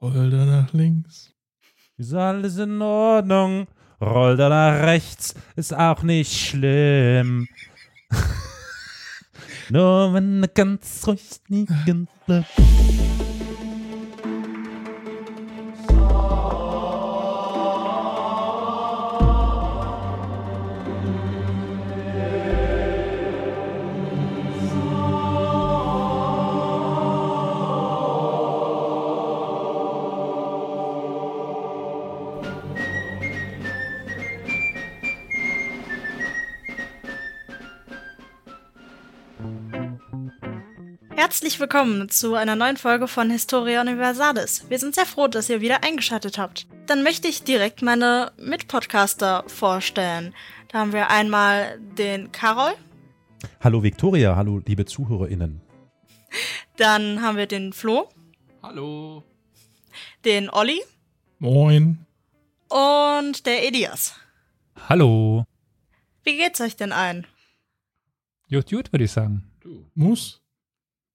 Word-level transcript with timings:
Roll 0.00 0.30
da 0.30 0.44
nach 0.44 0.72
links. 0.72 1.32
Ist 1.96 2.14
alles 2.14 2.56
in 2.58 2.80
Ordnung. 2.80 3.66
Roll 4.00 4.36
da 4.36 4.48
nach 4.48 4.86
rechts. 4.86 5.34
Ist 5.56 5.74
auch 5.74 6.04
nicht 6.04 6.32
schlimm. 6.32 7.48
Nur 9.70 10.14
wenn 10.14 10.40
du 10.40 10.48
ganz 10.48 11.02
ruhig 11.04 11.40
liegen 11.48 12.06
bleibst. 12.26 13.27
Herzlich 41.40 41.60
willkommen 41.60 42.08
zu 42.08 42.34
einer 42.34 42.56
neuen 42.56 42.76
Folge 42.76 43.06
von 43.06 43.30
Historia 43.30 43.80
Universalis. 43.80 44.68
Wir 44.68 44.80
sind 44.80 44.96
sehr 44.96 45.06
froh, 45.06 45.28
dass 45.28 45.48
ihr 45.48 45.60
wieder 45.60 45.84
eingeschaltet 45.84 46.36
habt. 46.36 46.66
Dann 46.86 47.04
möchte 47.04 47.28
ich 47.28 47.44
direkt 47.44 47.80
meine 47.80 48.32
Mitpodcaster 48.38 49.44
vorstellen. 49.46 50.34
Da 50.66 50.80
haben 50.80 50.92
wir 50.92 51.10
einmal 51.10 51.78
den 51.96 52.32
Karol, 52.32 52.72
Hallo 53.60 53.84
Viktoria, 53.84 54.34
hallo 54.34 54.60
liebe 54.66 54.84
ZuhörerInnen. 54.84 55.60
dann 56.76 57.22
haben 57.22 57.36
wir 57.36 57.46
den 57.46 57.72
Flo, 57.72 58.08
Hallo. 58.60 59.22
den 60.24 60.50
Olli 60.50 60.80
Moin. 61.38 62.04
und 62.68 63.46
der 63.46 63.64
Elias. 63.64 64.16
Hallo. 64.88 65.44
Wie 66.24 66.36
geht's 66.36 66.60
euch 66.60 66.74
denn 66.74 66.90
ein? 66.90 67.28
Gut, 68.50 68.68
gut, 68.68 68.92
würde 68.92 69.04
ich 69.04 69.12
sagen. 69.12 69.48
Du. 69.60 69.88
Muss. 69.94 70.42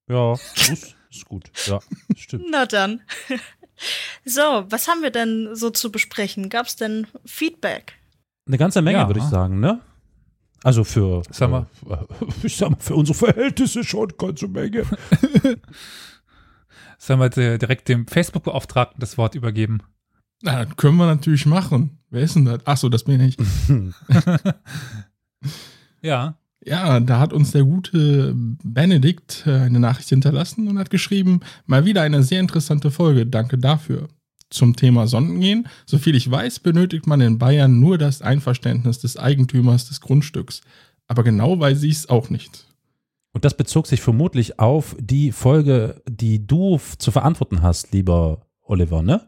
Ja, 0.08 0.32
ist, 0.54 0.94
ist 1.10 1.24
gut. 1.26 1.50
Ja, 1.66 1.80
stimmt. 2.16 2.44
Na 2.50 2.66
dann. 2.66 3.02
So, 4.24 4.40
was 4.68 4.86
haben 4.86 5.02
wir 5.02 5.10
denn 5.10 5.56
so 5.56 5.68
zu 5.68 5.90
besprechen? 5.90 6.48
Gab's 6.48 6.76
denn 6.76 7.08
Feedback? 7.26 7.94
Eine 8.46 8.56
ganze 8.56 8.80
Menge, 8.82 8.98
Ja. 8.98 9.08
würde 9.08 9.18
ich 9.18 9.26
sagen, 9.26 9.58
ne? 9.58 9.80
Also 10.62 10.84
für, 10.84 11.22
Sag 11.32 11.50
mal. 11.50 11.66
äh, 11.90 11.96
ich 12.46 12.56
sag 12.56 12.70
mal, 12.70 12.78
für 12.78 12.94
unsere 12.94 13.18
Verhältnisse 13.18 13.82
schon 13.82 14.10
eine 14.10 14.16
ganze 14.16 14.46
Menge. 14.46 14.84
Sollen 16.98 17.18
wir 17.18 17.30
di- 17.30 17.58
direkt 17.58 17.88
dem 17.88 18.06
Facebook-Beauftragten 18.06 19.00
das 19.00 19.18
Wort 19.18 19.34
übergeben? 19.34 19.82
Na, 20.40 20.64
das 20.64 20.76
können 20.76 20.96
wir 20.96 21.06
natürlich 21.06 21.44
machen. 21.44 21.98
Wer 22.10 22.22
ist 22.22 22.36
denn 22.36 22.44
das? 22.44 22.64
Achso, 22.68 22.88
das 22.88 23.02
bin 23.02 23.20
ich. 23.20 23.36
Ja. 26.00 26.38
Ja, 26.66 26.98
da 27.00 27.18
hat 27.18 27.32
uns 27.32 27.52
der 27.52 27.64
gute 27.64 28.34
Benedikt 28.34 29.44
äh, 29.46 29.52
eine 29.52 29.80
Nachricht 29.80 30.08
hinterlassen 30.08 30.66
und 30.68 30.78
hat 30.78 30.90
geschrieben, 30.90 31.40
mal 31.66 31.84
wieder 31.84 32.02
eine 32.02 32.22
sehr 32.22 32.40
interessante 32.40 32.90
Folge, 32.90 33.26
danke 33.26 33.58
dafür. 33.58 34.08
Zum 34.50 34.76
Thema 34.76 35.06
Sondengehen, 35.06 35.68
soviel 35.84 36.14
ich 36.14 36.30
weiß, 36.30 36.60
benötigt 36.60 37.06
man 37.06 37.20
in 37.20 37.38
Bayern 37.38 37.80
nur 37.80 37.98
das 37.98 38.22
Einverständnis 38.22 38.98
des 39.00 39.16
Eigentümers 39.16 39.88
des 39.88 40.00
Grundstücks. 40.00 40.62
Aber 41.06 41.22
genau 41.22 41.58
weiß 41.58 41.82
ich 41.82 41.96
es 41.96 42.08
auch 42.08 42.30
nicht. 42.30 42.66
Und 43.32 43.44
das 43.44 43.56
bezog 43.56 43.86
sich 43.86 44.00
vermutlich 44.00 44.60
auf 44.60 44.96
die 44.98 45.32
Folge, 45.32 46.02
die 46.08 46.46
du 46.46 46.80
zu 46.98 47.10
verantworten 47.10 47.62
hast, 47.62 47.92
lieber 47.92 48.46
Oliver, 48.62 49.02
ne? 49.02 49.26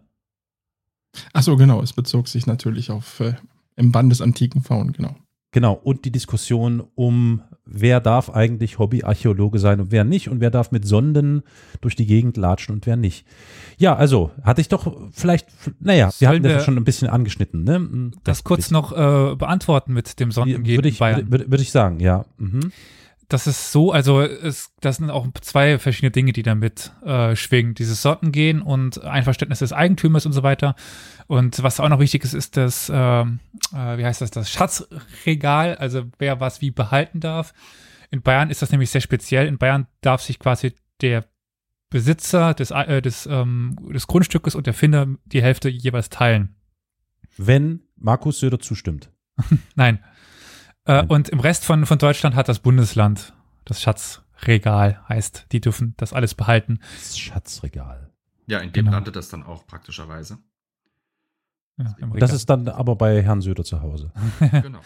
Achso, 1.32 1.56
genau, 1.56 1.82
es 1.82 1.92
bezog 1.92 2.28
sich 2.28 2.46
natürlich 2.46 2.90
auf 2.90 3.20
äh, 3.20 3.34
im 3.74 3.90
Bann 3.90 4.08
des 4.08 4.20
antiken 4.20 4.62
Faun, 4.62 4.92
genau. 4.92 5.16
Genau, 5.52 5.72
und 5.72 6.04
die 6.04 6.10
Diskussion 6.10 6.82
um, 6.96 7.40
wer 7.64 8.00
darf 8.00 8.28
eigentlich 8.30 8.78
Hobbyarchäologe 8.78 9.58
sein 9.58 9.80
und 9.80 9.90
wer 9.90 10.04
nicht 10.04 10.28
und 10.28 10.40
wer 10.40 10.50
darf 10.50 10.70
mit 10.70 10.86
Sonden 10.86 11.42
durch 11.80 11.96
die 11.96 12.04
Gegend 12.06 12.36
latschen 12.36 12.74
und 12.74 12.86
wer 12.86 12.96
nicht. 12.96 13.24
Ja, 13.78 13.96
also, 13.96 14.32
hatte 14.42 14.60
ich 14.60 14.68
doch 14.68 15.10
vielleicht, 15.12 15.48
naja, 15.80 16.10
wir 16.18 16.28
hatten 16.28 16.42
das 16.42 16.64
schon 16.64 16.76
ein 16.76 16.84
bisschen 16.84 17.08
angeschnitten, 17.08 17.64
ne? 17.64 17.78
Mm, 17.78 18.12
Das 18.24 18.44
kurz 18.44 18.70
noch 18.70 18.92
äh, 18.92 19.34
beantworten 19.36 19.92
mit 19.94 20.20
dem 20.20 20.30
Sondengehen 20.30 20.78
würde 20.78 20.88
ich, 20.88 20.98
Bayern. 20.98 21.30
würde, 21.30 21.50
würde 21.50 21.62
ich 21.62 21.70
sagen, 21.70 22.00
ja. 22.00 22.24
Mhm. 22.38 22.72
Das 23.28 23.48
ist 23.48 23.72
so, 23.72 23.90
also 23.90 24.20
es, 24.22 24.72
das 24.80 24.98
sind 24.98 25.10
auch 25.10 25.26
zwei 25.40 25.78
verschiedene 25.78 26.12
Dinge, 26.12 26.32
die 26.32 26.44
damit 26.44 26.92
äh, 27.04 27.34
schwingen. 27.34 27.74
Dieses 27.74 28.00
Sortengehen 28.00 28.62
und 28.62 29.02
Einverständnis 29.02 29.58
des 29.58 29.72
Eigentümers 29.72 30.26
und 30.26 30.32
so 30.32 30.44
weiter. 30.44 30.76
Und 31.26 31.60
was 31.62 31.80
auch 31.80 31.88
noch 31.88 31.98
wichtig 31.98 32.22
ist, 32.22 32.34
ist 32.34 32.56
das, 32.56 32.90
ähm, 32.94 33.40
äh, 33.72 33.98
wie 33.98 34.04
heißt 34.04 34.20
das, 34.20 34.30
das 34.30 34.48
Schatzregal, 34.50 35.74
also 35.74 36.04
wer 36.18 36.38
was 36.38 36.60
wie 36.60 36.70
behalten 36.70 37.18
darf. 37.18 37.52
In 38.10 38.22
Bayern 38.22 38.50
ist 38.50 38.62
das 38.62 38.70
nämlich 38.70 38.90
sehr 38.90 39.00
speziell. 39.00 39.48
In 39.48 39.58
Bayern 39.58 39.88
darf 40.02 40.22
sich 40.22 40.38
quasi 40.38 40.74
der 41.00 41.24
Besitzer 41.90 42.54
des, 42.54 42.70
äh, 42.70 43.02
des, 43.02 43.26
ähm, 43.26 43.76
des 43.92 44.06
Grundstückes 44.06 44.54
und 44.54 44.66
der 44.66 44.74
Finder 44.74 45.08
die 45.24 45.42
Hälfte 45.42 45.68
jeweils 45.68 46.10
teilen. 46.10 46.54
Wenn 47.36 47.82
Markus 47.96 48.38
Söder 48.40 48.60
zustimmt. 48.60 49.10
Nein. 49.74 50.02
Äh, 50.86 51.04
und 51.06 51.28
im 51.28 51.40
Rest 51.40 51.64
von, 51.64 51.86
von 51.86 51.98
Deutschland 51.98 52.34
hat 52.36 52.48
das 52.48 52.60
Bundesland 52.60 53.34
das 53.64 53.82
Schatzregal, 53.82 55.00
heißt, 55.08 55.46
die 55.52 55.60
dürfen 55.60 55.94
das 55.96 56.12
alles 56.12 56.34
behalten. 56.34 56.78
Das 56.96 57.18
Schatzregal. 57.18 58.10
Ja, 58.46 58.58
in 58.60 58.72
dem 58.72 58.84
Genau. 58.84 58.96
landet 58.96 59.16
das 59.16 59.28
dann 59.28 59.42
auch 59.42 59.66
praktischerweise. 59.66 60.38
Ja, 61.78 61.94
Das 62.14 62.32
ist 62.32 62.48
dann 62.48 62.68
aber 62.68 62.96
bei 62.96 63.22
Herrn 63.22 63.42
Söder 63.42 63.62
zu 63.62 63.82
Hause. 63.82 64.10
Genau. 64.62 64.78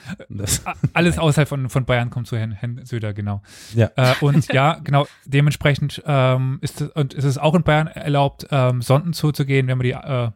Alles 0.93 1.19
außerhalb 1.19 1.49
von, 1.49 1.69
von 1.69 1.85
Bayern 1.85 2.11
kommt 2.11 2.27
zu 2.27 2.37
Herrn, 2.37 2.51
Herrn 2.51 2.85
Söder, 2.85 3.13
genau. 3.15 3.43
ja. 3.75 3.91
Äh, 3.95 4.15
und 4.21 4.53
ja, 4.53 4.81
genau, 4.83 5.07
dementsprechend 5.25 6.03
ähm, 6.05 6.59
ist 6.63 6.81
es, 6.81 6.89
und 6.91 7.15
ist 7.15 7.25
es 7.25 7.39
auch 7.39 7.55
in 7.55 7.63
Bayern 7.63 7.87
erlaubt, 7.87 8.49
ähm, 8.51 8.83
Sonden 8.83 9.13
zuzugehen, 9.13 9.69
wenn 9.69 9.79
man 9.79 9.85
die 9.85 9.93
äh, 9.93 10.31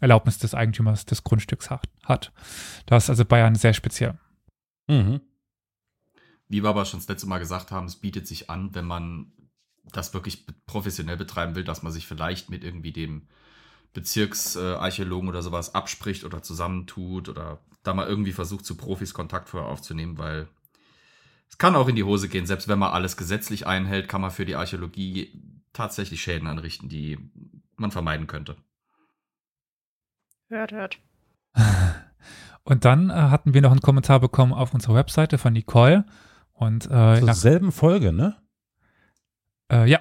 Erlaubnis 0.00 0.38
des 0.38 0.54
Eigentümers 0.54 1.04
des 1.04 1.24
Grundstücks 1.24 1.68
hat. 1.68 1.88
hat. 2.04 2.32
Das 2.86 3.04
ist 3.04 3.10
also 3.10 3.24
Bayern 3.24 3.56
sehr 3.56 3.72
speziell. 3.74 4.14
Mhm. 4.86 5.20
Wie 6.48 6.62
wir 6.62 6.68
aber 6.70 6.84
schon 6.84 7.00
das 7.00 7.08
letzte 7.08 7.26
Mal 7.26 7.38
gesagt 7.38 7.70
haben, 7.70 7.86
es 7.86 7.96
bietet 7.96 8.26
sich 8.26 8.50
an, 8.50 8.74
wenn 8.74 8.84
man 8.84 9.32
das 9.84 10.14
wirklich 10.14 10.46
professionell 10.66 11.16
betreiben 11.16 11.54
will, 11.54 11.64
dass 11.64 11.82
man 11.82 11.92
sich 11.92 12.06
vielleicht 12.06 12.50
mit 12.50 12.62
irgendwie 12.62 12.92
dem 12.92 13.26
Bezirksarchäologen 13.92 15.28
oder 15.28 15.42
sowas 15.42 15.74
abspricht 15.74 16.24
oder 16.24 16.42
zusammentut 16.42 17.28
oder 17.28 17.60
da 17.82 17.94
mal 17.94 18.06
irgendwie 18.06 18.32
versucht, 18.32 18.64
zu 18.64 18.76
Profis 18.76 19.12
Kontakt 19.12 19.48
vorher 19.48 19.68
aufzunehmen, 19.68 20.18
weil 20.18 20.48
es 21.48 21.58
kann 21.58 21.76
auch 21.76 21.88
in 21.88 21.96
die 21.96 22.04
Hose 22.04 22.28
gehen. 22.28 22.46
Selbst 22.46 22.68
wenn 22.68 22.78
man 22.78 22.92
alles 22.92 23.16
gesetzlich 23.16 23.66
einhält, 23.66 24.08
kann 24.08 24.20
man 24.20 24.30
für 24.30 24.46
die 24.46 24.54
Archäologie 24.54 25.32
tatsächlich 25.72 26.22
Schäden 26.22 26.48
anrichten, 26.48 26.88
die 26.88 27.18
man 27.76 27.90
vermeiden 27.90 28.26
könnte. 28.26 28.56
Hört, 30.48 30.72
hört. 30.72 30.98
Und 32.64 32.84
dann 32.84 33.10
äh, 33.10 33.14
hatten 33.14 33.54
wir 33.54 33.60
noch 33.60 33.72
einen 33.72 33.80
Kommentar 33.80 34.20
bekommen 34.20 34.52
auf 34.52 34.74
unserer 34.74 34.94
Webseite 34.94 35.38
von 35.38 35.52
Nicole. 35.52 36.04
Und 36.52 36.86
äh, 36.86 37.18
Zur 37.20 37.34
selben 37.34 37.72
Folge, 37.72 38.12
ne? 38.12 38.36
äh, 39.70 39.88
ja, 39.88 40.00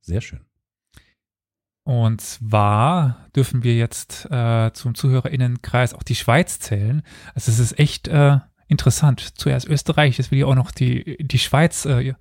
Sehr 0.00 0.20
schön. 0.20 0.40
Und 1.84 2.20
zwar 2.20 3.28
dürfen 3.34 3.62
wir 3.62 3.74
jetzt 3.74 4.26
äh, 4.30 4.70
zum 4.74 4.94
ZuhörerInnenkreis 4.94 5.94
auch 5.94 6.02
die 6.02 6.16
Schweiz 6.16 6.60
zählen. 6.60 7.02
Also 7.34 7.50
es 7.50 7.58
ist 7.58 7.78
echt 7.78 8.08
äh, 8.08 8.40
interessant. 8.66 9.38
Zuerst 9.38 9.66
Österreich, 9.66 10.18
jetzt 10.18 10.30
will 10.30 10.40
ja 10.40 10.44
auch 10.44 10.54
noch 10.54 10.70
die, 10.70 11.16
die 11.18 11.38
Schweiz 11.38 11.86
äh, 11.86 12.12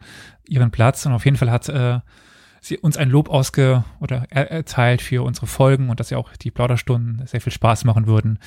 ihren 0.48 0.72
Platz. 0.72 1.06
Und 1.06 1.12
auf 1.12 1.26
jeden 1.26 1.36
Fall 1.36 1.52
hat 1.52 1.68
äh, 1.68 2.00
sie 2.62 2.78
uns 2.78 2.98
ein 2.98 3.10
Lob 3.10 3.30
ausge 3.30 3.84
oder 4.00 4.26
er 4.30 4.52
erteilt 4.52 5.02
für 5.02 5.24
unsere 5.24 5.48
Folgen 5.48 5.90
und 5.90 6.00
dass 6.00 6.10
ja 6.10 6.18
auch 6.18 6.36
die 6.36 6.52
Plauderstunden 6.52 7.26
sehr 7.28 7.42
viel 7.42 7.54
Spaß 7.54 7.86
machen 7.86 8.08
würden. 8.08 8.40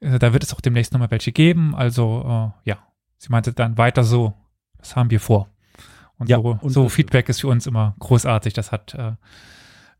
Äh, 0.00 0.18
da 0.18 0.32
wird 0.32 0.42
es 0.42 0.54
auch 0.54 0.60
demnächst 0.60 0.92
nochmal 0.92 1.10
welche 1.10 1.32
geben. 1.32 1.74
Also 1.74 2.52
äh, 2.64 2.68
ja, 2.70 2.78
sie 3.18 3.28
meinte 3.30 3.52
dann 3.52 3.78
weiter 3.78 4.04
so. 4.04 4.34
Das 4.78 4.96
haben 4.96 5.10
wir 5.10 5.20
vor. 5.20 5.48
Und 6.18 6.28
Ja, 6.28 6.36
so, 6.38 6.58
und- 6.60 6.70
so 6.70 6.88
Feedback 6.88 7.28
ist 7.28 7.40
für 7.40 7.48
uns 7.48 7.66
immer 7.66 7.94
großartig. 7.98 8.52
Das 8.54 8.72
hat 8.72 8.94
äh, 8.94 9.12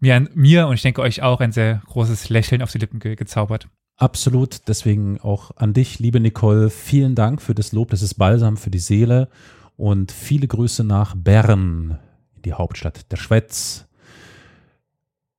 mir, 0.01 0.27
mir 0.35 0.67
und 0.69 0.75
ich 0.75 0.83
denke 0.83 1.03
euch 1.03 1.23
auch 1.23 1.41
ein 1.41 1.53
sehr 1.53 1.83
großes 1.87 2.29
Lächeln 2.31 2.63
auf 2.63 2.73
die 2.73 2.79
Lippen 2.79 2.99
ge 3.01 3.15
gezaubert. 3.17 3.69
Absolut. 3.97 4.67
Deswegen 4.69 5.21
auch 5.21 5.51
an 5.57 5.75
dich, 5.75 5.99
liebe 5.99 6.21
Nicole. 6.21 6.71
Vielen 6.71 7.15
Dank 7.15 7.43
für 7.43 7.55
das 7.55 7.73
Lob. 7.73 7.91
Das 7.91 8.01
ist 8.01 8.15
Balsam 8.15 8.57
für 8.57 8.71
die 8.71 8.79
Seele. 8.79 9.29
Und 9.77 10.11
viele 10.13 10.47
Grüße 10.47 10.85
nach 10.85 11.15
Bern, 11.17 11.99
die 12.45 12.55
Hauptstadt 12.55 13.11
der 13.11 13.17
Schweiz. 13.17 13.87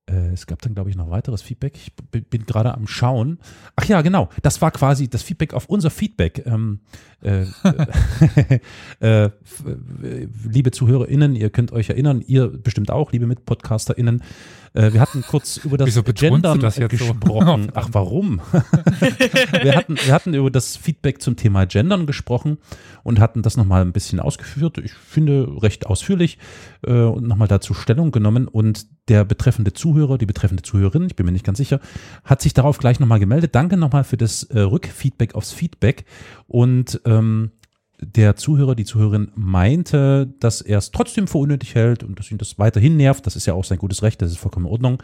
Äh, 0.06 0.32
es 0.32 0.46
gab 0.46 0.60
dann, 0.62 0.74
glaube 0.74 0.90
ich, 0.90 0.96
noch 0.96 1.10
weiteres 1.10 1.42
Feedback. 1.42 1.76
Ich 1.76 1.92
bin 2.28 2.44
gerade 2.44 2.74
am 2.74 2.86
Schauen. 2.86 3.38
Ach 3.76 3.84
ja, 3.84 4.02
genau. 4.02 4.28
Das 4.42 4.60
war 4.60 4.70
quasi 4.70 5.08
das 5.08 5.22
Feedback 5.22 5.54
auf 5.54 5.66
unser 5.66 5.90
Feedback. 5.90 6.44
Ähm, 6.46 6.80
äh, 7.22 7.44
äh, 9.00 9.30
liebe 10.44 10.70
ZuhörerInnen, 10.72 11.36
ihr 11.36 11.50
könnt 11.50 11.72
euch 11.72 11.88
erinnern, 11.90 12.22
ihr 12.26 12.48
bestimmt 12.48 12.90
auch, 12.90 13.12
liebe 13.12 13.26
MitpodcasterInnen, 13.26 14.22
äh, 14.74 14.92
wir 14.92 15.00
hatten 15.00 15.22
kurz 15.22 15.58
über 15.58 15.76
das 15.76 15.86
Wieso 15.86 16.02
Gendern 16.02 16.60
das 16.60 16.76
jetzt 16.76 16.90
gesprochen. 16.90 17.64
So? 17.64 17.70
Ach, 17.74 17.88
warum? 17.92 18.40
wir, 19.62 19.74
hatten, 19.74 19.96
wir 19.96 20.12
hatten 20.12 20.34
über 20.34 20.50
das 20.50 20.76
Feedback 20.76 21.20
zum 21.20 21.36
Thema 21.36 21.66
Gendern 21.66 22.06
gesprochen 22.06 22.58
und 23.02 23.20
hatten 23.20 23.42
das 23.42 23.56
nochmal 23.56 23.82
ein 23.82 23.92
bisschen 23.92 24.20
ausgeführt. 24.20 24.78
Ich 24.78 24.92
finde 24.92 25.62
recht 25.62 25.86
ausführlich 25.86 26.38
äh, 26.86 26.92
und 26.92 27.26
nochmal 27.26 27.48
dazu 27.48 27.74
Stellung 27.74 28.12
genommen. 28.12 28.48
Und 28.48 28.86
der 29.08 29.24
betreffende 29.24 29.72
Zuhörer, 29.72 30.16
die 30.16 30.26
betreffende 30.26 30.62
Zuhörerin, 30.62 31.06
ich 31.06 31.16
bin 31.16 31.26
mir 31.26 31.32
nicht 31.32 31.44
ganz 31.44 31.58
sicher, 31.58 31.80
hat 32.24 32.40
sich 32.40 32.54
darauf 32.54 32.78
gleich 32.78 33.00
nochmal 33.00 33.20
gemeldet. 33.20 33.54
Danke 33.54 33.76
nochmal 33.76 34.04
für 34.04 34.16
das 34.16 34.44
äh, 34.44 34.60
Rückfeedback 34.60 35.34
aufs 35.34 35.52
Feedback. 35.52 36.06
Und 36.46 37.00
ähm, 37.04 37.52
der 38.02 38.36
Zuhörer, 38.36 38.74
die 38.74 38.84
Zuhörerin 38.84 39.30
meinte, 39.34 40.34
dass 40.40 40.60
er 40.60 40.78
es 40.78 40.90
trotzdem 40.90 41.28
für 41.28 41.38
unnötig 41.38 41.74
hält 41.74 42.02
und 42.02 42.18
dass 42.18 42.30
ihn 42.30 42.38
das 42.38 42.58
weiterhin 42.58 42.96
nervt. 42.96 43.26
Das 43.26 43.36
ist 43.36 43.46
ja 43.46 43.54
auch 43.54 43.64
sein 43.64 43.78
gutes 43.78 44.02
Recht, 44.02 44.20
das 44.20 44.32
ist 44.32 44.38
vollkommen 44.38 44.66
in 44.66 44.72
Ordnung. 44.72 45.02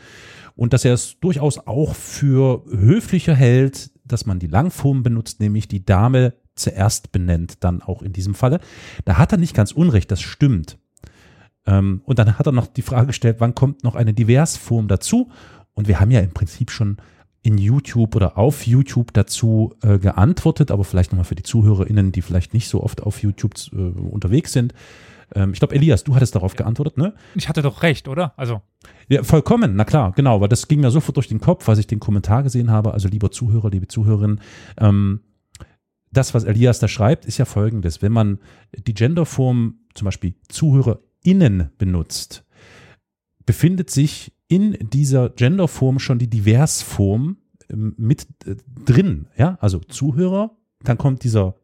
Und 0.56 0.72
dass 0.72 0.84
er 0.84 0.94
es 0.94 1.18
durchaus 1.20 1.58
auch 1.58 1.94
für 1.94 2.64
höflicher 2.68 3.34
hält, 3.34 3.90
dass 4.04 4.26
man 4.26 4.38
die 4.38 4.48
Langform 4.48 5.02
benutzt, 5.02 5.40
nämlich 5.40 5.68
die 5.68 5.84
Dame 5.84 6.34
zuerst 6.56 7.12
benennt, 7.12 7.58
dann 7.60 7.82
auch 7.82 8.02
in 8.02 8.12
diesem 8.12 8.34
Falle. 8.34 8.60
Da 9.04 9.16
hat 9.16 9.32
er 9.32 9.38
nicht 9.38 9.54
ganz 9.54 9.72
unrecht, 9.72 10.10
das 10.10 10.20
stimmt. 10.20 10.78
Ähm, 11.66 12.02
und 12.04 12.18
dann 12.18 12.38
hat 12.38 12.46
er 12.46 12.52
noch 12.52 12.66
die 12.66 12.82
Frage 12.82 13.08
gestellt, 13.08 13.36
wann 13.38 13.54
kommt 13.54 13.84
noch 13.84 13.94
eine 13.94 14.14
Diversform 14.14 14.88
dazu? 14.88 15.30
Und 15.74 15.86
wir 15.86 16.00
haben 16.00 16.10
ja 16.10 16.20
im 16.20 16.32
Prinzip 16.32 16.72
schon 16.72 16.96
in 17.48 17.56
YouTube 17.56 18.14
oder 18.14 18.36
auf 18.36 18.66
YouTube 18.66 19.14
dazu 19.14 19.74
äh, 19.82 19.98
geantwortet, 19.98 20.70
aber 20.70 20.84
vielleicht 20.84 21.12
nochmal 21.12 21.24
für 21.24 21.34
die 21.34 21.42
ZuhörerInnen, 21.42 22.12
die 22.12 22.20
vielleicht 22.20 22.52
nicht 22.52 22.68
so 22.68 22.82
oft 22.82 23.02
auf 23.02 23.22
YouTube 23.22 23.54
äh, 23.72 23.76
unterwegs 23.76 24.52
sind. 24.52 24.74
Ähm, 25.34 25.54
ich 25.54 25.58
glaube, 25.58 25.74
Elias, 25.74 26.04
du 26.04 26.14
hattest 26.14 26.34
darauf 26.34 26.56
geantwortet, 26.56 26.98
ne? 26.98 27.14
Ich 27.34 27.48
hatte 27.48 27.62
doch 27.62 27.82
recht, 27.82 28.06
oder? 28.06 28.34
Also. 28.36 28.60
Ja, 29.08 29.22
vollkommen, 29.22 29.76
na 29.76 29.86
klar, 29.86 30.12
genau, 30.12 30.34
aber 30.34 30.46
das 30.46 30.68
ging 30.68 30.80
mir 30.80 30.90
sofort 30.90 31.16
durch 31.16 31.28
den 31.28 31.40
Kopf, 31.40 31.66
als 31.70 31.78
ich 31.78 31.86
den 31.86 32.00
Kommentar 32.00 32.42
gesehen 32.42 32.70
habe. 32.70 32.92
Also, 32.92 33.08
lieber 33.08 33.30
Zuhörer, 33.30 33.70
liebe 33.70 33.88
Zuhörerinnen, 33.88 34.42
ähm, 34.76 35.20
das, 36.12 36.34
was 36.34 36.44
Elias 36.44 36.80
da 36.80 36.88
schreibt, 36.88 37.24
ist 37.24 37.38
ja 37.38 37.46
folgendes. 37.46 38.02
Wenn 38.02 38.12
man 38.12 38.40
die 38.76 38.92
Genderform 38.92 39.76
zum 39.94 40.04
Beispiel 40.04 40.34
ZuhörerInnen 40.48 41.70
benutzt, 41.78 42.44
befindet 43.46 43.88
sich 43.88 44.32
in 44.48 44.76
dieser 44.80 45.30
Genderform 45.30 45.98
schon 45.98 46.18
die 46.18 46.28
Diversform 46.28 47.36
ähm, 47.70 47.94
mit 47.96 48.26
äh, 48.46 48.56
drin, 48.84 49.28
ja, 49.36 49.58
also 49.60 49.78
Zuhörer, 49.80 50.56
dann 50.82 50.98
kommt 50.98 51.24
dieser 51.24 51.54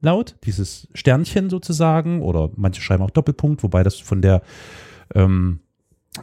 Laut, 0.00 0.36
dieses 0.44 0.88
Sternchen 0.92 1.48
sozusagen, 1.48 2.20
oder 2.20 2.50
manche 2.56 2.82
schreiben 2.82 3.02
auch 3.02 3.10
Doppelpunkt, 3.10 3.62
wobei 3.62 3.82
das 3.82 3.98
von 3.98 4.20
der, 4.20 4.42
ähm, 5.14 5.60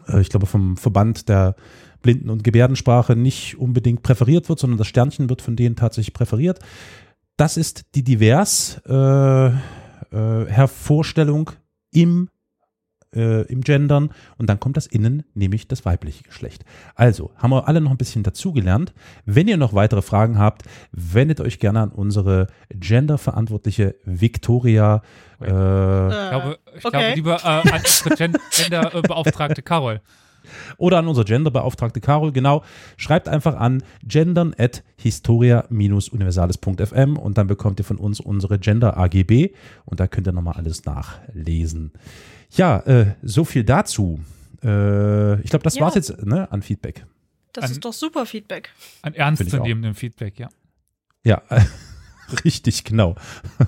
äh, 0.07 0.21
ich 0.21 0.29
glaube, 0.29 0.45
vom 0.45 0.77
Verband 0.77 1.27
der 1.27 1.55
Blinden- 2.01 2.29
und 2.29 2.43
Gebärdensprache 2.43 3.15
nicht 3.15 3.57
unbedingt 3.57 4.03
präferiert 4.03 4.49
wird, 4.49 4.59
sondern 4.59 4.77
das 4.77 4.87
Sternchen 4.87 5.29
wird 5.29 5.41
von 5.41 5.55
denen 5.55 5.75
tatsächlich 5.75 6.13
präferiert. 6.13 6.59
Das 7.37 7.57
ist 7.57 7.95
die 7.95 8.03
divers 8.03 8.81
äh, 8.87 9.47
äh, 9.47 9.51
Hervorstellung 10.11 11.51
im 11.91 12.29
äh, 13.15 13.43
im 13.47 13.61
Gendern 13.61 14.09
und 14.37 14.49
dann 14.49 14.59
kommt 14.59 14.77
das 14.77 14.87
Innen, 14.87 15.23
nämlich 15.33 15.67
das 15.67 15.85
weibliche 15.85 16.23
Geschlecht. 16.23 16.65
Also, 16.95 17.31
haben 17.37 17.51
wir 17.51 17.67
alle 17.67 17.81
noch 17.81 17.91
ein 17.91 17.97
bisschen 17.97 18.23
dazugelernt. 18.23 18.93
Wenn 19.25 19.47
ihr 19.47 19.57
noch 19.57 19.73
weitere 19.73 20.01
Fragen 20.01 20.37
habt, 20.37 20.63
wendet 20.91 21.41
euch 21.41 21.59
gerne 21.59 21.81
an 21.81 21.89
unsere 21.89 22.47
genderverantwortliche 22.69 23.95
Victoria. 24.05 25.01
Äh, 25.39 25.45
ich 25.45 25.49
glaube, 25.49 26.59
ich 26.75 26.85
okay. 26.85 26.97
glaube 26.97 27.15
lieber 27.15 27.35
äh, 27.37 27.69
an 27.69 27.81
unsere 27.85 28.15
Gen 28.15 28.37
Genderbeauftragte 28.51 29.61
Carol. 29.61 30.01
Oder 30.77 30.99
an 30.99 31.07
unsere 31.07 31.25
Genderbeauftragte 31.25 32.01
Carol, 32.01 32.31
genau. 32.31 32.63
Schreibt 32.97 33.27
einfach 33.27 33.55
an 33.55 33.81
gendern 34.03 34.53
at 34.57 34.83
historia-universales.fm 34.97 37.17
und 37.17 37.37
dann 37.37 37.47
bekommt 37.47 37.79
ihr 37.79 37.85
von 37.85 37.97
uns 37.97 38.19
unsere 38.19 38.59
Gender 38.59 38.97
AGB 38.97 39.51
und 39.85 39.99
da 39.99 40.07
könnt 40.07 40.27
ihr 40.27 40.33
nochmal 40.33 40.55
alles 40.55 40.85
nachlesen. 40.85 41.91
Ja, 42.51 42.79
äh, 42.81 43.15
so 43.23 43.45
viel 43.45 43.63
dazu. 43.63 44.19
Äh, 44.63 45.41
ich 45.41 45.49
glaube, 45.49 45.63
das 45.63 45.75
Ja. 45.75 45.81
war's 45.81 45.95
jetzt 45.95 46.23
ne, 46.25 46.51
an 46.51 46.61
Feedback. 46.61 47.05
Das 47.53 47.65
An- 47.65 47.71
ist 47.71 47.85
doch 47.85 47.93
super 47.93 48.25
Feedback. 48.25 48.69
Auch. 49.03 49.11
ernstzunehmendem 49.13 49.95
Feedback, 49.95 50.39
ja. 50.39 50.49
Ja, 51.23 51.41
richtig, 52.45 52.83
genau. 52.83 53.15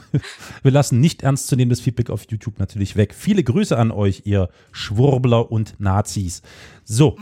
Wir 0.63 0.71
lassen 0.71 0.99
nicht 0.99 1.21
ernstzunehmendes 1.23 1.81
Feedback 1.81 2.09
auf 2.09 2.25
YouTube 2.29 2.59
natürlich 2.59 2.95
weg. 2.95 3.13
Viele 3.13 3.43
Grüße 3.43 3.77
an 3.77 3.91
euch, 3.91 4.23
ihr 4.25 4.49
Schwurbler 4.71 5.51
und 5.51 5.79
Nazis. 5.79 6.41
So, 6.83 7.17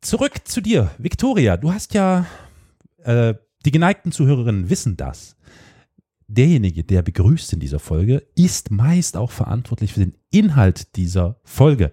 zurück 0.00 0.46
zu 0.46 0.60
dir, 0.60 0.90
Victoria. 0.98 1.56
Du 1.56 1.72
hast 1.72 1.94
ja, 1.94 2.26
äh, 3.02 3.34
die 3.64 3.70
geneigten 3.70 4.12
Zuhörerinnen 4.12 4.70
wissen 4.70 4.96
das. 4.96 5.36
Derjenige, 6.28 6.84
der 6.84 7.00
begrüßt 7.00 7.54
in 7.54 7.60
dieser 7.60 7.78
Folge, 7.78 8.26
ist 8.34 8.70
meist 8.70 9.16
auch 9.16 9.30
verantwortlich 9.30 9.94
für 9.94 10.00
den 10.00 10.14
Inhalt 10.30 10.94
dieser 10.96 11.40
Folge. 11.42 11.90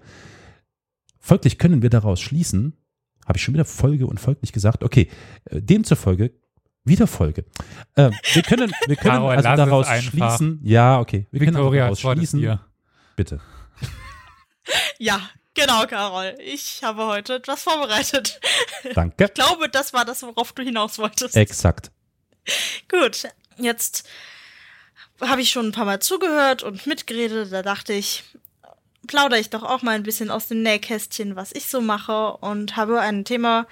Folglich 1.19 1.57
können 1.57 1.81
wir 1.81 1.89
daraus 1.89 2.19
schließen, 2.19 2.73
habe 3.25 3.37
ich 3.37 3.43
schon 3.43 3.53
wieder 3.53 3.63
Folge 3.63 4.05
und 4.05 4.19
folglich 4.19 4.51
gesagt, 4.51 4.83
okay, 4.83 5.09
äh, 5.45 5.61
demzufolge 5.61 6.33
wieder 6.83 7.07
Folge. 7.07 7.45
Äh, 7.95 8.11
wir 8.33 8.43
können, 8.43 8.71
wir 8.85 8.95
können 8.97 9.15
Carol, 9.15 9.35
also 9.35 9.55
daraus 9.55 9.87
schließen, 10.03 10.59
ja, 10.63 10.99
okay, 10.99 11.27
wir 11.31 11.39
können 11.39 11.55
also 11.55 11.67
Victoria, 11.67 11.83
daraus 11.85 12.03
Wort 12.03 12.19
ist 12.19 12.29
schließen, 12.31 12.59
bitte. 13.15 13.39
Ja, 14.99 15.21
genau, 15.53 15.85
Carol. 15.85 16.35
Ich 16.43 16.83
habe 16.83 17.05
heute 17.05 17.35
etwas 17.35 17.63
vorbereitet. 17.63 18.39
Danke. 18.93 19.25
Ich 19.25 19.33
glaube, 19.33 19.69
das 19.69 19.93
war 19.93 20.03
das, 20.03 20.23
worauf 20.23 20.53
du 20.53 20.63
hinaus 20.63 20.99
wolltest. 20.99 21.35
Exakt. 21.35 21.91
Gut, 22.89 23.27
jetzt 23.57 24.07
habe 25.21 25.41
ich 25.41 25.49
schon 25.49 25.67
ein 25.67 25.71
paar 25.71 25.85
Mal 25.85 26.01
zugehört 26.01 26.63
und 26.63 26.85
mitgeredet. 26.87 27.51
Da 27.51 27.61
dachte 27.61 27.93
ich, 27.93 28.23
plaudere 29.07 29.39
ich 29.39 29.49
doch 29.49 29.63
auch 29.63 29.81
mal 29.81 29.95
ein 29.95 30.03
bisschen 30.03 30.31
aus 30.31 30.47
dem 30.47 30.61
Nähkästchen, 30.61 31.35
was 31.35 31.51
ich 31.53 31.67
so 31.67 31.81
mache 31.81 32.37
und 32.37 32.75
habe 32.75 32.99
ein 32.99 33.25
Thema 33.25 33.67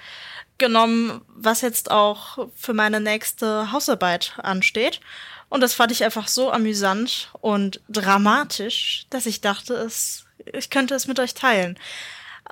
genommen, 0.58 1.20
was 1.28 1.60
jetzt 1.60 1.90
auch 1.90 2.48
für 2.56 2.74
meine 2.74 3.00
nächste 3.00 3.72
Hausarbeit 3.72 4.34
ansteht. 4.38 5.00
Und 5.48 5.60
das 5.60 5.74
fand 5.74 5.92
ich 5.92 6.04
einfach 6.04 6.28
so 6.28 6.50
amüsant 6.50 7.30
und 7.40 7.80
dramatisch, 7.88 9.06
dass 9.10 9.26
ich 9.26 9.40
dachte, 9.40 9.74
es, 9.74 10.26
ich 10.52 10.70
könnte 10.70 10.94
es 10.94 11.06
mit 11.06 11.20
euch 11.20 11.34
teilen. 11.34 11.78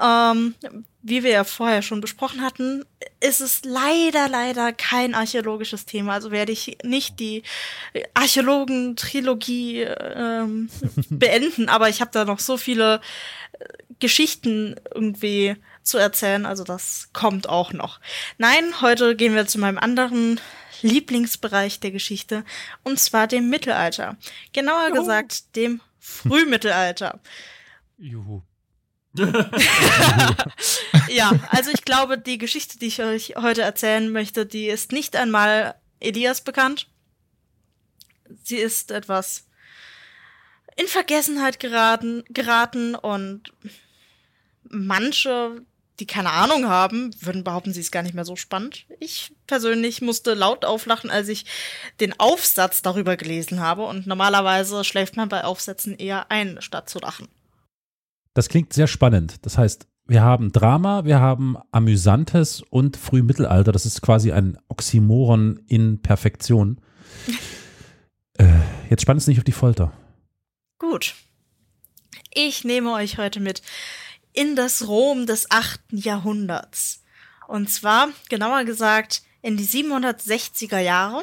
Ähm, 0.01 0.55
wie 1.03 1.25
wir 1.25 1.31
ja 1.31 1.45
vorher 1.45 1.83
schon 1.83 2.01
besprochen 2.01 2.43
hatten, 2.43 2.85
ist 3.21 3.41
es 3.41 3.63
leider, 3.65 4.29
leider 4.29 4.73
kein 4.73 5.15
archäologisches 5.15 5.85
Thema. 5.85 6.13
Also 6.13 6.31
werde 6.31 6.53
ich 6.53 6.79
nicht 6.85 7.19
die 7.19 7.43
Archäologen-Trilogie 8.15 9.81
ähm, 9.83 10.71
beenden, 11.11 11.69
aber 11.69 11.89
ich 11.89 12.01
habe 12.01 12.13
da 12.13 12.25
noch 12.25 12.39
so 12.39 12.57
viele 12.57 13.01
äh, 13.59 13.65
Geschichten 13.99 14.77
irgendwie 14.95 15.57
zu 15.83 15.99
erzählen. 15.99 16.47
Also 16.47 16.63
das 16.63 17.09
kommt 17.13 17.49
auch 17.49 17.73
noch. 17.73 18.01
Nein, 18.39 18.81
heute 18.81 19.17
gehen 19.17 19.35
wir 19.35 19.47
zu 19.47 19.59
meinem 19.59 19.79
anderen 19.79 20.41
Lieblingsbereich 20.83 21.81
der 21.81 21.91
Geschichte, 21.91 22.45
und 22.85 22.99
zwar 22.99 23.27
dem 23.27 23.49
Mittelalter. 23.49 24.17
Genauer 24.53 24.89
Juhu. 24.89 25.01
gesagt, 25.01 25.57
dem 25.57 25.81
Frühmittelalter. 25.99 27.21
Juhu. 27.99 28.43
Ja, 31.09 31.33
also 31.51 31.71
ich 31.71 31.85
glaube, 31.85 32.17
die 32.19 32.39
Geschichte, 32.39 32.79
die 32.79 32.87
ich 32.87 33.03
euch 33.03 33.35
heute 33.37 33.63
erzählen 33.63 34.11
möchte, 34.11 34.47
die 34.47 34.67
ist 34.69 34.93
nicht 34.93 35.15
einmal 35.15 35.75
Elias 36.01 36.41
bekannt. 36.41 36.89
Sie 38.45 38.57
ist 38.57 38.91
etwas 38.91 39.47
in 40.77 40.87
Vergessenheit 40.87 41.61
geraten, 41.61 42.25
geraten 42.31 42.95
und 42.95 43.53
manche, 44.65 45.63
die 46.01 46.07
keine 46.07 46.31
Ahnung 46.31 46.67
haben, 46.67 47.11
würden 47.21 47.45
behaupten, 47.45 47.75
sie 47.75 47.81
ist 47.81 47.93
gar 47.93 48.03
nicht 48.03 48.15
mehr 48.15 48.25
so 48.25 48.37
spannend. 48.37 48.87
Ich 48.99 49.35
persönlich 49.47 50.01
musste 50.01 50.33
laut 50.33 50.65
auflachen, 50.65 51.11
als 51.11 51.29
ich 51.29 51.45
den 52.01 52.19
Aufsatz 52.19 52.81
darüber 52.81 53.19
gelesen 53.19 53.61
habe 53.61 53.85
und 53.85 54.07
normalerweise 54.07 54.83
schläft 54.83 55.17
man 55.17 55.29
bei 55.29 55.45
Aufsätzen 55.45 55.95
eher 55.95 56.31
ein, 56.31 56.63
statt 56.63 56.89
zu 56.89 56.99
lachen. 57.01 57.29
Das 58.35 58.49
klingt 58.49 58.73
sehr 58.73 58.87
spannend. 58.87 59.45
Das 59.45 59.59
heißt, 59.59 59.87
wir 60.07 60.23
haben 60.23 60.53
Drama, 60.53 61.05
wir 61.05 61.21
haben 61.21 61.57
Amüsantes 61.71 62.63
und 62.71 62.97
Frühmittelalter. 62.97 63.73
Das 63.73 63.87
ist 63.87 64.03
quasi 64.03 64.33
ein 64.33 64.59
Oxymoron 64.69 65.61
in 65.69 66.03
Perfektion. 66.03 66.81
äh, 68.39 68.47
jetzt 68.91 69.03
spannt 69.03 69.21
es 69.21 69.27
nicht 69.27 69.39
auf 69.39 69.45
die 69.45 69.53
Folter. 69.53 69.93
Gut. 70.79 71.15
Ich 72.35 72.65
nehme 72.65 72.93
euch 72.93 73.19
heute 73.19 73.41
mit 73.41 73.63
in 74.33 74.57
das 74.57 74.89
Rom 74.89 75.27
des 75.27 75.51
achten 75.51 75.99
Jahrhunderts. 75.99 77.03
Und 77.47 77.69
zwar, 77.71 78.09
genauer 78.31 78.65
gesagt, 78.65 79.23
in 79.43 79.57
die 79.57 79.67
760er 79.67 80.79
Jahre. 80.79 81.23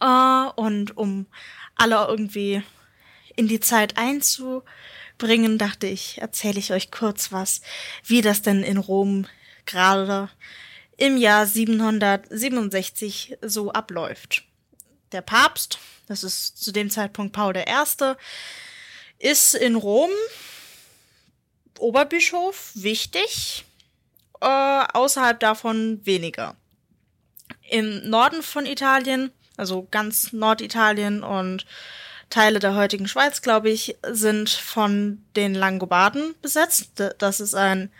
Äh, 0.00 0.50
und 0.60 0.96
um 0.96 1.26
alle 1.74 2.06
irgendwie 2.06 2.62
in 3.34 3.48
die 3.48 3.60
Zeit 3.60 3.96
einzubringen, 5.16 5.58
dachte 5.58 5.86
ich, 5.86 6.18
erzähle 6.20 6.58
ich 6.58 6.72
euch 6.72 6.90
kurz 6.90 7.32
was, 7.32 7.60
wie 8.04 8.20
das 8.20 8.42
denn 8.42 8.62
in 8.62 8.76
Rom 8.76 9.26
gerade 9.64 10.28
im 10.96 11.16
Jahr 11.16 11.46
767 11.46 13.38
so 13.42 13.72
abläuft. 13.72 14.44
Der 15.12 15.22
Papst, 15.22 15.78
das 16.06 16.24
ist 16.24 16.62
zu 16.62 16.72
dem 16.72 16.90
Zeitpunkt 16.90 17.32
Paul 17.32 17.56
I., 17.56 17.62
ist 19.18 19.54
in 19.54 19.76
Rom 19.76 20.10
Oberbischof, 21.78 22.70
wichtig, 22.74 23.64
äh, 24.40 24.84
außerhalb 24.92 25.38
davon 25.40 26.00
weniger. 26.04 26.56
Im 27.70 28.08
Norden 28.08 28.42
von 28.42 28.64
Italien, 28.64 29.30
also 29.58 29.86
ganz 29.90 30.32
Norditalien 30.32 31.22
und 31.22 31.66
Teile 32.30 32.58
der 32.58 32.74
heutigen 32.74 33.08
Schweiz, 33.08 33.42
glaube 33.42 33.70
ich, 33.70 33.96
sind 34.10 34.50
von 34.50 35.22
den 35.36 35.54
Langobarden 35.54 36.34
besetzt. 36.42 37.02
Das 37.18 37.40
ist 37.40 37.54
ein 37.54 37.90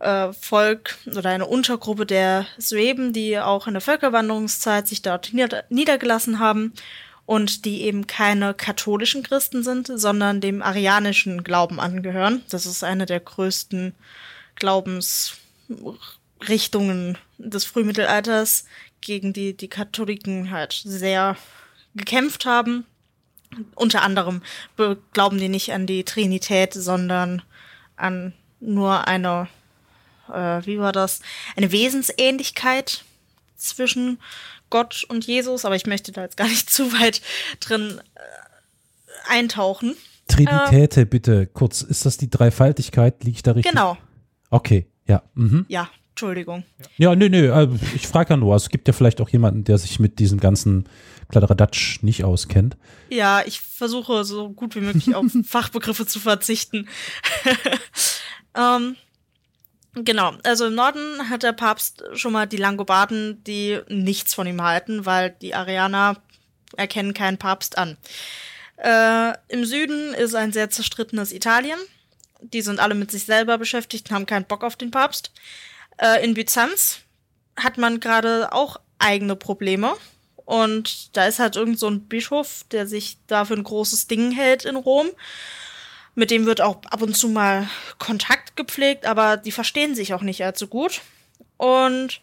äh, 0.00 0.32
Volk 0.32 0.96
oder 1.06 1.30
eine 1.30 1.46
Untergruppe 1.46 2.06
der 2.06 2.46
Sueben, 2.58 3.12
die 3.12 3.38
auch 3.38 3.66
in 3.66 3.74
der 3.74 3.80
Völkerwanderungszeit 3.80 4.86
sich 4.88 5.02
dort 5.02 5.32
nieder 5.32 5.64
niedergelassen 5.68 6.38
haben 6.38 6.72
und 7.24 7.64
die 7.64 7.82
eben 7.82 8.06
keine 8.06 8.54
katholischen 8.54 9.22
Christen 9.22 9.64
sind, 9.64 9.90
sondern 9.92 10.40
dem 10.40 10.62
arianischen 10.62 11.44
Glauben 11.44 11.80
angehören. 11.80 12.42
Das 12.50 12.66
ist 12.66 12.84
eine 12.84 13.06
der 13.06 13.20
größten 13.20 13.94
Glaubensrichtungen 14.54 17.18
des 17.38 17.64
Frühmittelalters, 17.64 18.66
gegen 19.00 19.32
die 19.32 19.56
die 19.56 19.68
Katholiken 19.68 20.50
halt 20.50 20.82
sehr 20.84 21.36
gekämpft 21.94 22.44
haben. 22.46 22.86
Unter 23.74 24.02
anderem 24.02 24.42
glauben 25.12 25.38
die 25.38 25.48
nicht 25.48 25.72
an 25.72 25.86
die 25.86 26.04
Trinität, 26.04 26.74
sondern 26.74 27.42
an 27.96 28.32
nur 28.60 29.06
eine 29.06 29.48
äh, 30.28 30.64
wie 30.66 30.78
war 30.78 30.92
das, 30.92 31.20
eine 31.56 31.72
Wesensähnlichkeit 31.72 33.04
zwischen 33.56 34.18
Gott 34.70 35.04
und 35.08 35.26
Jesus, 35.26 35.64
aber 35.64 35.76
ich 35.76 35.86
möchte 35.86 36.12
da 36.12 36.22
jetzt 36.22 36.36
gar 36.36 36.48
nicht 36.48 36.70
zu 36.70 36.92
weit 36.92 37.22
drin 37.60 38.00
äh, 38.14 38.20
eintauchen. 39.28 39.96
Trinitäte, 40.28 41.02
ähm, 41.02 41.08
bitte, 41.08 41.46
kurz, 41.46 41.82
ist 41.82 42.04
das 42.04 42.16
die 42.16 42.28
Dreifaltigkeit? 42.28 43.22
Liege 43.22 43.36
ich 43.36 43.42
da 43.42 43.52
richtig? 43.52 43.72
Genau. 43.72 43.96
Okay, 44.50 44.86
ja. 45.06 45.22
Mhm. 45.34 45.66
Ja, 45.68 45.88
Entschuldigung. 46.16 46.64
Ja, 46.96 47.14
nee, 47.14 47.28
nee, 47.28 47.50
also 47.50 47.78
ich 47.94 48.08
frage 48.08 48.30
ja 48.30 48.36
nur, 48.38 48.54
also 48.54 48.64
es 48.64 48.70
gibt 48.70 48.88
ja 48.88 48.94
vielleicht 48.94 49.20
auch 49.20 49.28
jemanden, 49.28 49.64
der 49.64 49.76
sich 49.76 50.00
mit 50.00 50.18
diesem 50.18 50.40
ganzen 50.40 50.88
Kladderadatsch 51.28 52.02
nicht 52.02 52.24
auskennt. 52.24 52.78
Ja, 53.10 53.42
ich 53.44 53.60
versuche 53.60 54.24
so 54.24 54.48
gut 54.48 54.74
wie 54.76 54.80
möglich 54.80 55.14
auf 55.14 55.26
Fachbegriffe 55.46 56.06
zu 56.06 56.18
verzichten. 56.18 56.88
ähm, 58.56 58.96
Genau, 59.98 60.34
also 60.42 60.66
im 60.66 60.74
Norden 60.74 61.30
hat 61.30 61.42
der 61.42 61.54
Papst 61.54 62.02
schon 62.12 62.34
mal 62.34 62.46
die 62.46 62.58
Langobarden, 62.58 63.42
die 63.44 63.80
nichts 63.88 64.34
von 64.34 64.46
ihm 64.46 64.62
halten, 64.62 65.06
weil 65.06 65.30
die 65.40 65.54
Arianer 65.54 66.20
erkennen 66.76 67.14
keinen 67.14 67.38
Papst 67.38 67.78
an. 67.78 67.96
Äh, 68.76 69.32
Im 69.48 69.64
Süden 69.64 70.12
ist 70.12 70.34
ein 70.34 70.52
sehr 70.52 70.68
zerstrittenes 70.68 71.32
Italien. 71.32 71.78
Die 72.42 72.60
sind 72.60 72.78
alle 72.78 72.94
mit 72.94 73.10
sich 73.10 73.24
selber 73.24 73.56
beschäftigt 73.56 74.10
und 74.10 74.14
haben 74.14 74.26
keinen 74.26 74.44
Bock 74.44 74.64
auf 74.64 74.76
den 74.76 74.90
Papst. 74.90 75.32
Äh, 75.98 76.24
in 76.24 76.34
Byzanz 76.34 77.00
hat 77.56 77.78
man 77.78 78.00
gerade 78.00 78.52
auch 78.52 78.78
eigene 78.98 79.36
Probleme. 79.36 79.94
Und 80.44 81.16
da 81.16 81.26
ist 81.26 81.38
halt 81.38 81.56
irgend 81.56 81.78
so 81.78 81.88
ein 81.88 82.02
Bischof, 82.02 82.64
der 82.70 82.86
sich 82.86 83.18
da 83.26 83.44
für 83.44 83.54
ein 83.54 83.64
großes 83.64 84.06
Ding 84.06 84.30
hält 84.30 84.64
in 84.64 84.76
Rom. 84.76 85.08
Mit 86.14 86.30
dem 86.30 86.46
wird 86.46 86.60
auch 86.60 86.82
ab 86.84 87.02
und 87.02 87.16
zu 87.16 87.28
mal 87.28 87.68
Kontakt 87.98 88.56
gepflegt, 88.56 89.06
aber 89.06 89.36
die 89.36 89.52
verstehen 89.52 89.94
sich 89.94 90.14
auch 90.14 90.22
nicht 90.22 90.44
allzu 90.44 90.68
gut. 90.68 91.02
Und 91.56 92.20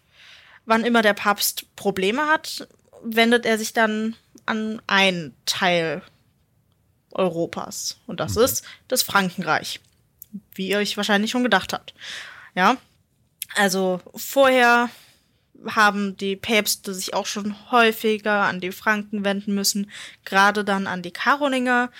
wann 0.65 0.85
immer 0.85 1.01
der 1.01 1.13
Papst 1.13 1.65
Probleme 1.75 2.27
hat, 2.27 2.67
wendet 3.03 3.45
er 3.45 3.57
sich 3.57 3.73
dann 3.73 4.15
an 4.45 4.81
einen 4.87 5.35
Teil 5.45 6.01
Europas. 7.11 7.97
Und 8.07 8.19
das 8.19 8.35
mhm. 8.35 8.43
ist 8.43 8.63
das 8.87 9.03
Frankenreich. 9.03 9.81
Wie 10.55 10.69
ihr 10.69 10.77
euch 10.77 10.97
wahrscheinlich 10.97 11.31
schon 11.31 11.43
gedacht 11.43 11.73
habt. 11.73 11.93
Ja. 12.55 12.77
Also 13.55 14.01
vorher 14.15 14.89
haben 15.67 16.17
die 16.17 16.35
Päpste 16.35 16.93
sich 16.93 17.13
auch 17.13 17.25
schon 17.25 17.55
häufiger 17.71 18.43
an 18.43 18.59
die 18.59 18.71
Franken 18.71 19.23
wenden 19.23 19.53
müssen, 19.55 19.89
gerade 20.25 20.63
dann 20.63 20.87
an 20.87 21.01
die 21.01 21.11
Karolinger. 21.11 21.91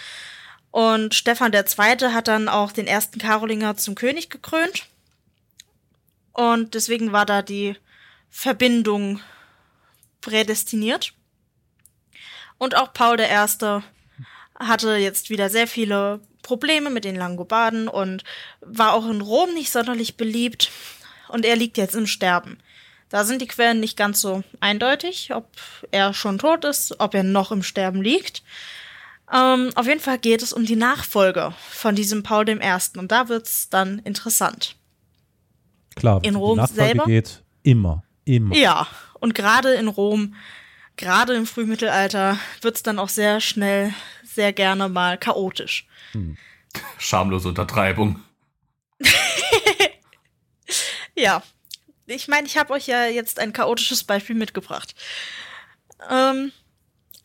Und 0.71 1.13
Stefan 1.13 1.53
II. 1.53 2.11
hat 2.11 2.27
dann 2.27 2.49
auch 2.49 2.71
den 2.71 2.87
ersten 2.87 3.19
Karolinger 3.19 3.77
zum 3.77 3.95
König 3.95 4.29
gekrönt. 4.29 4.87
Und 6.33 6.73
deswegen 6.73 7.11
war 7.11 7.25
da 7.25 7.41
die 7.41 7.75
Verbindung 8.29 9.21
prädestiniert. 10.21 11.13
Und 12.57 12.75
auch 12.75 12.93
Paul 12.93 13.19
I. 13.19 13.81
hatte 14.59 14.95
jetzt 14.95 15.29
wieder 15.29 15.49
sehr 15.49 15.67
viele 15.67 16.21
Probleme 16.41 16.89
mit 16.89 17.05
den 17.05 17.15
Langobarden 17.15 17.87
und 17.87 18.23
war 18.61 18.93
auch 18.93 19.07
in 19.07 19.21
Rom 19.21 19.53
nicht 19.53 19.71
sonderlich 19.71 20.17
beliebt. 20.17 20.71
Und 21.33 21.45
er 21.45 21.55
liegt 21.55 21.77
jetzt 21.77 21.95
im 21.95 22.05
Sterben. 22.05 22.59
Da 23.09 23.23
sind 23.23 23.41
die 23.41 23.47
Quellen 23.47 23.79
nicht 23.79 23.97
ganz 23.97 24.21
so 24.21 24.43
eindeutig, 24.59 25.33
ob 25.33 25.47
er 25.91 26.13
schon 26.13 26.37
tot 26.37 26.63
ist, 26.63 26.99
ob 26.99 27.15
er 27.15 27.23
noch 27.23 27.51
im 27.51 27.63
Sterben 27.63 28.03
liegt. 28.03 28.43
Ähm, 29.33 29.71
auf 29.73 29.87
jeden 29.87 29.99
Fall 29.99 30.19
geht 30.19 30.43
es 30.43 30.53
um 30.53 30.65
die 30.65 30.75
Nachfolge 30.75 31.53
von 31.69 31.95
diesem 31.95 32.21
Paul 32.21 32.47
I. 32.47 32.59
Und 32.97 33.11
da 33.11 33.29
wird 33.29 33.47
es 33.47 33.69
dann 33.69 33.99
interessant. 33.99 34.75
Klar, 35.95 36.23
in 36.23 36.35
Rom 36.35 36.57
die 36.57 36.61
Nachfolge 36.61 36.81
selber 36.83 37.05
geht 37.05 37.43
immer, 37.63 38.03
immer. 38.25 38.55
Ja, 38.55 38.87
und 39.19 39.33
gerade 39.33 39.73
in 39.73 39.87
Rom, 39.87 40.35
gerade 40.97 41.33
im 41.33 41.47
Frühmittelalter, 41.47 42.37
wird 42.61 42.75
es 42.75 42.83
dann 42.83 42.99
auch 42.99 43.09
sehr 43.09 43.41
schnell, 43.41 43.93
sehr 44.23 44.53
gerne 44.53 44.87
mal 44.87 45.17
chaotisch. 45.17 45.87
Hm. 46.11 46.37
Schamlose 46.97 47.49
Untertreibung. 47.49 48.19
Ja, 51.15 51.43
ich 52.05 52.27
meine, 52.27 52.47
ich 52.47 52.57
habe 52.57 52.73
euch 52.73 52.87
ja 52.87 53.05
jetzt 53.05 53.39
ein 53.39 53.53
chaotisches 53.53 54.03
Beispiel 54.03 54.35
mitgebracht. 54.35 54.93
Ähm, 56.09 56.51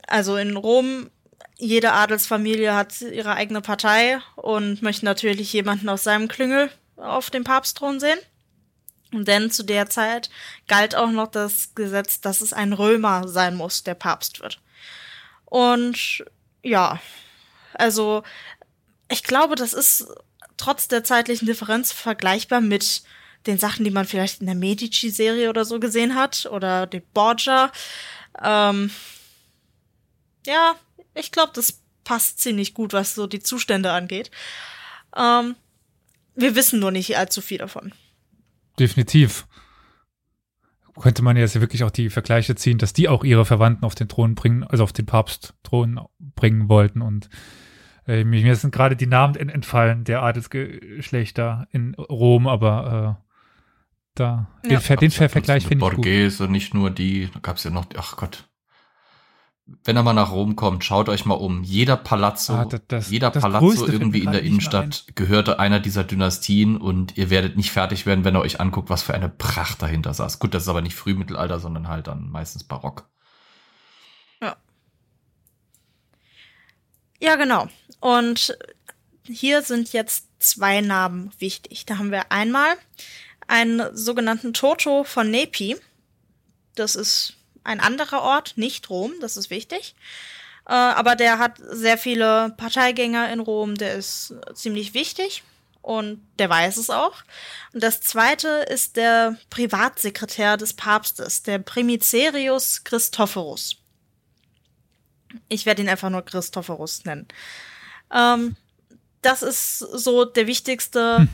also 0.07 0.37
in 0.37 0.57
Rom 0.57 1.11
jede 1.57 1.92
Adelsfamilie 1.92 2.75
hat 2.75 3.00
ihre 3.00 3.35
eigene 3.35 3.61
Partei 3.61 4.21
und 4.37 4.80
möchte 4.80 5.04
natürlich 5.04 5.52
jemanden 5.52 5.88
aus 5.88 6.04
seinem 6.04 6.28
Klüngel 6.28 6.71
auf 6.97 7.30
dem 7.30 7.45
Papstthron 7.45 7.99
sehen. 7.99 8.18
Denn 9.12 9.50
zu 9.50 9.64
der 9.64 9.88
Zeit 9.88 10.30
galt 10.68 10.95
auch 10.95 11.11
noch 11.11 11.28
das 11.28 11.75
Gesetz, 11.75 12.21
dass 12.21 12.40
es 12.40 12.52
ein 12.52 12.73
Römer 12.73 13.26
sein 13.26 13.57
muss, 13.57 13.83
der 13.83 13.95
Papst 13.95 14.40
wird. 14.40 14.61
Und 15.47 16.25
ja, 16.62 17.00
also 17.75 18.23
ich 19.11 19.25
glaube, 19.25 19.57
das 19.57 19.73
ist 19.73 20.07
trotz 20.59 20.88
der 20.88 21.04
zeitlichen 21.04 21.47
Differenz 21.47 21.90
vergleichbar 21.90 22.61
mit 22.61 23.02
den 23.48 23.58
Sachen, 23.58 23.84
die 23.84 23.90
man 23.90 24.04
vielleicht 24.04 24.40
in 24.40 24.46
der 24.46 24.54
Medici-Serie 24.54 25.48
oder 25.48 25.64
so 25.64 25.80
gesehen 25.80 26.14
hat 26.14 26.46
oder 26.52 26.86
die 26.86 27.00
Borgia. 27.00 27.72
Ähm, 28.42 28.90
ja, 30.46 30.74
ich 31.14 31.32
glaube, 31.32 31.52
das 31.54 31.82
passt 32.04 32.38
ziemlich 32.40 32.74
gut, 32.74 32.92
was 32.92 33.14
so 33.14 33.26
die 33.26 33.40
Zustände 33.40 33.92
angeht. 33.92 34.30
Ähm, 35.16 35.56
wir 36.34 36.54
wissen 36.54 36.78
nur 36.78 36.90
nicht 36.90 37.16
allzu 37.18 37.40
viel 37.40 37.58
davon. 37.58 37.92
Definitiv. 38.78 39.46
Könnte 41.00 41.22
man 41.22 41.36
jetzt 41.36 41.60
wirklich 41.60 41.84
auch 41.84 41.90
die 41.90 42.10
Vergleiche 42.10 42.54
ziehen, 42.54 42.78
dass 42.78 42.92
die 42.92 43.08
auch 43.08 43.24
ihre 43.24 43.44
Verwandten 43.44 43.84
auf 43.84 43.94
den 43.94 44.08
Thron 44.08 44.34
bringen, 44.34 44.64
also 44.64 44.84
auf 44.84 44.92
den 44.92 45.06
Papstthron 45.06 46.00
bringen 46.18 46.68
wollten. 46.68 47.02
Und 47.02 47.28
äh, 48.06 48.24
mir 48.24 48.56
sind 48.56 48.74
gerade 48.74 48.96
die 48.96 49.06
Namen 49.06 49.36
entfallen 49.36 50.04
der 50.04 50.22
Adelsgeschlechter 50.22 51.68
in 51.70 51.94
Rom, 51.94 52.46
aber 52.46 53.18
äh, 53.20 53.27
da 54.18 54.48
ja. 54.64 54.78
den, 54.78 54.98
den 54.98 55.10
Vergleich 55.10 55.66
finde 55.66 55.84
ich 55.84 55.90
gut. 55.90 55.96
Borghese, 55.96 56.48
nicht 56.48 56.75
nur 56.75 56.90
die, 56.90 57.30
da 57.32 57.40
gab 57.40 57.56
es 57.56 57.64
ja 57.64 57.70
noch, 57.70 57.87
ach 57.96 58.16
Gott, 58.16 58.48
wenn 59.84 59.96
er 59.96 60.02
mal 60.02 60.14
nach 60.14 60.32
Rom 60.32 60.56
kommt, 60.56 60.84
schaut 60.84 61.08
euch 61.08 61.26
mal 61.26 61.34
um. 61.34 61.62
Jeder 61.62 61.96
Palazzo, 61.96 62.54
ah, 62.54 62.64
das, 62.64 62.80
das, 62.88 63.10
jeder 63.10 63.30
das 63.30 63.42
Palazzo 63.42 63.87
irgendwie 63.87 64.20
in 64.20 64.32
der 64.32 64.42
Innenstadt 64.42 65.04
gehörte 65.14 65.58
einer 65.58 65.78
dieser 65.78 66.04
Dynastien 66.04 66.78
und 66.78 67.18
ihr 67.18 67.28
werdet 67.28 67.56
nicht 67.56 67.70
fertig 67.70 68.06
werden, 68.06 68.25
wenn 68.25 68.34
ihr 68.34 68.40
euch 68.40 68.60
anguckt, 68.60 68.88
was 68.88 69.02
für 69.02 69.14
eine 69.14 69.28
Pracht 69.28 69.82
dahinter 69.82 70.14
saß. 70.14 70.38
Gut, 70.38 70.54
das 70.54 70.62
ist 70.62 70.68
aber 70.68 70.80
nicht 70.80 70.94
Frühmittelalter, 70.94 71.60
sondern 71.60 71.88
halt 71.88 72.06
dann 72.06 72.30
meistens 72.30 72.64
Barock. 72.64 73.08
Ja. 74.40 74.56
Ja, 77.20 77.37
genau. 77.37 77.68
Und 78.00 78.56
hier 79.25 79.60
sind 79.62 79.92
jetzt 79.92 80.28
zwei 80.38 80.80
Namen 80.80 81.30
wichtig. 81.38 81.84
Da 81.84 81.98
haben 81.98 82.10
wir 82.10 82.32
einmal 82.32 82.75
einen 83.48 83.96
sogenannten 83.96 84.54
Toto 84.54 85.02
von 85.02 85.30
Nepi. 85.30 85.76
Das 86.76 86.94
ist 86.94 87.34
ein 87.64 87.80
anderer 87.80 88.22
Ort, 88.22 88.52
nicht 88.56 88.88
Rom, 88.88 89.12
das 89.20 89.36
ist 89.36 89.50
wichtig. 89.50 89.94
Äh, 90.66 90.72
aber 90.72 91.16
der 91.16 91.38
hat 91.38 91.56
sehr 91.58 91.98
viele 91.98 92.54
Parteigänger 92.56 93.32
in 93.32 93.40
Rom, 93.40 93.74
der 93.74 93.94
ist 93.94 94.34
ziemlich 94.54 94.94
wichtig 94.94 95.42
und 95.82 96.20
der 96.38 96.50
weiß 96.50 96.76
es 96.76 96.90
auch. 96.90 97.16
Und 97.72 97.82
das 97.82 98.00
zweite 98.00 98.48
ist 98.48 98.96
der 98.96 99.36
Privatsekretär 99.50 100.56
des 100.56 100.74
Papstes, 100.74 101.42
der 101.42 101.58
Primicerius 101.58 102.84
Christophorus. 102.84 103.76
Ich 105.48 105.66
werde 105.66 105.82
ihn 105.82 105.88
einfach 105.88 106.10
nur 106.10 106.22
Christophorus 106.24 107.04
nennen. 107.04 107.26
Ähm, 108.14 108.56
das 109.22 109.42
ist 109.42 109.78
so 109.78 110.25
der 110.25 110.46
wichtigste 110.46 111.18
hm. 111.18 111.28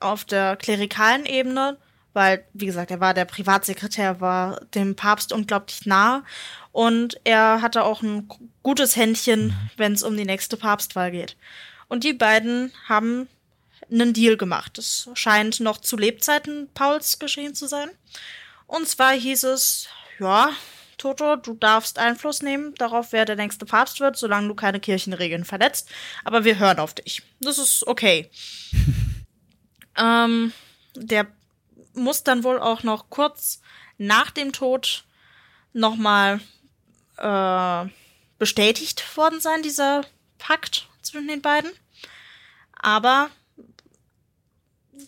auf 0.00 0.24
der 0.24 0.56
klerikalen 0.56 1.26
Ebene, 1.26 1.76
weil, 2.12 2.44
wie 2.54 2.66
gesagt, 2.66 2.90
er 2.90 3.00
war 3.00 3.12
der 3.12 3.26
Privatsekretär, 3.26 4.20
war 4.20 4.60
dem 4.74 4.96
Papst 4.96 5.32
unglaublich 5.32 5.84
nah 5.84 6.24
und 6.72 7.20
er 7.24 7.60
hatte 7.60 7.84
auch 7.84 8.02
ein 8.02 8.28
gutes 8.62 8.96
Händchen, 8.96 9.48
mhm. 9.48 9.70
wenn 9.76 9.92
es 9.92 10.02
um 10.02 10.16
die 10.16 10.24
nächste 10.24 10.56
Papstwahl 10.56 11.10
geht. 11.10 11.36
Und 11.88 12.04
die 12.04 12.14
beiden 12.14 12.72
haben 12.88 13.28
einen 13.90 14.12
Deal 14.12 14.36
gemacht. 14.36 14.78
Das 14.78 15.08
scheint 15.14 15.60
noch 15.60 15.78
zu 15.78 15.96
Lebzeiten 15.96 16.68
Pauls 16.74 17.18
geschehen 17.18 17.54
zu 17.54 17.66
sein. 17.66 17.90
Und 18.66 18.88
zwar 18.88 19.12
hieß 19.12 19.44
es, 19.44 19.88
ja, 20.18 20.50
Toto, 20.98 21.36
du 21.36 21.54
darfst 21.54 21.98
Einfluss 21.98 22.42
nehmen 22.42 22.74
darauf, 22.76 23.12
wer 23.12 23.24
der 23.24 23.36
nächste 23.36 23.66
Papst 23.66 24.00
wird, 24.00 24.16
solange 24.16 24.48
du 24.48 24.54
keine 24.54 24.80
Kirchenregeln 24.80 25.44
verletzt. 25.44 25.90
Aber 26.24 26.44
wir 26.44 26.58
hören 26.58 26.78
auf 26.78 26.94
dich. 26.94 27.22
Das 27.40 27.58
ist 27.58 27.86
okay. 27.86 28.30
ähm, 29.98 30.52
der 30.94 31.26
muss 31.92 32.22
dann 32.22 32.44
wohl 32.44 32.58
auch 32.58 32.82
noch 32.82 33.10
kurz 33.10 33.60
nach 33.98 34.30
dem 34.30 34.52
Tod 34.52 35.04
nochmal 35.72 36.40
äh, 37.18 37.90
bestätigt 38.38 39.16
worden 39.16 39.40
sein, 39.40 39.62
dieser 39.62 40.04
Pakt 40.38 40.88
zwischen 41.02 41.28
den 41.28 41.42
beiden. 41.42 41.70
Aber 42.72 43.30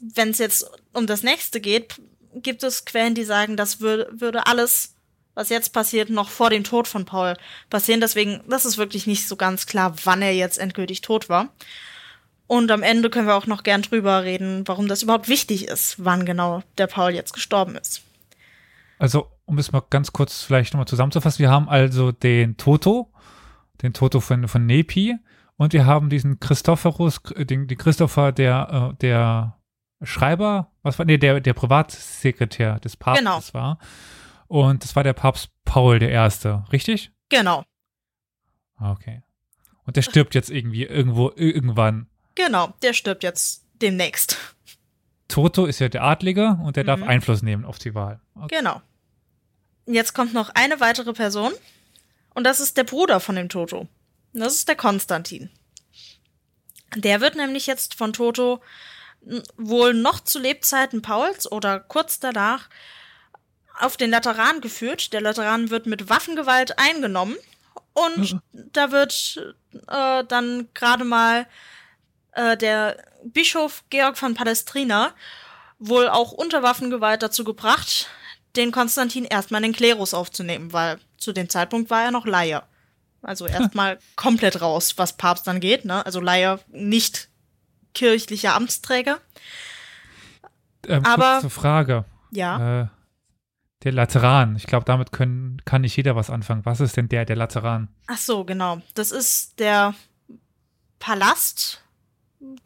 wenn 0.01 0.31
es 0.31 0.39
jetzt 0.39 0.71
um 0.93 1.07
das 1.07 1.23
nächste 1.23 1.61
geht, 1.61 2.01
gibt 2.35 2.63
es 2.63 2.85
Quellen, 2.85 3.15
die 3.15 3.25
sagen, 3.25 3.57
das 3.57 3.81
würde, 3.81 4.09
würde 4.13 4.47
alles 4.47 4.95
was 5.39 5.51
jetzt 5.51 5.73
passiert, 5.73 6.11
noch 6.11 6.31
vor 6.31 6.51
dem 6.51 6.65
Tod 6.65 6.89
von 6.89 7.05
Paul 7.05 7.35
passieren. 7.71 8.01
Deswegen, 8.01 8.41
das 8.49 8.65
ist 8.65 8.77
wirklich 8.77 9.07
nicht 9.07 9.29
so 9.29 9.37
ganz 9.37 9.67
klar, 9.67 9.95
wann 10.03 10.21
er 10.21 10.35
jetzt 10.35 10.59
endgültig 10.59 11.01
tot 11.01 11.29
war. 11.29 11.51
Und 12.49 12.73
am 12.73 12.83
Ende 12.83 13.09
können 13.09 13.29
wir 13.29 13.37
auch 13.37 13.47
noch 13.47 13.63
gern 13.63 13.83
drüber 13.83 14.25
reden, 14.25 14.67
warum 14.67 14.89
das 14.89 15.05
überhaupt 15.05 15.29
wichtig 15.29 15.69
ist, 15.69 16.05
wann 16.05 16.27
genau 16.27 16.65
der 16.77 16.89
Paul 16.89 17.13
jetzt 17.13 17.35
gestorben 17.35 17.77
ist. 17.77 18.03
Also, 18.99 19.29
um 19.45 19.59
es 19.59 19.71
mal 19.71 19.85
ganz 19.91 20.13
kurz 20.13 20.43
vielleicht 20.43 20.73
nochmal 20.73 20.89
zusammenzufassen, 20.89 21.39
wir 21.39 21.51
haben 21.51 21.69
also 21.69 22.11
den 22.11 22.57
Toto, 22.57 23.13
den 23.83 23.93
Toto 23.93 24.19
von, 24.19 24.49
von 24.49 24.67
Nepi, 24.67 25.19
und 25.57 25.73
wir 25.73 25.87
haben 25.87 26.09
diesen 26.09 26.41
Christophorus, 26.41 27.21
den, 27.37 27.69
den 27.69 27.79
Christopher, 27.79 28.33
der, 28.33 28.93
äh, 28.93 28.97
der 28.97 29.57
Schreiber, 30.03 30.73
was 30.83 30.99
war, 30.99 31.07
nee, 31.07 31.19
der, 31.19 31.41
der 31.41 31.53
Privatsekretär 31.53 32.81
des 32.81 32.97
Papstes 32.97 33.25
genau. 33.25 33.41
war. 33.53 33.79
Und 34.49 34.83
das 34.83 34.97
war 34.97 35.05
der 35.05 35.13
Papst 35.13 35.51
Paul 35.65 35.99
der 35.99 36.11
Erste, 36.11 36.65
richtig? 36.73 37.13
Genau. 37.29 37.65
Okay. 38.81 39.23
Und 39.85 39.97
der 39.97 40.03
stirbt 40.03 40.35
jetzt 40.35 40.51
irgendwie 40.51 40.85
irgendwo 40.85 41.33
irgendwann. 41.37 42.09
Genau, 42.35 42.75
der 42.83 42.93
stirbt 42.93 43.23
jetzt 43.23 43.65
demnächst. 43.81 44.37
Toto 45.29 45.67
ist 45.67 45.79
ja 45.79 45.89
der 45.89 46.03
Adlige 46.05 46.59
und 46.63 46.77
der 46.77 46.85
mhm. 46.85 46.87
darf 46.87 47.03
Einfluss 47.03 47.43
nehmen 47.43 47.65
auf 47.65 47.79
die 47.79 47.95
Wahl. 47.95 48.21
Okay. 48.35 48.57
Genau. 48.57 48.81
Jetzt 49.87 50.15
kommt 50.15 50.35
noch 50.35 50.51
eine 50.55 50.81
weitere 50.81 51.13
Person 51.13 51.53
und 52.35 52.45
das 52.45 52.61
ist 52.61 52.77
der 52.77 52.85
Bruder 52.85 53.21
von 53.21 53.37
dem 53.37 53.49
Toto. 53.49 53.89
Das 54.33 54.55
ist 54.55 54.69
der 54.69 54.77
Konstantin. 54.77 55.51
Der 56.97 57.21
wird 57.21 57.37
nämlich 57.37 57.67
jetzt 57.67 57.95
von 57.95 58.13
Toto 58.13 58.61
wohl 59.57 59.95
noch 59.95 60.21
zu 60.21 60.39
Lebzeiten 60.39 61.03
Pauls 61.03 61.51
oder 61.51 61.81
kurz 61.81 62.21
danach 62.21 62.69
auf 63.81 63.97
den 63.97 64.11
Lateran 64.11 64.61
geführt. 64.61 65.13
Der 65.13 65.21
Lateran 65.21 65.71
wird 65.71 65.87
mit 65.87 66.09
Waffengewalt 66.09 66.79
eingenommen 66.79 67.37
und 67.93 68.33
mhm. 68.33 68.41
da 68.73 68.91
wird 68.91 69.55
äh, 69.89 70.25
dann 70.25 70.69
gerade 70.75 71.05
mal 71.05 71.47
äh, 72.33 72.57
der 72.57 72.97
Bischof 73.25 73.85
Georg 73.91 74.17
von 74.17 74.35
Palestrina 74.35 75.13
wohl 75.79 76.09
auch 76.09 76.33
unter 76.33 76.63
Waffengewalt 76.63 77.23
dazu 77.23 77.45
gebracht, 77.45 78.09
den 78.57 78.73
Konstantin 78.73 79.25
erstmal 79.25 79.63
in 79.63 79.73
den 79.73 79.77
Klerus 79.77 80.15
aufzunehmen, 80.15 80.73
weil 80.73 80.99
zu 81.17 81.33
dem 81.33 81.49
Zeitpunkt 81.49 81.91
war 81.91 82.03
er 82.03 82.11
noch 82.11 82.27
Laie. 82.27 82.63
Also 83.23 83.47
erstmal 83.47 83.99
komplett 84.17 84.61
raus, 84.61 84.95
was 84.97 85.17
Papst 85.17 85.47
dann 85.47 85.61
geht, 85.61 85.85
ne? 85.85 86.05
Also 86.07 86.21
Laie 86.21 86.61
nicht 86.69 87.29
kirchlicher 87.95 88.55
Amtsträger. 88.55 89.19
Ähm, 90.87 91.05
Aber 91.05 91.41
zur 91.41 91.51
Frage. 91.51 92.05
Ja. 92.31 92.83
Äh, 92.83 92.87
der 93.85 93.93
Lateran. 93.93 94.57
Ich 94.57 94.67
glaube, 94.67 94.85
damit 94.85 95.13
können, 95.13 95.63
kann 95.65 95.83
nicht 95.83 95.97
jeder 95.97 96.17
was 96.17 96.31
anfangen. 96.31 96.67
Was 96.67 96.81
ist 96.81 96.97
denn 96.97 97.09
der, 97.09 97.25
der 97.25 97.37
Lateran? 97.37 97.89
Ach 98.07 98.19
so, 98.19 98.45
genau. 98.45 98.81
Das 98.95 99.13
ist 99.13 99.59
der 99.61 99.95
Palast 100.99 101.83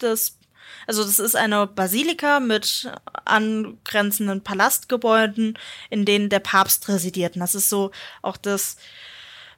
des, 0.01 0.39
also 0.87 1.05
das 1.05 1.19
ist 1.19 1.37
eine 1.37 1.67
Basilika 1.67 2.41
mit 2.41 2.91
angrenzenden 3.25 4.43
Palastgebäuden, 4.43 5.59
in 5.91 6.05
denen 6.05 6.31
der 6.31 6.41
Papst 6.41 6.89
residiert. 6.89 7.37
Und 7.37 7.41
das 7.41 7.55
ist 7.55 7.69
so 7.69 7.91
auch 8.23 8.39
das 8.39 8.77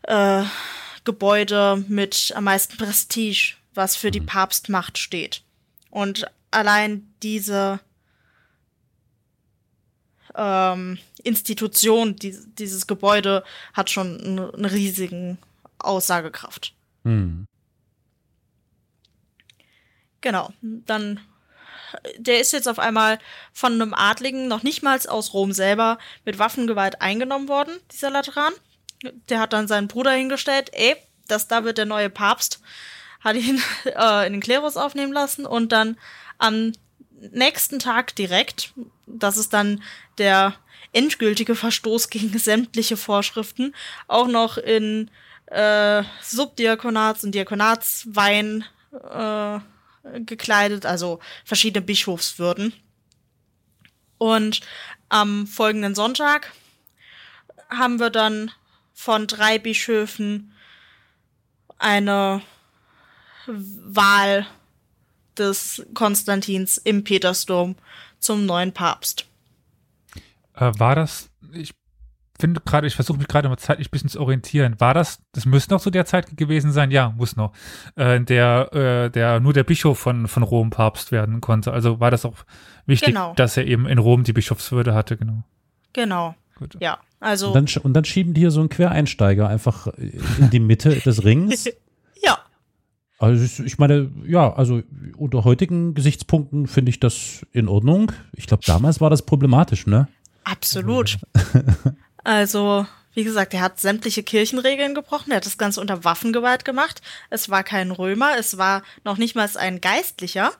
äh, 0.02 0.42
Gebäude 1.04 1.84
mit 1.88 2.32
am 2.34 2.44
meisten 2.44 2.76
Prestige, 2.76 3.54
was 3.74 3.94
für 3.94 4.10
die 4.10 4.20
mhm. 4.20 4.26
Papstmacht 4.26 4.98
steht. 4.98 5.42
Und 5.90 6.26
allein 6.50 7.14
diese 7.22 7.78
ähm, 10.36 10.98
Institution, 11.22 12.16
die, 12.16 12.36
dieses 12.58 12.86
Gebäude 12.86 13.44
hat 13.72 13.90
schon 13.90 14.20
eine, 14.20 14.54
eine 14.54 14.72
riesigen 14.72 15.38
Aussagekraft. 15.78 16.74
Hm. 17.04 17.46
Genau, 20.20 20.50
dann 20.60 21.20
der 22.16 22.40
ist 22.40 22.52
jetzt 22.52 22.68
auf 22.68 22.78
einmal 22.78 23.18
von 23.52 23.74
einem 23.74 23.94
Adligen, 23.94 24.48
noch 24.48 24.62
nicht 24.62 24.82
mal 24.82 24.98
aus 25.06 25.32
Rom 25.32 25.52
selber, 25.52 25.98
mit 26.24 26.38
Waffengewalt 26.38 27.00
eingenommen 27.00 27.48
worden, 27.48 27.74
dieser 27.92 28.10
Lateran. 28.10 28.52
Der 29.28 29.40
hat 29.40 29.52
dann 29.52 29.68
seinen 29.68 29.88
Bruder 29.88 30.12
hingestellt, 30.12 30.70
ey, 30.72 30.96
das 31.28 31.48
da 31.48 31.64
wird 31.64 31.78
der 31.78 31.86
neue 31.86 32.10
Papst, 32.10 32.60
hat 33.20 33.36
ihn 33.36 33.62
äh, 33.84 34.26
in 34.26 34.34
den 34.34 34.42
Klerus 34.42 34.76
aufnehmen 34.76 35.12
lassen 35.12 35.46
und 35.46 35.72
dann 35.72 35.98
am 36.38 36.72
nächsten 37.32 37.78
Tag 37.78 38.14
direkt, 38.16 38.72
das 39.06 39.36
ist 39.36 39.52
dann 39.52 39.82
der 40.18 40.54
endgültige 40.92 41.54
Verstoß 41.54 42.10
gegen 42.10 42.38
sämtliche 42.38 42.96
Vorschriften, 42.96 43.74
auch 44.08 44.28
noch 44.28 44.56
in 44.56 45.10
äh, 45.46 46.02
Subdiakonats- 46.22 47.24
und 47.24 47.34
Diakonatswein 47.34 48.64
äh, 48.92 49.58
gekleidet, 50.20 50.86
also 50.86 51.20
verschiedene 51.44 51.84
Bischofswürden. 51.84 52.72
Und 54.18 54.60
am 55.08 55.46
folgenden 55.46 55.94
Sonntag 55.94 56.52
haben 57.68 57.98
wir 57.98 58.10
dann 58.10 58.50
von 58.92 59.26
drei 59.26 59.58
Bischöfen 59.58 60.54
eine 61.78 62.42
Wahl 63.46 64.46
des 65.38 65.84
Konstantins 65.94 66.78
im 66.78 67.04
Petersdom 67.04 67.76
zum 68.18 68.46
neuen 68.46 68.72
Papst. 68.72 69.26
Äh, 70.54 70.72
war 70.78 70.94
das, 70.94 71.30
ich 71.52 71.72
finde 72.38 72.60
gerade, 72.64 72.86
ich 72.86 72.94
versuche 72.94 73.18
mich 73.18 73.28
gerade 73.28 73.48
mal 73.48 73.56
zeitlich 73.56 73.88
ein 73.88 73.90
bisschen 73.90 74.10
zu 74.10 74.20
orientieren. 74.20 74.80
War 74.80 74.94
das, 74.94 75.20
das 75.32 75.46
müsste 75.46 75.74
noch 75.74 75.80
zu 75.80 75.90
der 75.90 76.04
Zeit 76.04 76.36
gewesen 76.36 76.72
sein? 76.72 76.90
Ja, 76.90 77.14
muss 77.16 77.36
noch. 77.36 77.52
Äh, 77.96 78.20
der, 78.20 78.72
äh, 78.72 79.10
der 79.10 79.40
nur 79.40 79.52
der 79.52 79.64
Bischof 79.64 79.98
von, 79.98 80.26
von 80.26 80.42
Rom 80.42 80.70
Papst 80.70 81.12
werden 81.12 81.40
konnte. 81.40 81.72
Also 81.72 82.00
war 82.00 82.10
das 82.10 82.24
auch 82.24 82.44
wichtig, 82.86 83.08
genau. 83.08 83.34
dass 83.34 83.56
er 83.56 83.66
eben 83.66 83.86
in 83.86 83.98
Rom 83.98 84.24
die 84.24 84.32
Bischofswürde 84.32 84.94
hatte, 84.94 85.16
genau. 85.16 85.44
Genau. 85.92 86.34
Gut. 86.56 86.76
Ja, 86.80 86.98
also. 87.20 87.52
Und 87.52 87.54
dann, 87.54 87.82
und 87.82 87.94
dann 87.94 88.04
schieben 88.04 88.34
die 88.34 88.42
hier 88.42 88.50
so 88.50 88.60
einen 88.60 88.68
Quereinsteiger 88.68 89.48
einfach 89.48 89.86
in 89.86 90.50
die 90.50 90.60
Mitte 90.60 91.00
des 91.00 91.24
Rings. 91.24 91.64
ja. 92.22 92.38
Also 93.18 93.62
ich 93.62 93.78
meine, 93.78 94.10
ja, 94.26 94.52
also 94.52 94.82
unter 95.16 95.44
heutigen 95.44 95.94
Gesichtspunkten 95.94 96.66
finde 96.66 96.90
ich 96.90 97.00
das 97.00 97.46
in 97.52 97.68
Ordnung. 97.68 98.12
Ich 98.32 98.46
glaube, 98.46 98.64
damals 98.66 99.00
war 99.00 99.10
das 99.10 99.22
problematisch, 99.22 99.86
ne? 99.86 100.08
Absolut. 100.42 101.18
also, 102.24 102.86
wie 103.14 103.24
gesagt, 103.24 103.54
er 103.54 103.60
hat 103.60 103.80
sämtliche 103.80 104.22
Kirchenregeln 104.22 104.94
gebrochen, 104.94 105.30
er 105.30 105.36
hat 105.36 105.46
das 105.46 105.58
Ganze 105.58 105.80
unter 105.80 106.04
Waffengewalt 106.04 106.64
gemacht. 106.64 107.02
Es 107.30 107.48
war 107.48 107.62
kein 107.62 107.92
Römer, 107.92 108.32
es 108.38 108.58
war 108.58 108.82
noch 109.04 109.16
nicht 109.16 109.36
mal 109.36 109.48
ein 109.56 109.80
Geistlicher. 109.80 110.50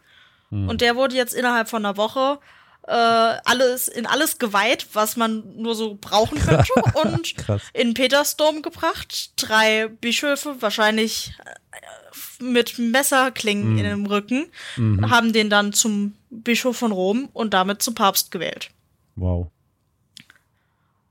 Hm. 0.51 0.69
Und 0.69 0.81
der 0.81 0.97
wurde 0.97 1.17
jetzt 1.17 1.35
innerhalb 1.35 1.69
von 1.69 1.85
einer 1.85 1.97
Woche 1.97 2.39
äh, 2.87 2.93
alles 2.93 3.89
in 3.89 4.07
alles 4.07 4.39
geweiht, 4.39 4.89
was 4.93 5.17
man 5.17 5.57
nur 5.57 5.75
so 5.75 5.97
brauchen 6.01 6.39
könnte 6.39 6.73
und 7.03 7.37
Krass. 7.37 7.63
in 7.73 7.95
Petersdom 7.95 8.63
gebracht. 8.63 9.33
Drei 9.37 9.89
Bischöfe, 9.89 10.61
wahrscheinlich 10.61 11.33
äh, 11.45 12.43
mit 12.45 12.79
Messerklingen 12.79 13.73
Mhm. 13.73 13.79
in 13.79 13.85
dem 13.85 14.07
Rücken, 14.07 14.47
Mhm. 14.77 15.11
haben 15.11 15.33
den 15.33 15.49
dann 15.51 15.73
zum 15.73 16.15
Bischof 16.31 16.77
von 16.77 16.93
Rom 16.93 17.29
und 17.33 17.55
damit 17.55 17.81
zum 17.83 17.95
Papst 17.95 18.31
gewählt. 18.31 18.71
Wow. 19.17 19.49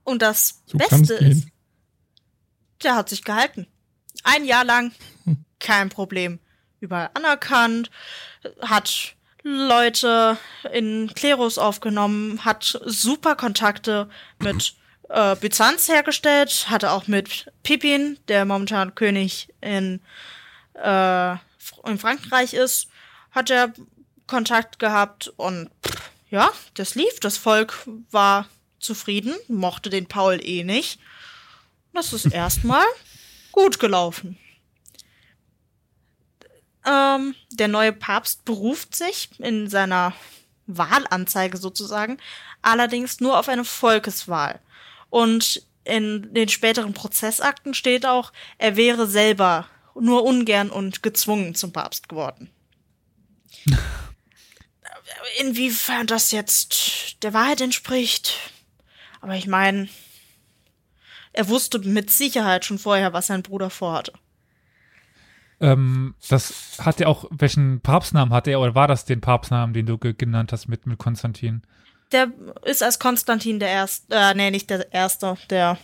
Und 0.04 0.22
das 0.22 0.62
So 0.66 0.78
Beste 0.78 1.14
ist, 1.16 1.48
der 2.84 2.96
hat 2.96 3.10
sich 3.10 3.24
gehalten. 3.24 3.68
Ein 4.24 4.46
Jahr 4.46 4.66
lang, 4.66 4.92
kein 5.60 5.90
Problem. 5.90 6.40
Überall 6.82 7.10
anerkannt, 7.14 7.90
hat 8.62 9.16
Leute 9.44 10.38
in 10.72 11.12
Klerus 11.14 11.58
aufgenommen, 11.58 12.44
hat 12.46 12.80
super 12.86 13.36
Kontakte 13.36 14.10
mit 14.40 14.74
äh, 15.10 15.36
Byzanz 15.36 15.90
hergestellt, 15.90 16.68
hatte 16.70 16.92
auch 16.92 17.08
mit 17.08 17.52
Pippin, 17.62 18.18
der 18.30 18.46
momentan 18.46 18.96
König 18.96 19.50
in, 19.62 20.02
äh, 20.76 21.32
in 21.86 22.00
Frankreich 22.00 22.54
ist, 22.54 22.88
hat 23.32 23.50
er 23.50 23.74
Kontakt 24.28 24.80
gehabt 24.80 25.34
und 25.36 25.70
pff, 25.86 26.10
ja, 26.30 26.50
das 26.74 26.96
lief. 26.96 27.20
Das 27.20 27.38
Volk 27.38 27.88
war 28.10 28.48
zufrieden, 28.80 29.36
mochte 29.48 29.90
den 29.90 30.08
Paul 30.08 30.40
eh 30.42 30.64
nicht. 30.64 31.00
Das 31.94 32.14
ist 32.14 32.26
erstmal 32.26 32.86
gut 33.52 33.80
gelaufen. 33.80 34.40
Ähm, 36.86 37.36
der 37.52 37.68
neue 37.68 37.94
Papst 37.94 38.46
beruft 38.46 38.96
sich 38.96 39.30
in 39.40 39.70
seiner 39.70 40.14
Wahlanzeige 40.68 41.58
sozusagen 41.58 42.18
allerdings 42.64 43.20
nur 43.20 43.38
auf 43.38 43.50
eine 43.50 43.66
Volkeswahl. 43.66 44.60
Und 45.10 45.62
in 45.84 46.34
den 46.34 46.50
späteren 46.50 46.94
Prozessakten 46.94 47.76
steht 47.76 48.06
auch, 48.06 48.32
er 48.58 48.76
wäre 48.76 49.06
selber 49.06 49.68
nur 49.94 50.24
ungern 50.24 50.72
und 50.72 51.04
gezwungen 51.04 51.54
zum 51.54 51.72
Papst 51.72 52.10
geworden. 52.10 52.50
Inwiefern 55.40 56.08
das 56.08 56.32
jetzt 56.32 57.24
der 57.24 57.34
Wahrheit 57.34 57.62
entspricht, 57.62 58.34
aber 59.22 59.36
ich 59.36 59.48
meine, 59.48 59.88
er 61.34 61.48
wusste 61.50 61.80
mit 61.80 62.12
Sicherheit 62.12 62.66
schon 62.66 62.80
vorher, 62.80 63.14
was 63.14 63.28
sein 63.28 63.44
Bruder 63.44 63.70
vorhatte. 63.70 64.14
Ähm, 65.64 66.14
das 66.28 66.78
hat 66.80 67.00
er 67.00 67.08
auch, 67.08 67.24
welchen 67.32 67.80
Papstnamen 67.80 68.34
hat 68.34 68.50
er, 68.50 68.60
oder 68.60 68.76
war 68.76 68.90
das 68.90 69.06
den 69.06 69.22
Papstnamen, 69.22 69.74
den 69.74 69.86
du 69.86 69.98
ge 69.98 70.14
genannt 70.14 70.52
hast 70.52 70.68
mit, 70.68 70.86
mit 70.86 71.00
Konstantin? 71.00 71.64
Der 72.12 72.28
ist 72.66 72.84
als 72.84 73.00
Konstantin 73.00 73.60
der 73.60 73.70
Erste, 73.70 74.14
äh, 74.14 74.34
nee, 74.34 74.52
nicht 74.52 74.70
der 74.70 74.92
Erste, 74.92 75.38
der, 75.50 75.78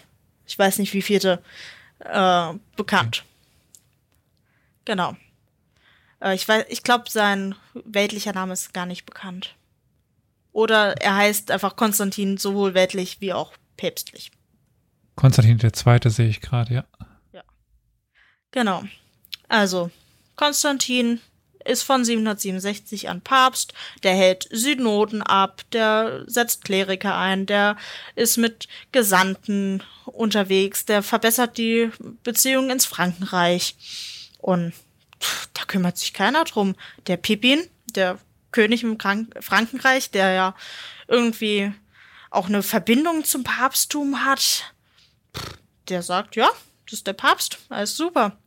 ich 0.45 0.59
weiß 0.59 0.79
nicht 0.79 0.93
wie 0.93 1.01
vierte, 1.01 1.41
äh, 1.99 2.53
bekannt. 2.75 3.23
Genau. 4.83 5.15
Äh, 6.19 6.35
ich 6.35 6.45
weiß, 6.45 6.65
ich 6.67 6.83
glaube, 6.83 7.09
sein 7.09 7.55
weltlicher 7.73 8.33
Name 8.33 8.51
ist 8.51 8.73
gar 8.73 8.85
nicht 8.85 9.05
bekannt. 9.05 9.55
Oder 10.51 11.01
er 11.01 11.15
heißt 11.15 11.51
einfach 11.51 11.77
Konstantin 11.77 12.35
sowohl 12.35 12.73
weltlich 12.73 13.21
wie 13.21 13.31
auch 13.31 13.53
päpstlich. 13.77 14.31
Konstantin 15.15 15.57
der 15.57 15.71
Zweite 15.71 16.09
sehe 16.09 16.27
ich 16.27 16.41
gerade, 16.41 16.73
ja. 16.73 16.85
Genau. 18.51 18.83
Also, 19.49 19.91
Konstantin 20.35 21.19
ist 21.65 21.83
von 21.83 22.05
767 22.05 23.09
an 23.09 23.21
Papst, 23.21 23.73
der 24.03 24.13
hält 24.13 24.47
Synoden 24.51 25.21
ab, 25.21 25.63
der 25.73 26.23
setzt 26.27 26.63
Kleriker 26.63 27.17
ein, 27.17 27.45
der 27.45 27.75
ist 28.15 28.37
mit 28.37 28.67
Gesandten 28.91 29.83
unterwegs, 30.05 30.85
der 30.85 31.03
verbessert 31.03 31.57
die 31.57 31.91
Beziehungen 32.23 32.69
ins 32.69 32.85
Frankenreich. 32.85 33.75
Und 34.39 34.73
da 35.53 35.65
kümmert 35.65 35.97
sich 35.97 36.13
keiner 36.13 36.45
drum. 36.45 36.75
Der 37.07 37.17
Pippin, 37.17 37.67
der 37.95 38.17
König 38.51 38.83
im 38.83 38.97
Krank 38.97 39.35
Frankenreich, 39.41 40.11
der 40.11 40.31
ja 40.31 40.55
irgendwie 41.07 41.73
auch 42.31 42.47
eine 42.47 42.63
Verbindung 42.63 43.25
zum 43.25 43.43
Papsttum 43.43 44.23
hat, 44.23 44.73
der 45.89 46.03
sagt, 46.03 46.35
ja, 46.35 46.49
das 46.85 46.99
ist 46.99 47.07
der 47.07 47.13
Papst, 47.13 47.57
alles 47.69 47.97
super. 47.97 48.37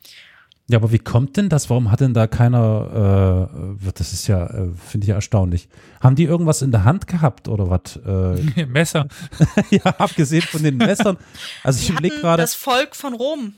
Ja, 0.73 0.79
aber 0.79 0.91
wie 0.91 0.99
kommt 0.99 1.37
denn 1.37 1.51
das? 1.51 1.69
Warum 1.69 1.91
hat 1.91 2.01
denn 2.01 2.15
da 2.15 2.27
keiner, 2.27 3.47
äh, 3.85 3.93
das 3.95 4.15
ist 4.15 4.27
ja, 4.27 4.47
äh, 4.47 4.69
finde 4.89 5.05
ich 5.05 5.09
ja 5.09 5.17
erstaunlich. 5.17 5.69
Haben 6.01 6.17
die 6.17 6.25
irgendwas 6.25 6.63
in 6.63 6.71
der 6.71 6.85
Hand 6.85 7.07
gehabt 7.07 7.47
oder 7.47 7.69
was? 7.69 7.97
Äh, 8.07 8.65
Messer. 8.67 9.07
ja, 9.71 9.83
abgesehen 9.85 10.41
von 10.43 10.63
den 10.63 10.79
Messern. 10.79 11.19
Also 11.63 11.79
ich 11.81 11.87
Die 11.87 11.93
überlege 11.93 12.15
hatten 12.15 12.23
gerade, 12.23 12.43
das 12.43 12.55
Volk 12.55 12.97
von 12.97 13.13
Rom. 13.13 13.53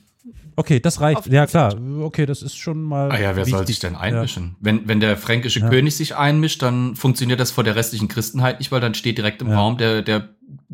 okay, 0.56 0.80
das 0.80 1.00
reicht. 1.00 1.28
Ja, 1.28 1.46
klar, 1.46 1.76
okay, 2.00 2.26
das 2.26 2.42
ist 2.42 2.56
schon 2.56 2.82
mal. 2.82 3.12
Ah 3.12 3.20
ja, 3.20 3.36
wer 3.36 3.44
soll 3.44 3.60
wichtig. 3.60 3.76
sich 3.76 3.78
denn 3.80 3.92
Ja. 3.92 4.00
einmischen? 4.00 4.56
Wenn, 4.58 4.88
wenn 4.88 4.98
der 4.98 5.16
fränkische 5.16 5.60
Ja. 5.60 5.68
König 5.68 5.94
sich 5.94 6.16
einmischt, 6.16 6.62
dann 6.62 6.96
funktioniert 6.96 7.38
das 7.38 7.52
vor 7.52 7.62
der 7.62 7.76
restlichen 7.76 8.08
Christenheit 8.08 8.58
nicht, 8.58 8.72
weil 8.72 8.80
dann 8.80 8.94
steht 8.94 9.18
direkt 9.18 9.40
im 9.40 9.50
Ja. 9.50 9.56
Raum, 9.60 9.78
der, 9.78 10.02
der 10.02 10.30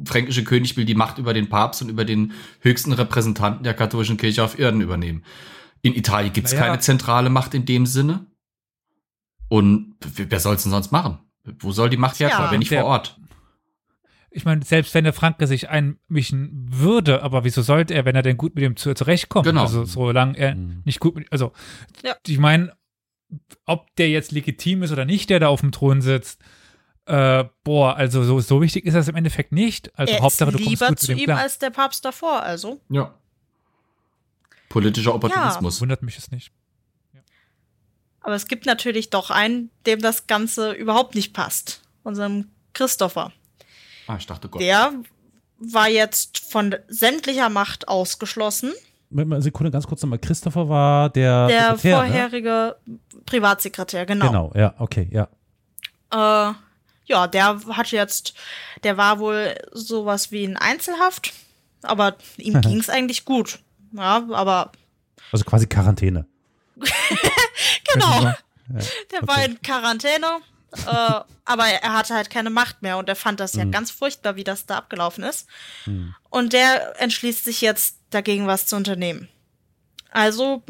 fränkische 0.06 0.42
König 0.44 0.78
will 0.78 0.86
die 0.86 0.94
Macht 0.94 1.18
über 1.18 1.34
den 1.34 1.50
Papst 1.50 1.82
und 1.82 1.90
über 1.90 2.06
den 2.06 2.32
höchsten 2.60 2.92
Repräsentanten 2.94 3.62
der 3.62 3.74
katholischen 3.74 4.16
Kirche 4.16 4.42
auf 4.42 4.58
Erden 4.58 4.80
übernehmen. 4.80 5.22
In 5.82 5.94
Italien 5.94 6.32
gibt's 6.32 6.52
Naja. 6.52 6.66
keine 6.66 6.78
zentrale 6.80 7.30
Macht 7.30 7.54
in 7.54 7.64
dem 7.64 7.86
Sinne. 7.86 8.26
Und 9.48 9.96
wer 10.00 10.40
soll's 10.40 10.62
denn 10.62 10.72
sonst 10.72 10.92
machen? 10.92 11.18
Wo 11.58 11.72
soll 11.72 11.90
die 11.90 11.96
Macht 11.96 12.16
Tja. 12.16 12.28
herkommen, 12.28 12.50
wenn 12.52 12.58
nicht 12.60 12.70
Der- 12.70 12.82
vor 12.82 12.90
Ort? 12.90 13.16
Ich 14.32 14.44
meine, 14.44 14.64
selbst 14.64 14.94
wenn 14.94 15.02
der 15.02 15.12
Franke 15.12 15.48
sich 15.48 15.70
einmischen 15.70 16.68
würde, 16.70 17.22
aber 17.24 17.42
wieso 17.42 17.62
sollte 17.62 17.94
er, 17.94 18.04
wenn 18.04 18.14
er 18.14 18.22
denn 18.22 18.36
gut 18.36 18.54
mit 18.54 18.62
dem 18.62 18.76
zu, 18.76 18.94
zurechtkommt? 18.94 19.44
Genau. 19.46 19.62
Also, 19.62 19.84
solange 19.84 20.38
er 20.38 20.54
Mhm. 20.54 20.82
nicht 20.84 21.00
gut 21.00 21.16
mit, 21.16 21.32
also, 21.32 21.52
Ja. 22.04 22.14
ich 22.24 22.38
meine, 22.38 22.72
ob 23.66 23.92
der 23.96 24.08
jetzt 24.08 24.30
legitim 24.30 24.84
ist 24.84 24.92
oder 24.92 25.04
nicht, 25.04 25.30
der 25.30 25.40
da 25.40 25.48
auf 25.48 25.62
dem 25.62 25.72
Thron 25.72 26.00
sitzt, 26.00 26.40
äh, 27.06 27.44
boah, 27.64 27.96
also 27.96 28.22
so, 28.22 28.38
so 28.38 28.62
wichtig 28.62 28.84
ist 28.84 28.94
das 28.94 29.08
im 29.08 29.16
Endeffekt 29.16 29.50
nicht. 29.50 29.90
Also, 29.98 30.12
er 30.14 30.20
Hauptsache, 30.20 30.50
ist 30.50 30.58
du 30.60 30.64
kommst 30.64 30.70
lieber 30.80 30.88
gut 30.90 30.98
zu 31.00 31.10
mit 31.10 31.18
dem 31.18 31.22
ihm 31.22 31.24
klar. 31.24 31.38
als 31.40 31.58
der 31.58 31.70
Papst 31.70 32.04
davor, 32.04 32.40
also. 32.42 32.80
Ja. 32.88 33.14
Politischer 34.70 35.14
Opportunismus. 35.14 35.82
Wundert 35.82 36.02
mich 36.02 36.16
es 36.16 36.30
nicht. 36.30 36.50
Aber 38.22 38.34
es 38.34 38.46
gibt 38.46 38.64
natürlich 38.64 39.10
doch 39.10 39.30
einen, 39.30 39.70
dem 39.84 40.00
das 40.00 40.26
Ganze 40.26 40.72
überhaupt 40.72 41.14
nicht 41.14 41.34
passt. 41.34 41.82
Unserem 42.02 42.50
Christopher. 42.72 43.32
Ah, 44.06 44.16
ich 44.16 44.26
dachte 44.26 44.48
Gott. 44.48 44.62
Der 44.62 44.92
war 45.58 45.88
jetzt 45.88 46.38
von 46.38 46.76
sämtlicher 46.88 47.48
Macht 47.48 47.88
ausgeschlossen. 47.88 48.72
Moment 49.10 49.28
mal, 49.28 49.42
Sekunde, 49.42 49.70
ganz 49.70 49.86
kurz 49.86 50.02
nochmal. 50.02 50.20
Christopher 50.20 50.68
war 50.68 51.10
der, 51.10 51.48
Der 51.48 51.72
ne? 51.72 51.78
vorherige 51.78 52.76
Privatsekretär, 53.26 54.06
genau. 54.06 54.26
Genau, 54.28 54.52
ja, 54.54 54.74
okay, 54.78 55.08
ja. 55.10 55.28
Äh, 56.12 56.54
ja, 57.06 57.26
der 57.26 57.60
hat 57.70 57.90
jetzt, 57.90 58.34
der 58.84 58.96
war 58.96 59.18
wohl 59.18 59.56
sowas 59.72 60.30
wie 60.30 60.44
in 60.44 60.56
Einzelhaft, 60.56 61.32
aber 61.82 62.16
ihm 62.36 62.60
ging's 62.60 62.88
eigentlich 62.88 63.24
gut. 63.24 63.58
Ja, 63.92 64.26
aber 64.30 64.72
Also 65.32 65.44
quasi 65.44 65.66
Quarantäne. 65.66 66.26
genau. 67.92 68.22
Ja, 68.24 68.36
Der 69.10 69.26
war 69.26 69.44
in 69.44 69.60
Quarantäne, 69.62 70.26
äh, 70.86 71.20
aber 71.44 71.66
er 71.66 71.92
hatte 71.92 72.14
halt 72.14 72.30
keine 72.30 72.50
Macht 72.50 72.82
mehr 72.82 72.98
und 72.98 73.08
er 73.08 73.16
fand 73.16 73.40
das 73.40 73.54
ja 73.54 73.64
Mhm. 73.64 73.72
ganz 73.72 73.90
furchtbar, 73.90 74.36
wie 74.36 74.44
das 74.44 74.66
da 74.66 74.76
abgelaufen 74.78 75.24
ist. 75.24 75.46
Hm. 75.84 76.14
Und 76.30 76.52
der 76.52 77.00
entschließt 77.00 77.44
sich 77.44 77.60
jetzt 77.60 77.96
dagegen 78.10 78.46
was 78.46 78.66
zu 78.66 78.76
unternehmen. 78.76 79.28
Also 80.10 80.62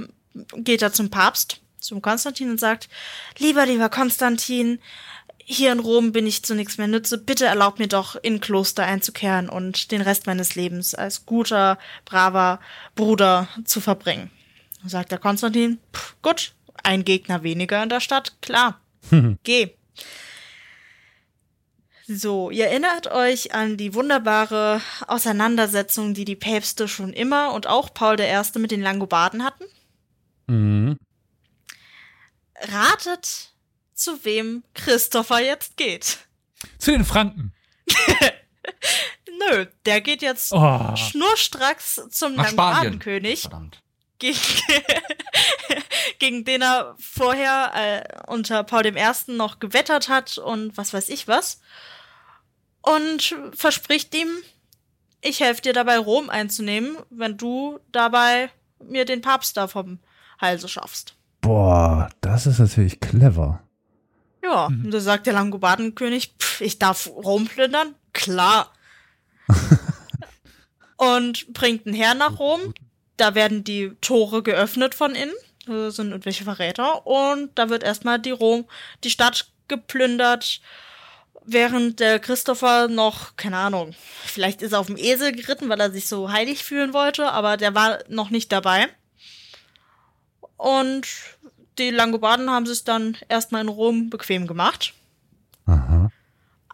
geht 0.56 0.82
er 0.82 0.92
zum 0.92 1.10
Papst, 1.10 1.60
zum 1.78 2.00
Konstantin 2.02 2.50
und 2.50 2.60
sagt, 2.60 2.88
lieber, 3.38 3.66
lieber 3.66 3.88
Konstantin, 3.88 4.80
hier 5.52 5.72
in 5.72 5.80
Rom 5.80 6.12
bin 6.12 6.26
ich 6.28 6.44
zu 6.44 6.54
nichts 6.54 6.78
mehr 6.78 6.86
nütze. 6.86 7.18
Bitte 7.18 7.46
erlaub 7.46 7.80
mir 7.80 7.88
doch, 7.88 8.14
in 8.14 8.40
Kloster 8.40 8.84
einzukehren 8.84 9.48
und 9.48 9.90
den 9.90 10.00
Rest 10.00 10.26
meines 10.26 10.54
Lebens 10.54 10.94
als 10.94 11.26
guter, 11.26 11.78
braver 12.04 12.60
Bruder 12.94 13.48
zu 13.64 13.80
verbringen. 13.80 14.30
Sagt 14.86 15.10
der 15.10 15.18
Konstantin, 15.18 15.80
"Pff, 15.92 16.14
gut, 16.22 16.54
ein 16.84 17.04
Gegner 17.04 17.42
weniger 17.42 17.82
in 17.82 17.88
der 17.88 18.00
Stadt, 18.00 18.40
klar, 18.40 18.80
geh. 19.42 19.74
So, 22.06 22.50
ihr 22.50 22.66
erinnert 22.66 23.08
euch 23.08 23.54
an 23.54 23.76
die 23.76 23.94
wunderbare 23.94 24.80
Auseinandersetzung, 25.06 26.14
die 26.14 26.24
die 26.24 26.36
Päpste 26.36 26.88
schon 26.88 27.12
immer 27.12 27.52
und 27.54 27.66
auch 27.66 27.92
Paul 27.92 28.18
I. 28.20 28.58
mit 28.58 28.70
den 28.70 28.82
Langobarden 28.82 29.44
hatten? 29.44 29.64
Mhm. 30.46 30.96
Ratet, 32.56 33.49
zu 34.00 34.24
wem 34.24 34.62
Christopher 34.74 35.40
jetzt 35.40 35.76
geht. 35.76 36.18
Zu 36.78 36.90
den 36.92 37.04
Franken. 37.04 37.52
Nö, 39.50 39.66
der 39.86 40.00
geht 40.00 40.22
jetzt 40.22 40.52
Oh. 40.52 40.94
schnurstracks 40.96 42.00
zum. 42.10 42.34
Langobardenkönig. 42.34 43.42
Verdammt. 43.42 43.82
gegen, 44.18 44.38
gegen 46.18 46.44
den 46.44 46.62
er 46.62 46.94
vorher 46.98 47.72
äh, 47.74 48.30
unter 48.30 48.62
Paul 48.64 48.86
I. 48.86 48.92
noch 49.28 49.58
gewettert 49.58 50.08
hat 50.08 50.36
und 50.38 50.76
was 50.76 50.92
weiß 50.92 51.08
ich 51.08 51.26
was. 51.28 51.60
Und 52.82 53.36
verspricht 53.54 54.14
ihm, 54.14 54.28
ich 55.20 55.40
helfe 55.40 55.62
dir 55.62 55.72
dabei, 55.72 55.98
Rom 55.98 56.30
einzunehmen, 56.30 56.96
wenn 57.10 57.36
du 57.36 57.78
dabei 57.92 58.50
mir 58.82 59.04
den 59.04 59.20
Papst 59.20 59.56
da 59.56 59.68
vom 59.68 60.00
Halse 60.40 60.68
schaffst. 60.68 61.14
Boah, 61.42 62.08
das 62.20 62.46
ist 62.46 62.58
natürlich 62.58 63.00
clever. 63.00 63.62
Ja, 64.50 64.68
mhm. 64.68 64.86
und 64.86 64.90
da 64.90 65.00
sagt 65.00 65.26
der 65.26 65.34
Langobardenkönig, 65.34 66.34
pff, 66.38 66.60
ich 66.60 66.78
darf 66.78 67.06
Rom 67.06 67.46
plündern? 67.46 67.94
Klar. 68.12 68.72
und 70.96 71.52
bringt 71.52 71.86
einen 71.86 71.94
Herr 71.94 72.14
nach 72.14 72.38
Rom. 72.38 72.74
Da 73.16 73.34
werden 73.34 73.64
die 73.64 73.92
Tore 74.00 74.42
geöffnet 74.42 74.94
von 74.94 75.14
innen. 75.14 75.34
Das 75.66 75.96
sind 75.96 76.10
irgendwelche 76.10 76.44
Verräter. 76.44 77.06
Und 77.06 77.50
da 77.56 77.68
wird 77.68 77.84
erstmal 77.84 78.18
die 78.18 78.30
Rom, 78.30 78.66
die 79.04 79.10
Stadt 79.10 79.46
geplündert 79.68 80.60
während 81.44 82.00
der 82.00 82.18
Christopher 82.18 82.88
noch, 82.88 83.36
keine 83.36 83.56
Ahnung, 83.56 83.94
vielleicht 84.24 84.62
ist 84.62 84.72
er 84.72 84.80
auf 84.80 84.86
dem 84.86 84.96
Esel 84.96 85.32
geritten, 85.32 85.68
weil 85.68 85.80
er 85.80 85.90
sich 85.90 86.06
so 86.06 86.30
heilig 86.30 86.62
fühlen 86.62 86.92
wollte, 86.92 87.30
aber 87.32 87.56
der 87.56 87.74
war 87.74 87.98
noch 88.08 88.30
nicht 88.30 88.52
dabei. 88.52 88.88
Und 90.56 91.06
die 91.80 91.90
Langobarden 91.90 92.50
haben 92.50 92.66
es 92.66 92.84
dann 92.84 93.16
erstmal 93.28 93.62
in 93.62 93.68
Rom 93.68 94.10
bequem 94.10 94.46
gemacht. 94.46 94.94
Aha. 95.66 96.10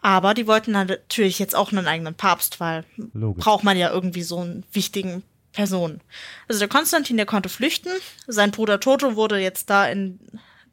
Aber 0.01 0.33
die 0.33 0.47
wollten 0.47 0.73
dann 0.73 0.87
natürlich 0.87 1.39
jetzt 1.39 1.55
auch 1.55 1.71
einen 1.71 1.87
eigenen 1.87 2.15
Papst, 2.15 2.59
weil 2.59 2.85
Logisch. 3.13 3.43
braucht 3.43 3.63
man 3.63 3.77
ja 3.77 3.91
irgendwie 3.91 4.21
so 4.21 4.39
einen 4.39 4.63
wichtigen 4.71 5.23
Person. 5.53 6.01
Also 6.47 6.59
der 6.59 6.67
Konstantin, 6.67 7.17
der 7.17 7.25
konnte 7.25 7.49
flüchten. 7.49 7.91
Sein 8.27 8.51
Bruder 8.51 8.79
Toto 8.79 9.15
wurde 9.15 9.39
jetzt 9.39 9.69
da 9.69 9.87
in 9.87 10.19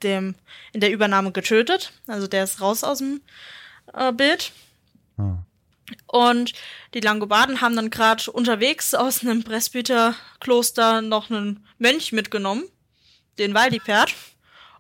dem 0.02 0.34
in 0.72 0.80
der 0.80 0.92
Übernahme 0.92 1.32
getötet. 1.32 1.92
Also 2.06 2.26
der 2.26 2.44
ist 2.44 2.60
raus 2.60 2.84
aus 2.84 2.98
dem 2.98 3.22
äh, 3.94 4.12
Bild. 4.12 4.52
Ah. 5.16 5.38
Und 6.06 6.52
die 6.94 7.00
Langobarden 7.00 7.60
haben 7.60 7.76
dann 7.76 7.90
gerade 7.90 8.30
unterwegs 8.30 8.94
aus 8.94 9.22
einem 9.22 9.42
Presbyterkloster 9.42 11.02
noch 11.02 11.30
einen 11.30 11.66
Mönch 11.78 12.12
mitgenommen, 12.12 12.64
den 13.38 13.54
Waldipert, 13.54 14.14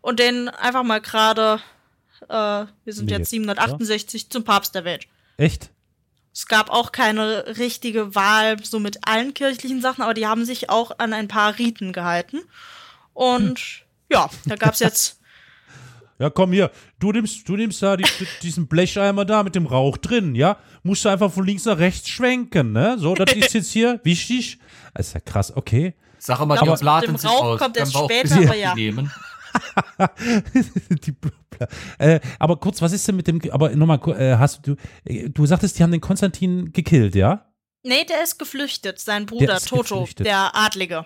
und 0.04 0.20
den 0.20 0.50
einfach 0.50 0.82
mal 0.82 1.00
gerade, 1.00 1.60
äh, 2.28 2.28
wir 2.28 2.92
sind 2.92 3.06
nee, 3.06 3.12
jetzt 3.12 3.30
768, 3.30 4.24
ja? 4.24 4.28
zum 4.28 4.44
Papst 4.44 4.74
der 4.74 4.84
Welt. 4.84 5.06
Echt? 5.38 5.70
Es 6.30 6.46
gab 6.46 6.68
auch 6.68 6.92
keine 6.92 7.56
richtige 7.56 8.14
Wahl 8.14 8.62
so 8.62 8.80
mit 8.80 9.08
allen 9.08 9.32
kirchlichen 9.32 9.80
Sachen, 9.80 10.02
aber 10.02 10.12
die 10.12 10.26
haben 10.26 10.44
sich 10.44 10.68
auch 10.68 10.98
an 10.98 11.14
ein 11.14 11.26
paar 11.26 11.58
Riten 11.58 11.94
gehalten. 11.94 12.42
Und 13.14 13.58
hm. 13.58 13.84
ja, 14.10 14.28
da 14.44 14.56
gab 14.56 14.74
es 14.74 14.80
jetzt 14.80 15.20
Ja, 16.18 16.30
komm 16.30 16.52
hier, 16.52 16.70
du 17.00 17.10
nimmst, 17.10 17.48
du 17.48 17.56
nimmst 17.56 17.82
da 17.82 17.96
die, 17.96 18.04
diesen 18.42 18.68
Blecheimer 18.68 19.24
da 19.24 19.42
mit 19.42 19.56
dem 19.56 19.66
Rauch 19.66 19.96
drin, 19.96 20.34
ja? 20.34 20.58
Musst 20.82 21.04
du 21.04 21.08
einfach 21.08 21.32
von 21.32 21.44
links 21.44 21.64
nach 21.64 21.78
rechts 21.78 22.08
schwenken, 22.08 22.72
ne? 22.72 22.96
So, 22.98 23.14
das 23.14 23.34
ist 23.34 23.54
jetzt 23.54 23.72
hier 23.72 24.00
wichtig. 24.04 24.58
Das 24.94 25.08
ist 25.08 25.14
ja 25.14 25.20
krass, 25.20 25.56
okay. 25.56 25.94
Sag 26.26 26.42
mal, 26.46 26.58
die 26.58 26.70
Platen 26.80 27.18
sich 27.18 27.28
aus. 27.28 27.58
kommt 27.58 27.76
erst 27.76 27.92
später, 27.92 28.36
aber 28.36 28.56
ja. 28.56 28.74
Nehmen. 28.74 29.12
die 30.88 31.14
äh, 31.98 32.18
aber 32.38 32.56
kurz, 32.56 32.80
was 32.80 32.92
ist 32.92 33.06
denn 33.06 33.16
mit 33.16 33.26
dem, 33.26 33.42
aber 33.50 33.76
nochmal, 33.76 34.00
äh, 34.18 34.36
hast 34.38 34.66
du, 34.66 34.74
du 35.04 35.46
sagtest, 35.46 35.78
die 35.78 35.82
haben 35.82 35.92
den 35.92 36.00
Konstantin 36.00 36.72
gekillt, 36.72 37.14
ja? 37.14 37.52
Nee, 37.82 38.04
der 38.04 38.22
ist 38.24 38.38
geflüchtet, 38.38 39.00
sein 39.00 39.26
Bruder 39.26 39.58
Toto, 39.60 40.00
geflüchtet. 40.00 40.26
der 40.26 40.56
Adlige. 40.56 41.04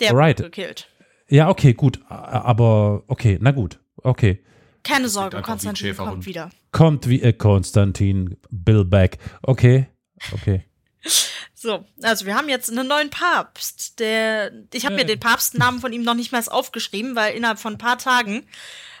Der 0.00 0.12
right. 0.12 0.38
wurde 0.38 0.50
gekillt. 0.50 0.86
Ja, 1.28 1.48
okay, 1.48 1.72
gut, 1.72 2.00
aber 2.08 3.04
okay, 3.06 3.38
na 3.40 3.52
gut. 3.52 3.80
Okay. 3.96 4.44
Keine 4.82 5.08
Sorge, 5.08 5.40
Konstantin 5.40 5.96
kommt 5.96 6.26
wieder. 6.26 6.50
Kommt 6.72 7.08
wie 7.08 7.22
äh, 7.22 7.32
Konstantin 7.32 8.36
Bill 8.50 8.84
back. 8.84 9.16
Okay. 9.40 9.86
Okay. 10.32 10.66
So, 11.62 11.84
also 12.02 12.26
wir 12.26 12.34
haben 12.34 12.48
jetzt 12.48 12.70
einen 12.70 12.88
neuen 12.88 13.08
Papst. 13.08 14.00
Der, 14.00 14.50
ich 14.72 14.84
habe 14.84 14.96
mir 14.96 15.04
den 15.04 15.20
Papstnamen 15.20 15.80
von 15.80 15.92
ihm 15.92 16.02
noch 16.02 16.14
nicht 16.14 16.32
mal 16.32 16.42
aufgeschrieben, 16.44 17.14
weil 17.14 17.36
innerhalb 17.36 17.60
von 17.60 17.74
ein 17.74 17.78
paar 17.78 17.98
Tagen 17.98 18.48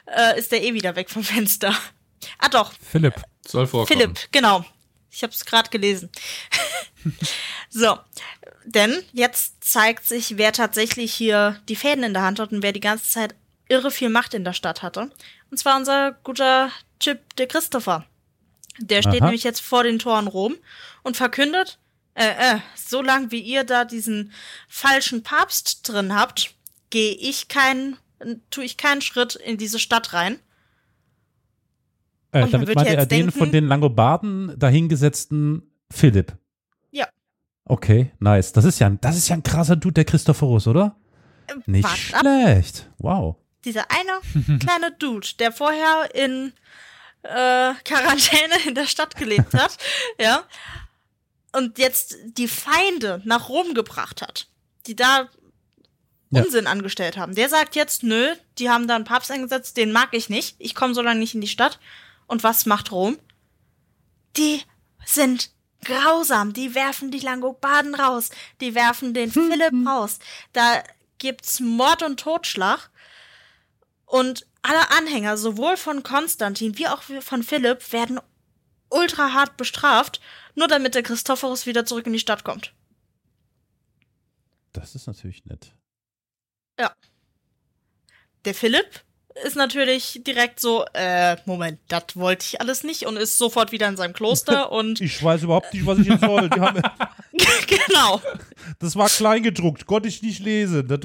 äh, 0.06 0.38
ist 0.38 0.52
der 0.52 0.62
eh 0.62 0.72
wieder 0.72 0.94
weg 0.94 1.10
vom 1.10 1.24
Fenster. 1.24 1.74
Ah 2.38 2.48
doch. 2.48 2.72
Philipp. 2.80 3.14
Soll 3.44 3.66
vorkommen. 3.66 4.00
Philipp, 4.00 4.28
genau. 4.30 4.64
Ich 5.10 5.24
habe 5.24 5.32
es 5.32 5.44
gerade 5.44 5.70
gelesen. 5.70 6.08
so, 7.68 7.98
denn 8.64 9.02
jetzt 9.12 9.64
zeigt 9.64 10.06
sich, 10.06 10.38
wer 10.38 10.52
tatsächlich 10.52 11.12
hier 11.12 11.60
die 11.68 11.74
Fäden 11.74 12.04
in 12.04 12.14
der 12.14 12.22
Hand 12.22 12.38
hat 12.38 12.52
und 12.52 12.62
wer 12.62 12.72
die 12.72 12.78
ganze 12.78 13.10
Zeit 13.10 13.34
irre 13.68 13.90
viel 13.90 14.08
Macht 14.08 14.34
in 14.34 14.44
der 14.44 14.52
Stadt 14.52 14.82
hatte. 14.82 15.10
Und 15.50 15.56
zwar 15.56 15.76
unser 15.76 16.12
guter 16.22 16.70
Chip 17.00 17.34
de 17.34 17.48
Christopher. 17.48 18.06
Der 18.78 19.02
steht 19.02 19.20
Aha. 19.20 19.24
nämlich 19.24 19.42
jetzt 19.42 19.60
vor 19.60 19.82
den 19.82 19.98
Toren 19.98 20.28
Rom 20.28 20.54
und 21.02 21.16
verkündet, 21.16 21.78
äh, 22.14 22.56
äh, 22.56 22.58
so 22.74 23.02
lang 23.02 23.30
wie 23.30 23.40
ihr 23.40 23.64
da 23.64 23.84
diesen 23.84 24.32
falschen 24.68 25.22
Papst 25.22 25.88
drin 25.88 26.14
habt, 26.14 26.54
gehe 26.90 27.14
ich 27.14 27.48
keinen, 27.48 27.96
tue 28.50 28.64
ich 28.64 28.76
keinen 28.76 29.00
Schritt 29.00 29.34
in 29.34 29.56
diese 29.56 29.78
Stadt 29.78 30.12
rein. 30.12 30.38
Äh, 32.32 32.48
damit 32.48 32.74
meinte 32.74 32.96
er 32.96 33.06
den 33.06 33.30
von 33.30 33.52
den 33.52 33.66
Langobarden 33.66 34.58
dahingesetzten 34.58 35.70
Philipp. 35.90 36.36
Ja. 36.90 37.06
Okay, 37.64 38.12
nice. 38.18 38.52
Das 38.52 38.64
ist 38.64 38.78
ja, 38.78 38.88
das 38.90 39.16
ist 39.16 39.28
ja 39.28 39.36
ein 39.36 39.42
krasser 39.42 39.76
Dude, 39.76 39.94
der 39.94 40.04
Christophorus, 40.04 40.66
oder? 40.66 40.96
Äh, 41.46 41.54
Nicht 41.66 41.88
schlecht. 41.88 42.90
Wow. 42.98 43.36
Dieser 43.64 43.86
eine 43.90 44.58
kleine 44.58 44.92
Dude, 44.98 45.28
der 45.38 45.52
vorher 45.52 46.14
in 46.14 46.52
äh, 47.22 47.74
Quarantäne 47.84 48.54
in 48.66 48.74
der 48.74 48.86
Stadt 48.86 49.16
gelebt 49.16 49.54
hat, 49.54 49.76
ja, 50.18 50.42
und 51.52 51.78
jetzt 51.78 52.16
die 52.24 52.48
Feinde 52.48 53.20
nach 53.24 53.48
Rom 53.48 53.74
gebracht 53.74 54.22
hat, 54.22 54.48
die 54.86 54.96
da 54.96 55.28
Unsinn 56.30 56.64
ja. 56.64 56.70
angestellt 56.70 57.16
haben. 57.16 57.34
Der 57.34 57.48
sagt 57.48 57.76
jetzt, 57.76 58.02
nö, 58.02 58.34
die 58.58 58.70
haben 58.70 58.88
da 58.88 58.96
einen 58.96 59.04
Papst 59.04 59.30
eingesetzt, 59.30 59.76
den 59.76 59.92
mag 59.92 60.08
ich 60.12 60.30
nicht. 60.30 60.56
Ich 60.58 60.74
komme 60.74 60.94
so 60.94 61.02
lange 61.02 61.20
nicht 61.20 61.34
in 61.34 61.42
die 61.42 61.48
Stadt. 61.48 61.78
Und 62.26 62.42
was 62.42 62.64
macht 62.64 62.90
Rom? 62.90 63.18
Die 64.38 64.62
sind 65.04 65.50
grausam. 65.84 66.54
Die 66.54 66.74
werfen 66.74 67.10
die 67.10 67.18
Langobarden 67.18 67.94
raus. 67.94 68.30
Die 68.62 68.74
werfen 68.74 69.12
den 69.12 69.30
Philipp 69.30 69.74
raus. 69.86 70.20
Da 70.54 70.82
gibt's 71.18 71.60
Mord 71.60 72.02
und 72.02 72.18
Totschlag. 72.18 72.90
Und 74.06 74.46
alle 74.62 74.90
Anhänger, 74.90 75.36
sowohl 75.36 75.76
von 75.76 76.02
Konstantin 76.02 76.78
wie 76.78 76.88
auch 76.88 77.02
von 77.02 77.42
Philipp, 77.42 77.92
werden 77.92 78.20
ultra 78.88 79.32
hart 79.32 79.56
bestraft, 79.56 80.20
nur 80.54 80.68
damit 80.68 80.94
der 80.94 81.02
Christophorus 81.02 81.66
wieder 81.66 81.84
zurück 81.84 82.06
in 82.06 82.12
die 82.12 82.18
Stadt 82.18 82.44
kommt. 82.44 82.74
Das 84.72 84.94
ist 84.94 85.06
natürlich 85.06 85.44
nett. 85.44 85.74
Ja. 86.78 86.94
Der 88.44 88.54
Philipp 88.54 89.02
ist 89.44 89.56
natürlich 89.56 90.20
direkt 90.26 90.60
so, 90.60 90.84
äh, 90.94 91.36
Moment, 91.46 91.80
das 91.88 92.04
wollte 92.14 92.44
ich 92.46 92.60
alles 92.60 92.84
nicht 92.84 93.06
und 93.06 93.16
ist 93.16 93.38
sofort 93.38 93.72
wieder 93.72 93.88
in 93.88 93.96
seinem 93.96 94.12
Kloster 94.12 94.72
und. 94.72 95.00
Ich 95.00 95.22
weiß 95.22 95.42
überhaupt 95.44 95.72
nicht, 95.72 95.86
was 95.86 95.98
ich 95.98 96.06
jetzt 96.06 96.20
soll. 96.22 96.48
genau. 97.66 98.20
Das 98.78 98.96
war 98.96 99.08
kleingedruckt, 99.08 99.86
konnte 99.86 100.08
ich 100.08 100.22
nicht 100.22 100.40
lesen. 100.40 100.86
Das 100.88 101.00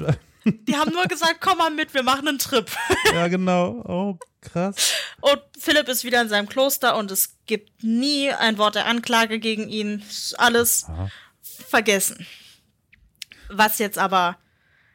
die 0.52 0.76
haben 0.76 0.92
nur 0.92 1.06
gesagt, 1.06 1.40
komm 1.40 1.58
mal 1.58 1.70
mit, 1.70 1.94
wir 1.94 2.02
machen 2.02 2.28
einen 2.28 2.38
Trip. 2.38 2.70
ja, 3.12 3.28
genau. 3.28 3.82
Oh, 3.86 4.18
krass. 4.40 4.94
Und 5.20 5.40
Philipp 5.58 5.88
ist 5.88 6.04
wieder 6.04 6.20
in 6.20 6.28
seinem 6.28 6.48
Kloster 6.48 6.96
und 6.96 7.10
es 7.10 7.36
gibt 7.46 7.82
nie 7.82 8.30
ein 8.30 8.58
Wort 8.58 8.74
der 8.74 8.86
Anklage 8.86 9.38
gegen 9.38 9.68
ihn. 9.68 10.04
Alles 10.36 10.86
Aha. 10.88 11.10
vergessen. 11.42 12.26
Was 13.48 13.78
jetzt 13.78 13.98
aber 13.98 14.36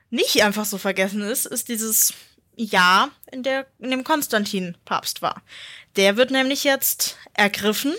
nicht 0.10 0.44
einfach 0.44 0.66
so 0.66 0.78
vergessen 0.78 1.22
ist, 1.22 1.46
ist 1.46 1.70
dieses 1.70 2.13
Jahr, 2.56 3.10
in, 3.32 3.42
der, 3.44 3.66
in 3.80 3.89
dem 3.89 4.04
Konstantin 4.04 4.78
Papst 4.86 5.22
war. 5.22 5.42
Der 5.96 6.18
wird 6.18 6.30
nämlich 6.32 6.63
jetzt 6.63 7.18
ergriffen 7.34 7.94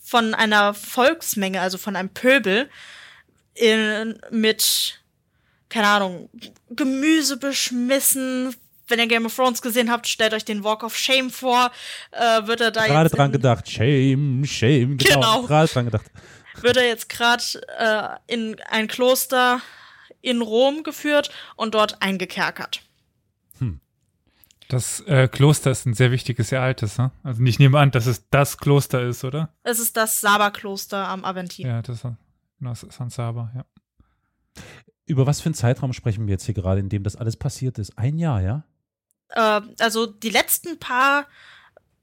von 0.00 0.34
einer 0.34 0.74
Volksmenge, 0.74 1.60
also 1.60 1.78
von 1.78 1.96
einem 1.96 2.10
Pöbel, 2.10 2.70
in, 3.54 4.20
mit 4.30 5.01
keine 5.72 5.88
Ahnung, 5.88 6.28
Gemüse 6.70 7.38
beschmissen. 7.38 8.54
Wenn 8.88 8.98
ihr 8.98 9.06
Game 9.06 9.24
of 9.24 9.34
Thrones 9.34 9.62
gesehen 9.62 9.90
habt, 9.90 10.06
stellt 10.06 10.34
euch 10.34 10.44
den 10.44 10.64
Walk 10.64 10.82
of 10.82 10.96
Shame 10.96 11.30
vor. 11.30 11.70
Äh, 12.10 12.46
wird 12.46 12.60
er 12.60 12.70
da 12.70 12.86
gerade 12.86 13.08
jetzt. 13.08 13.16
dran 13.16 13.32
gedacht. 13.32 13.70
Shame, 13.70 14.44
Shame, 14.44 14.98
genau. 14.98 15.14
genau. 15.14 15.42
Gerade 15.44 15.72
dran 15.72 15.84
gedacht. 15.86 16.04
Wird 16.60 16.76
er 16.76 16.86
jetzt 16.86 17.08
gerade 17.08 17.42
äh, 17.78 18.34
in 18.34 18.60
ein 18.68 18.86
Kloster 18.88 19.62
in 20.20 20.42
Rom 20.42 20.82
geführt 20.82 21.30
und 21.56 21.74
dort 21.74 22.02
eingekerkert. 22.02 22.82
Hm. 23.58 23.80
Das 24.68 25.00
äh, 25.00 25.26
Kloster 25.28 25.70
ist 25.70 25.86
ein 25.86 25.94
sehr 25.94 26.10
wichtiges, 26.10 26.50
sehr 26.50 26.60
altes, 26.60 26.98
ne? 26.98 27.12
Also 27.22 27.42
nicht 27.42 27.58
nehme 27.58 27.78
an, 27.78 27.92
dass 27.92 28.04
es 28.04 28.28
das 28.28 28.58
Kloster 28.58 29.00
ist, 29.02 29.24
oder? 29.24 29.48
Es 29.62 29.78
ist 29.78 29.96
das 29.96 30.20
Saba-Kloster 30.20 31.08
am 31.08 31.24
Aventin. 31.24 31.66
Ja, 31.66 31.80
das 31.80 32.04
ist 32.04 32.06
genau, 32.58 32.74
San 32.74 33.08
Saba, 33.08 33.50
ja. 33.54 33.64
Über 35.12 35.26
was 35.26 35.42
für 35.42 35.46
einen 35.48 35.54
Zeitraum 35.54 35.92
sprechen 35.92 36.26
wir 36.26 36.32
jetzt 36.32 36.46
hier 36.46 36.54
gerade, 36.54 36.80
in 36.80 36.88
dem 36.88 37.02
das 37.02 37.16
alles 37.16 37.36
passiert 37.36 37.78
ist? 37.78 37.98
Ein 37.98 38.18
Jahr, 38.18 38.40
ja? 38.40 38.64
Äh, 39.28 39.60
also 39.78 40.06
die 40.06 40.30
letzten 40.30 40.78
paar 40.78 41.26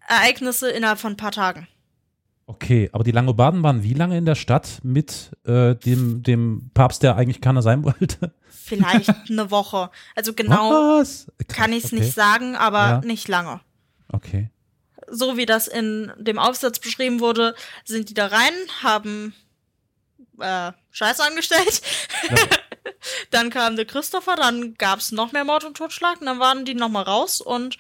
Ereignisse 0.08 0.70
innerhalb 0.70 1.00
von 1.00 1.14
ein 1.14 1.18
paar 1.18 1.32
Tagen. 1.32 1.68
Okay, 2.46 2.88
aber 2.94 3.04
die 3.04 3.10
Langobarden 3.10 3.64
waren 3.64 3.82
wie 3.82 3.96
lange 3.96 4.16
in 4.16 4.26
der 4.26 4.36
Stadt 4.36 4.78
mit 4.84 5.32
äh, 5.44 5.74
dem, 5.74 6.22
dem 6.22 6.70
Papst, 6.76 7.02
der 7.02 7.16
eigentlich 7.16 7.42
keiner 7.42 7.64
sein 7.64 7.84
wollte? 7.84 8.32
Vielleicht 8.48 9.10
eine 9.28 9.50
Woche. 9.50 9.90
Also 10.16 10.36
genau 10.36 11.00
Was? 11.00 11.32
kann 11.48 11.74
ich 11.74 11.86
es 11.86 11.92
okay. 11.92 12.02
nicht 12.02 12.14
sagen, 12.14 12.56
aber 12.56 12.78
Ja. 12.90 13.02
nicht 13.02 13.28
lange. 13.28 13.60
Okay. 14.12 14.52
So 15.08 15.36
wie 15.36 15.48
das 15.48 15.68
in 15.68 16.12
dem 16.20 16.38
Aufsatz 16.38 16.78
beschrieben 16.78 17.22
wurde, 17.22 17.56
sind 17.86 18.10
die 18.10 18.14
da 18.14 18.28
rein, 18.28 18.54
haben 18.84 19.34
äh, 20.42 20.72
Scheiße 20.92 21.24
angestellt. 21.24 21.82
Ja. 22.30 22.36
dann 23.32 23.50
kam 23.50 23.76
der 23.76 23.86
Christopher, 23.86 24.36
dann 24.36 24.76
gab 24.76 25.00
es 25.00 25.12
noch 25.12 25.32
mehr 25.32 25.46
Mord 25.46 25.64
und 25.64 25.78
Totschlag, 25.78 26.20
und 26.20 26.28
dann 26.28 26.40
waren 26.40 26.66
die 26.66 26.76
nochmal 26.76 27.04
raus 27.04 27.42
und 27.42 27.78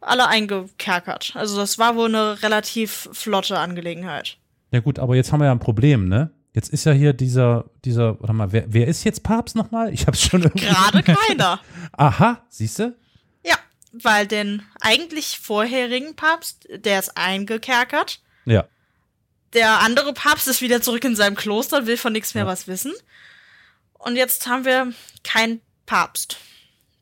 alle 0.00 0.26
eingekerkert. 0.26 1.32
Also 1.34 1.56
das 1.56 1.78
war 1.78 1.96
wohl 1.96 2.08
eine 2.08 2.42
relativ 2.42 3.08
flotte 3.12 3.58
Angelegenheit. 3.58 4.38
Ja 4.72 4.80
gut, 4.80 4.98
aber 4.98 5.14
jetzt 5.14 5.32
haben 5.32 5.40
wir 5.40 5.46
ja 5.46 5.52
ein 5.52 5.60
Problem, 5.60 6.08
ne? 6.08 6.30
Jetzt 6.54 6.70
ist 6.70 6.84
ja 6.84 6.92
hier 6.92 7.14
dieser, 7.14 7.70
dieser, 7.84 8.20
warte 8.20 8.32
mal, 8.34 8.52
wer, 8.52 8.64
wer 8.68 8.86
ist 8.86 9.04
jetzt 9.04 9.22
Papst 9.22 9.56
nochmal? 9.56 9.92
Ich 9.92 10.06
hab's 10.06 10.22
schon 10.22 10.42
irgendwie. 10.42 10.66
Gerade 10.66 11.02
keiner. 11.02 11.60
Aha, 11.92 12.44
siehst 12.48 12.78
du? 12.78 12.94
Ja, 13.44 13.56
weil 13.92 14.26
den 14.26 14.62
eigentlich 14.80 15.38
vorherigen 15.38 16.14
Papst, 16.14 16.68
der 16.70 16.98
ist 16.98 17.16
eingekerkert. 17.16 18.20
Ja. 18.44 18.66
Der 19.54 19.80
andere 19.80 20.12
Papst 20.14 20.48
ist 20.48 20.60
wieder 20.62 20.80
zurück 20.82 21.04
in 21.04 21.16
seinem 21.16 21.36
Kloster 21.36 21.78
und 21.78 21.86
will 21.86 21.96
von 21.96 22.12
nichts 22.12 22.34
mehr 22.34 22.44
Ja. 22.44 22.48
was 22.50 22.66
wissen. 22.68 22.92
Und 23.98 24.16
jetzt 24.16 24.46
haben 24.46 24.64
wir 24.64 24.92
keinen 25.22 25.60
Papst. 25.86 26.38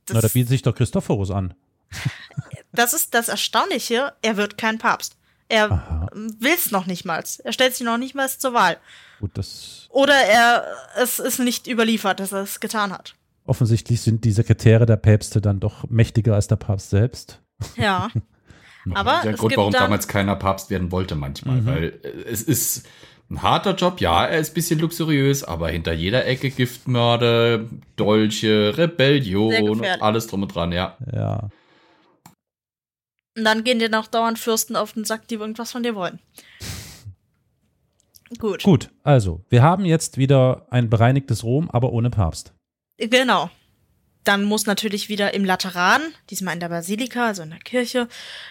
Das, 0.06 0.14
Na, 0.14 0.20
da 0.20 0.28
bietet 0.28 0.48
sich 0.50 0.62
doch 0.62 0.74
Christophorus 0.74 1.30
an. 1.30 1.54
das 2.72 2.92
ist 2.92 3.14
das 3.14 3.28
Erstaunliche, 3.28 4.12
er 4.22 4.36
wird 4.36 4.58
kein 4.58 4.78
Papst. 4.78 5.16
Er 5.48 6.08
will 6.12 6.52
es 6.54 6.70
noch 6.70 6.86
nicht 6.86 7.04
mal. 7.04 7.24
Er 7.42 7.52
stellt 7.52 7.74
sich 7.74 7.84
noch 7.84 7.98
nicht 7.98 8.14
mal 8.14 8.28
zur 8.30 8.52
Wahl. 8.54 8.78
Gut, 9.18 9.32
das 9.34 9.86
Oder 9.90 10.14
er, 10.14 10.64
es 10.96 11.18
ist 11.18 11.40
nicht 11.40 11.66
überliefert, 11.66 12.20
dass 12.20 12.30
er 12.32 12.42
es 12.42 12.60
getan 12.60 12.92
hat. 12.92 13.14
offensichtlich 13.46 14.00
sind 14.00 14.24
die 14.24 14.30
Sekretäre 14.32 14.86
der 14.86 14.96
Päpste 14.96 15.40
dann 15.40 15.58
doch 15.58 15.88
mächtiger 15.88 16.34
als 16.36 16.46
der 16.46 16.56
Papst 16.56 16.90
selbst. 16.90 17.40
Ja. 17.76 18.10
Aber 18.94 19.20
der 19.22 19.34
Grund, 19.34 19.56
warum 19.56 19.72
dann- 19.72 19.82
damals 19.84 20.08
keiner 20.08 20.36
Papst 20.36 20.70
werden 20.70 20.90
wollte 20.92 21.14
manchmal, 21.14 21.60
Mhm. 21.60 21.66
weil 21.66 21.84
äh, 22.02 22.08
es 22.30 22.42
ist 22.42 22.86
ein 23.30 23.42
harter 23.42 23.74
Job, 23.76 24.00
ja, 24.00 24.26
er 24.26 24.38
ist 24.40 24.50
ein 24.50 24.54
bisschen 24.54 24.80
luxuriös, 24.80 25.44
aber 25.44 25.68
hinter 25.68 25.92
jeder 25.92 26.26
Ecke 26.26 26.50
Giftmörder, 26.50 27.64
Dolche, 27.96 28.76
Rebellion 28.76 29.84
alles 30.00 30.26
drum 30.26 30.42
und 30.42 30.54
dran, 30.54 30.72
ja. 30.72 30.96
Ja. 31.12 31.48
Und 33.36 33.44
dann 33.44 33.62
gehen 33.62 33.78
dir 33.78 33.88
noch 33.88 34.08
dauernd 34.08 34.38
Fürsten 34.38 34.74
auf 34.74 34.94
den 34.94 35.04
Sack, 35.04 35.28
die 35.28 35.36
irgendwas 35.36 35.70
von 35.70 35.82
dir 35.84 35.94
wollen. 35.94 36.18
Gut. 38.38 38.62
Gut, 38.62 38.90
also, 39.02 39.44
wir 39.48 39.62
haben 39.62 39.84
jetzt 39.84 40.16
wieder 40.16 40.66
ein 40.70 40.88
bereinigtes 40.88 41.42
Rom, 41.44 41.68
aber 41.70 41.92
ohne 41.92 42.10
Papst. 42.10 42.52
Genau. 42.98 43.50
Dann 44.24 44.44
muss 44.44 44.66
natürlich 44.66 45.08
wieder 45.08 45.32
im 45.34 45.44
Lateran, 45.44 46.02
diesmal 46.28 46.54
in 46.54 46.60
der 46.60 46.68
Basilika, 46.68 47.26
also 47.26 47.42
in 47.42 47.50
der 47.50 47.58
Kirche, 47.58 48.08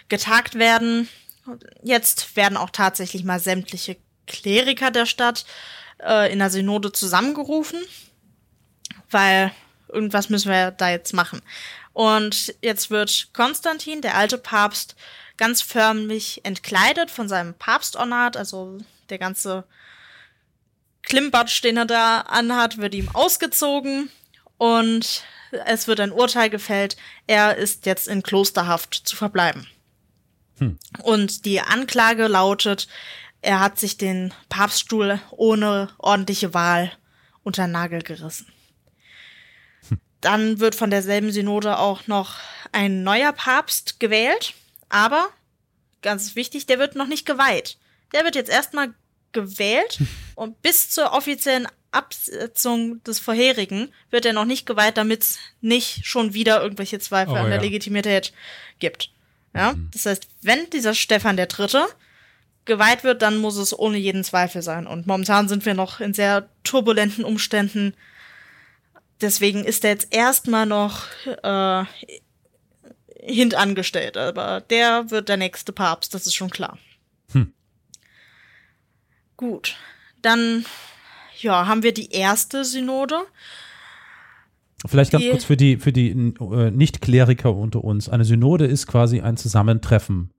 getagt 0.07 0.55
werden. 0.55 1.07
Jetzt 1.83 2.35
werden 2.35 2.57
auch 2.57 2.71
tatsächlich 2.71 3.23
mal 3.23 3.39
sämtliche 3.39 3.97
Kleriker 4.27 4.91
der 4.91 5.05
Stadt 5.05 5.45
äh, 6.03 6.31
in 6.31 6.39
der 6.39 6.49
Synode 6.49 6.91
zusammengerufen, 6.91 7.79
weil 9.09 9.51
irgendwas 9.87 10.29
müssen 10.29 10.51
wir 10.51 10.71
da 10.71 10.89
jetzt 10.89 11.13
machen. 11.13 11.41
Und 11.93 12.55
jetzt 12.61 12.89
wird 12.89 13.29
Konstantin, 13.33 14.01
der 14.01 14.15
alte 14.15 14.37
Papst, 14.37 14.95
ganz 15.37 15.61
förmlich 15.61 16.41
entkleidet 16.43 17.09
von 17.09 17.29
seinem 17.29 17.53
Papstornat, 17.53 18.35
also 18.35 18.77
der 19.09 19.17
ganze 19.17 19.63
Klimbadsch, 21.01 21.63
den 21.63 21.77
er 21.77 21.85
da 21.85 22.21
anhat, 22.21 22.77
wird 22.77 22.93
ihm 22.93 23.09
ausgezogen 23.13 24.11
und 24.59 25.23
es 25.65 25.87
wird 25.87 25.99
ein 25.99 26.11
Urteil 26.11 26.51
gefällt, 26.51 26.95
er 27.25 27.55
ist 27.55 27.87
jetzt 27.87 28.07
in 28.07 28.21
Klosterhaft 28.21 28.93
zu 28.93 29.15
verbleiben. 29.15 29.65
Hm. 30.59 30.77
Und 31.01 31.45
die 31.45 31.61
Anklage 31.61 32.27
lautet, 32.27 32.87
er 33.41 33.61
hat 33.61 33.79
sich 33.79 33.97
den 33.97 34.33
Papststuhl 34.49 35.19
ohne 35.31 35.89
ordentliche 35.97 36.53
Wahl 36.53 36.91
unter 37.41 37.67
Nagel 37.67 38.01
gerissen. 38.03 38.51
Dann 40.21 40.59
wird 40.59 40.75
von 40.75 40.91
derselben 40.91 41.31
Synode 41.31 41.79
auch 41.79 42.07
noch 42.07 42.35
ein 42.73 43.03
neuer 43.03 43.31
Papst 43.31 44.01
gewählt, 44.01 44.53
aber 44.89 45.29
ganz 46.01 46.35
wichtig, 46.35 46.65
der 46.65 46.79
wird 46.79 46.95
noch 46.95 47.07
nicht 47.07 47.25
geweiht. 47.25 47.77
Der 48.11 48.25
wird 48.25 48.35
jetzt 48.35 48.49
erstmal 48.49 48.93
gewählt 49.31 49.99
und 50.35 50.61
bis 50.61 50.89
zur 50.89 51.13
offiziellen 51.13 51.67
Absetzung 51.91 53.03
des 53.03 53.19
vorherigen 53.19 53.91
wird 54.11 54.25
er 54.25 54.33
noch 54.33 54.45
nicht 54.45 54.65
geweiht, 54.65 54.97
damit 54.97 55.21
es 55.21 55.39
nicht 55.61 56.05
schon 56.05 56.33
wieder 56.33 56.61
irgendwelche 56.61 56.99
Zweifel 56.99 57.33
Oh, 57.33 57.37
an 57.37 57.49
der 57.49 57.57
ja. 57.57 57.61
Legitimität 57.63 58.33
gibt. 58.79 59.11
Ja, 59.55 59.73
das 59.93 60.05
heißt, 60.05 60.27
wenn 60.41 60.69
dieser 60.69 60.93
Stefan 60.93 61.35
der 61.35 61.47
Dritte 61.47 61.87
geweiht 62.65 63.03
wird, 63.03 63.21
dann 63.21 63.37
muss 63.37 63.57
es 63.57 63.77
ohne 63.77 63.97
jeden 63.97 64.23
Zweifel 64.23 64.61
sein. 64.61 64.87
Und 64.87 65.07
momentan 65.07 65.47
sind 65.47 65.65
wir 65.65 65.73
noch 65.73 65.99
in 65.99 66.13
sehr 66.13 66.47
turbulenten 66.63 67.25
Umständen. 67.25 67.95
Deswegen 69.21 69.65
ist 69.65 69.83
er 69.83 69.91
jetzt 69.91 70.13
erstmal 70.13 70.67
noch 70.67 71.05
äh, 71.25 71.83
hintangestellt. 73.19 74.17
Aber 74.17 74.61
der 74.61 75.09
wird 75.09 75.29
der 75.29 75.37
nächste 75.37 75.73
Papst, 75.73 76.13
das 76.13 76.27
ist 76.27 76.35
schon 76.35 76.51
klar. 76.51 76.77
Hm. 77.33 77.53
Gut, 79.35 79.75
dann 80.21 80.65
ja, 81.41 81.67
haben 81.67 81.83
wir 81.83 81.93
die 81.93 82.11
erste 82.11 82.63
Synode. 82.65 83.15
Vielleicht 84.85 85.11
ganz 85.11 85.23
Die- 85.23 85.29
kurz 85.31 85.43
für 85.43 85.57
die, 85.57 85.77
für 85.77 85.91
die 85.91 86.09
äh, 86.11 86.71
Nicht-Kleriker 86.71 87.53
unter 87.53 87.83
uns. 87.83 88.07
Eine 88.07 88.23
Synode 88.25 88.65
ist 88.65 88.87
quasi 88.87 89.19
ein 89.21 89.35
Zusammentreffen 89.37 90.31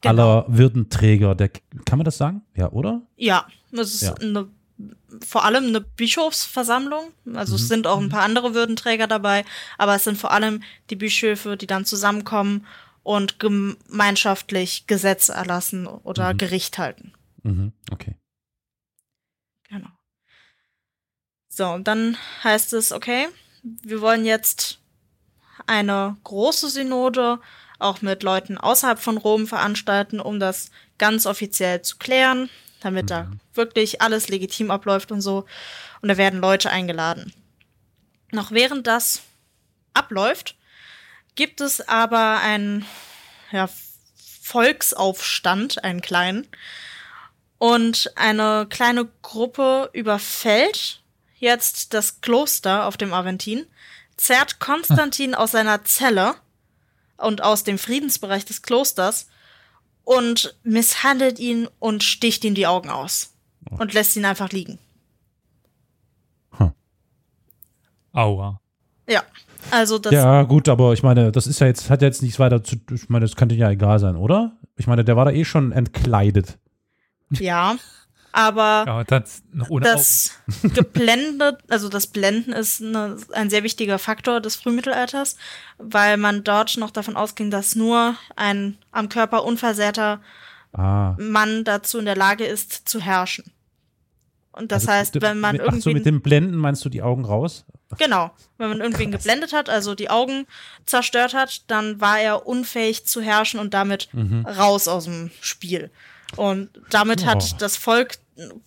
Genau. 0.00 0.10
aller 0.40 0.44
Würdenträger. 0.48 1.34
Der, 1.34 1.48
kann 1.48 1.98
man 1.98 2.04
das 2.04 2.16
sagen? 2.18 2.42
Ja, 2.54 2.70
oder? 2.70 3.02
Ja, 3.16 3.46
das 3.72 3.94
ist 3.94 4.02
Ja. 4.02 4.14
eine, 4.14 4.48
vor 5.26 5.44
allem 5.44 5.66
eine 5.66 5.80
Bischofsversammlung. 5.80 7.10
Also 7.34 7.52
Mhm. 7.52 7.56
es 7.56 7.68
sind 7.68 7.86
auch 7.86 7.98
ein 8.00 8.08
paar 8.08 8.22
andere 8.22 8.54
Würdenträger 8.54 9.06
dabei, 9.06 9.44
aber 9.78 9.94
es 9.96 10.04
sind 10.04 10.16
vor 10.18 10.30
allem 10.30 10.62
die 10.90 10.96
Bischöfe, 10.96 11.56
die 11.56 11.66
dann 11.66 11.84
zusammenkommen 11.84 12.66
und 13.02 13.40
gemeinschaftlich 13.40 14.86
Gesetz 14.86 15.28
erlassen 15.28 15.86
oder 15.88 16.34
Mhm. 16.34 16.38
Gericht 16.38 16.78
halten. 16.78 17.12
Mhm. 17.42 17.72
Okay. 17.90 18.14
Genau. 19.68 19.88
So, 21.54 21.66
und 21.66 21.86
dann 21.86 22.16
heißt 22.42 22.72
es, 22.72 22.92
okay, 22.92 23.28
wir 23.62 24.00
wollen 24.00 24.24
jetzt 24.24 24.78
eine 25.66 26.16
große 26.24 26.70
Synode 26.70 27.40
auch 27.78 28.00
mit 28.00 28.22
Leuten 28.22 28.56
außerhalb 28.56 28.98
von 28.98 29.18
Rom 29.18 29.46
veranstalten, 29.46 30.18
um 30.18 30.40
das 30.40 30.70
ganz 30.96 31.26
offiziell 31.26 31.82
zu 31.82 31.98
klären, 31.98 32.48
damit 32.80 33.10
da 33.10 33.30
wirklich 33.52 34.00
alles 34.00 34.28
legitim 34.28 34.70
abläuft 34.70 35.12
und 35.12 35.20
so. 35.20 35.44
Und 36.00 36.08
da 36.08 36.16
werden 36.16 36.40
Leute 36.40 36.70
eingeladen. 36.70 37.34
Noch 38.30 38.50
während 38.50 38.86
das 38.86 39.20
abläuft, 39.92 40.56
gibt 41.34 41.60
es 41.60 41.86
aber 41.86 42.40
einen 42.40 42.86
ja, 43.50 43.68
Volksaufstand, 44.40 45.84
einen 45.84 46.00
kleinen. 46.00 46.48
Und 47.58 48.10
eine 48.16 48.66
kleine 48.70 49.06
Gruppe 49.20 49.90
überfällt 49.92 51.01
jetzt 51.42 51.92
das 51.92 52.20
Kloster 52.20 52.86
auf 52.86 52.96
dem 52.96 53.12
Aventin, 53.12 53.66
zerrt 54.16 54.60
Konstantin 54.60 55.34
aus 55.34 55.50
seiner 55.50 55.84
Zelle 55.84 56.34
und 57.16 57.42
aus 57.42 57.64
dem 57.64 57.78
Friedensbereich 57.78 58.44
des 58.44 58.62
Klosters 58.62 59.26
und 60.04 60.56
misshandelt 60.62 61.38
ihn 61.40 61.68
und 61.80 62.04
sticht 62.04 62.44
ihm 62.44 62.54
die 62.54 62.66
Augen 62.66 62.90
aus 62.90 63.34
und 63.70 63.92
lässt 63.92 64.16
ihn 64.16 64.24
einfach 64.24 64.50
liegen. 64.50 64.78
Aua. 68.12 68.60
Ja, 69.08 69.22
also 69.70 69.98
das 69.98 70.12
Ja, 70.12 70.42
gut, 70.42 70.68
aber 70.68 70.92
ich 70.92 71.02
meine, 71.02 71.32
das 71.32 71.46
ist 71.46 71.60
ja 71.60 71.66
jetzt, 71.66 71.88
hat 71.88 72.02
ja 72.02 72.08
jetzt 72.08 72.22
nichts 72.22 72.38
weiter 72.38 72.62
zu, 72.62 72.76
ich 72.92 73.08
meine, 73.08 73.24
das 73.24 73.36
könnte 73.36 73.54
ja 73.54 73.70
egal 73.70 73.98
sein, 73.98 74.16
oder? 74.16 74.52
Ich 74.76 74.86
meine, 74.86 75.02
der 75.04 75.16
war 75.16 75.24
da 75.24 75.30
eh 75.30 75.44
schon 75.44 75.72
entkleidet. 75.72 76.58
ja, 77.30 77.76
aber 78.32 78.84
Ja, 78.86 79.04
das 79.04 79.42
das 79.82 80.30
Geblende, 80.74 81.58
also 81.68 81.88
das 81.88 82.06
Blenden 82.06 82.52
ist 82.52 82.80
eine, 82.82 83.16
ein 83.32 83.50
sehr 83.50 83.62
wichtiger 83.62 83.98
Faktor 83.98 84.40
des 84.40 84.56
Frühmittelalters, 84.56 85.36
weil 85.78 86.16
man 86.16 86.42
dort 86.44 86.76
noch 86.78 86.90
davon 86.90 87.16
ausging, 87.16 87.50
dass 87.50 87.74
nur 87.74 88.16
ein 88.36 88.78
am 88.90 89.08
Körper 89.08 89.44
unversehrter 89.44 90.20
Ah, 90.74 91.14
Mann 91.18 91.64
dazu 91.64 91.98
in 91.98 92.06
der 92.06 92.16
Lage 92.16 92.46
ist, 92.46 92.88
zu 92.88 92.98
herrschen. 92.98 93.52
Und 94.52 94.72
das 94.72 94.88
Also, 94.88 94.92
heißt, 94.92 95.20
wenn 95.20 95.38
man 95.38 95.52
mit, 95.56 95.60
ach 95.60 95.66
so, 95.66 95.72
irgendwie 95.90 95.94
mit 95.94 96.06
dem 96.06 96.22
Blenden 96.22 96.56
meinst 96.56 96.82
du 96.84 96.88
die 96.88 97.02
Augen 97.02 97.26
raus? 97.26 97.66
Genau. 97.98 98.30
Wenn 98.56 98.70
man 98.70 98.80
irgendwen 98.80 99.10
geblendet 99.10 99.52
hat, 99.52 99.68
also 99.68 99.94
die 99.94 100.08
Augen 100.08 100.46
zerstört 100.86 101.34
hat, 101.34 101.70
dann 101.70 102.00
war 102.00 102.18
er 102.20 102.46
unfähig 102.46 103.04
zu 103.04 103.20
herrschen 103.20 103.60
und 103.60 103.74
damit 103.74 104.08
raus 104.46 104.88
aus 104.88 105.04
dem 105.04 105.30
Spiel. 105.42 105.90
Und 106.36 106.70
damit 106.88 107.24
Oh. 107.24 107.26
hat 107.26 107.60
das 107.60 107.76
Volk 107.76 108.14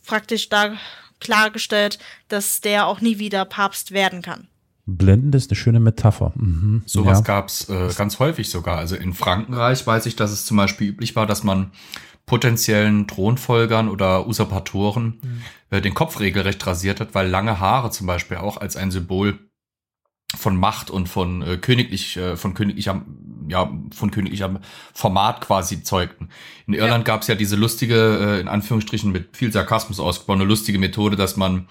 praktisch 0.05 0.49
da 0.49 0.73
klargestellt, 1.19 1.99
dass 2.27 2.61
der 2.61 2.87
auch 2.87 3.01
nie 3.01 3.19
wieder 3.19 3.45
Papst 3.45 3.91
werden 3.91 4.21
kann. 4.21 4.47
Blenden 4.85 5.33
ist 5.33 5.49
eine 5.49 5.55
schöne 5.55 5.79
Metapher. 5.79 6.33
Mhm. 6.35 6.83
Sowas 6.85 7.19
ja. 7.19 7.23
gab's 7.23 7.69
äh, 7.69 7.89
ganz 7.97 8.19
häufig 8.19 8.49
sogar. 8.49 8.77
Also 8.77 8.95
in 8.95 9.13
Frankenreich 9.13 9.85
weiß 9.85 10.05
ich, 10.05 10.15
dass 10.15 10.31
es 10.31 10.45
zum 10.45 10.57
Beispiel 10.57 10.89
üblich 10.89 11.15
war, 11.15 11.25
dass 11.25 11.43
man 11.43 11.71
potenziellen 12.25 13.07
Thronfolgern 13.07 13.89
oder 13.89 14.27
Usurpatoren 14.27 15.19
äh, 15.69 15.81
den 15.81 15.93
Kopf 15.93 16.19
regelrecht 16.19 16.65
rasiert 16.65 16.99
hat, 16.99 17.15
weil 17.15 17.27
lange 17.27 17.59
Haare 17.59 17.91
zum 17.91 18.07
Beispiel 18.07 18.37
auch 18.37 18.57
als 18.57 18.75
ein 18.75 18.91
Symbol 18.91 19.39
von 20.35 20.57
Macht 20.57 20.89
und 20.89 21.07
von 21.07 21.41
äh, 21.41 21.57
königlich, 21.57 22.17
äh, 22.17 22.35
von 22.35 22.53
königlicher, 22.53 23.01
ja, 23.47 23.71
von 23.93 24.09
königlichem 24.09 24.59
Format 24.93 25.41
quasi 25.41 25.83
zeugten. 25.83 26.29
In 26.65 26.73
Irland 26.73 27.05
gab's 27.05 27.27
ja 27.27 27.35
diese 27.35 27.55
lustige, 27.55 28.37
äh, 28.37 28.39
in 28.41 28.47
Anführungsstrichen 28.47 29.11
mit 29.11 29.37
viel 29.37 29.51
Sarkasmus 29.51 29.99
ausgebauene 29.99 30.43
lustige 30.43 30.79
Methode, 30.79 31.15
dass 31.15 31.37
man 31.37 31.67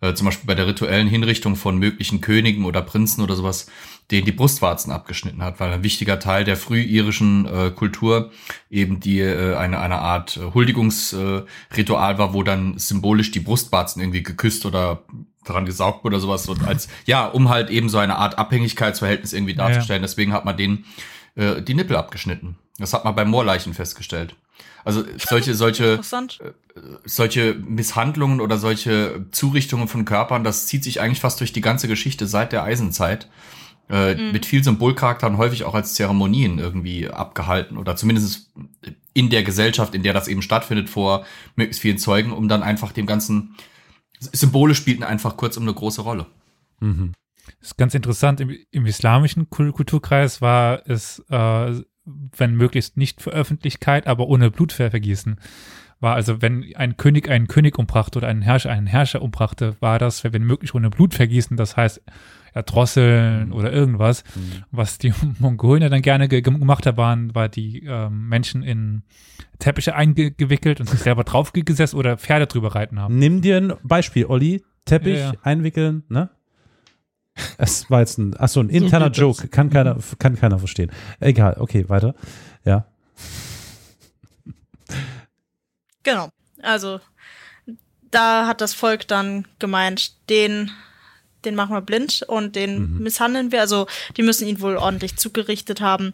äh, 0.00 0.14
zum 0.14 0.26
Beispiel 0.26 0.46
bei 0.46 0.54
der 0.54 0.66
rituellen 0.66 1.06
Hinrichtung 1.06 1.54
von 1.54 1.78
möglichen 1.78 2.20
Königen 2.20 2.64
oder 2.64 2.80
Prinzen 2.80 3.22
oder 3.22 3.36
sowas, 3.36 3.66
denen 4.10 4.24
die 4.24 4.32
Brustwarzen 4.32 4.90
abgeschnitten 4.90 5.42
hat, 5.42 5.60
weil 5.60 5.70
ein 5.70 5.82
wichtiger 5.82 6.18
Teil 6.18 6.44
der 6.44 6.56
frühirischen 6.56 7.46
äh, 7.46 7.70
Kultur 7.70 8.30
eben 8.70 9.00
die 9.00 9.20
äh, 9.20 9.54
eine 9.54 9.80
eine 9.80 9.98
Art 9.98 10.40
Huldigungsritual 10.54 12.14
äh, 12.14 12.18
war, 12.18 12.32
wo 12.32 12.42
dann 12.42 12.78
symbolisch 12.78 13.32
die 13.32 13.40
Brustwarzen 13.40 14.00
irgendwie 14.00 14.22
geküsst 14.22 14.64
oder 14.64 15.04
dran 15.48 15.66
gesaugt 15.66 16.04
oder 16.04 16.20
sowas 16.20 16.48
und 16.48 16.66
als 16.66 16.88
ja, 17.06 17.26
um 17.26 17.48
halt 17.48 17.70
eben 17.70 17.88
so 17.88 17.98
eine 17.98 18.16
Art 18.16 18.38
Abhängigkeitsverhältnis 18.38 19.32
irgendwie 19.32 19.54
Ja, 19.54 19.64
ja. 19.64 19.68
darzustellen. 19.68 20.02
Deswegen 20.02 20.32
hat 20.32 20.44
man 20.44 20.56
denen 20.56 20.84
äh, 21.36 21.62
die 21.62 21.74
Nippel 21.74 21.96
abgeschnitten. 21.96 22.56
Das 22.78 22.92
hat 22.94 23.04
man 23.04 23.14
bei 23.14 23.24
Moorleichen 23.24 23.74
festgestellt. 23.74 24.36
Also 24.84 25.04
solche 25.18 25.54
solche 25.54 25.84
Interessant. 25.84 26.38
solche 27.04 27.54
Misshandlungen 27.54 28.40
oder 28.40 28.58
solche 28.58 29.26
Zurichtungen 29.32 29.88
von 29.88 30.04
Körpern, 30.04 30.44
das 30.44 30.66
zieht 30.66 30.84
sich 30.84 31.00
eigentlich 31.00 31.20
fast 31.20 31.40
durch 31.40 31.52
die 31.52 31.60
ganze 31.60 31.88
Geschichte 31.88 32.26
seit 32.26 32.52
der 32.52 32.62
Eisenzeit. 32.62 33.28
Äh, 33.90 34.16
Mit 34.32 34.44
viel 34.44 34.62
Symbolcharakter 34.62 35.26
und 35.28 35.38
häufig 35.38 35.64
auch 35.64 35.74
als 35.74 35.94
Zeremonien 35.94 36.58
irgendwie 36.58 37.08
abgehalten 37.08 37.78
oder 37.78 37.96
zumindest 37.96 38.50
in 39.14 39.30
der 39.30 39.42
Gesellschaft, 39.42 39.94
in 39.94 40.02
der 40.02 40.12
das 40.12 40.28
eben 40.28 40.42
stattfindet, 40.42 40.90
vor 40.90 41.24
möglichst 41.56 41.80
vielen 41.80 41.96
Zeugen, 41.96 42.32
um 42.32 42.48
dann 42.48 42.62
einfach 42.62 42.92
dem 42.92 43.06
ganzen 43.06 43.54
Symbole 44.20 44.74
spielten 44.74 45.02
einfach 45.02 45.36
kurz 45.36 45.56
um 45.56 45.64
eine 45.64 45.74
große 45.74 46.02
Rolle. 46.02 46.26
Mhm. 46.80 47.12
Das 47.60 47.70
ist 47.70 47.78
ganz 47.78 47.94
interessant. 47.94 48.40
Im, 48.40 48.56
im 48.70 48.86
islamischen 48.86 49.48
Kul- 49.50 49.72
Kulturkreis 49.72 50.40
war 50.40 50.82
es, 50.86 51.24
äh, 51.30 51.82
wenn 52.04 52.54
möglichst 52.54 52.96
nicht 52.96 53.22
für 53.22 53.30
Öffentlichkeit, 53.30 54.06
aber 54.06 54.28
ohne 54.28 54.50
Blutvergießen. 54.50 55.40
War 56.00 56.14
also, 56.14 56.40
wenn 56.40 56.74
ein 56.76 56.96
König 56.96 57.28
einen 57.28 57.48
König 57.48 57.78
umbrachte 57.78 58.18
oder 58.18 58.28
einen 58.28 58.42
Herrscher 58.42 58.70
einen 58.70 58.86
Herrscher 58.86 59.20
umbrachte, 59.20 59.76
war 59.80 59.98
das, 59.98 60.22
wenn 60.24 60.44
möglich, 60.44 60.74
ohne 60.74 60.90
Blutvergießen. 60.90 61.56
Das 61.56 61.76
heißt, 61.76 62.02
erdrosseln 62.54 63.52
oder 63.52 63.72
irgendwas. 63.72 64.24
Was 64.70 64.98
die 64.98 65.12
Mongolen 65.38 65.82
ja 65.82 65.88
dann 65.88 66.02
gerne 66.02 66.28
ge 66.28 66.40
gemacht 66.40 66.86
haben, 66.86 66.96
waren, 66.96 67.34
war 67.34 67.48
die 67.48 67.84
ähm, 67.84 68.28
Menschen 68.28 68.62
in 68.62 69.02
Teppiche 69.58 69.94
eingewickelt 69.94 70.80
und 70.80 70.88
sich 70.88 71.00
selber 71.00 71.24
draufgesessen 71.24 71.98
oder 71.98 72.16
Pferde 72.16 72.46
drüber 72.46 72.74
reiten 72.74 73.00
haben. 73.00 73.18
Nimm 73.18 73.40
dir 73.42 73.56
ein 73.58 73.72
Beispiel, 73.82 74.26
Olli. 74.26 74.64
Teppich 74.84 75.18
Ja, 75.18 75.32
ja. 75.32 75.38
einwickeln, 75.42 76.04
ne? 76.08 76.30
Es 77.56 77.88
war 77.90 78.00
jetzt 78.00 78.18
ein, 78.18 78.34
ach 78.38 78.48
so, 78.48 78.60
ein 78.60 78.68
interner 78.70 79.10
das. 79.10 79.18
Joke. 79.18 79.48
Kann 79.48 79.70
keiner, 79.70 79.98
kann 80.18 80.36
keiner 80.36 80.58
verstehen. 80.58 80.90
Egal, 81.20 81.56
okay, 81.58 81.88
weiter. 81.88 82.14
Ja. 82.64 82.86
Genau. 86.02 86.30
Also 86.62 87.00
da 88.10 88.46
hat 88.46 88.60
das 88.60 88.74
Volk 88.74 89.06
dann 89.08 89.46
gemeint, 89.58 90.28
den, 90.30 90.70
den 91.44 91.54
machen 91.54 91.74
wir 91.74 91.80
blind 91.80 92.24
und 92.26 92.56
den 92.56 92.98
misshandeln 92.98 93.52
wir. 93.52 93.60
Also 93.60 93.86
die 94.16 94.22
müssen 94.22 94.48
ihn 94.48 94.60
wohl 94.60 94.76
ordentlich 94.76 95.16
zugerichtet 95.16 95.80
haben 95.80 96.12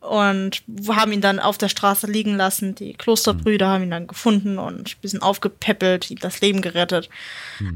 und 0.00 0.62
haben 0.88 1.12
ihn 1.12 1.20
dann 1.20 1.38
auf 1.38 1.56
der 1.56 1.68
Straße 1.68 2.06
liegen 2.06 2.36
lassen. 2.36 2.74
Die 2.74 2.92
Klosterbrüder 2.92 3.68
haben 3.68 3.84
ihn 3.84 3.90
dann 3.90 4.06
gefunden 4.06 4.58
und 4.58 4.90
ein 4.90 5.00
bisschen 5.00 5.22
aufgepäppelt, 5.22 6.10
ihm 6.10 6.18
das 6.18 6.40
Leben 6.40 6.60
gerettet. 6.60 7.08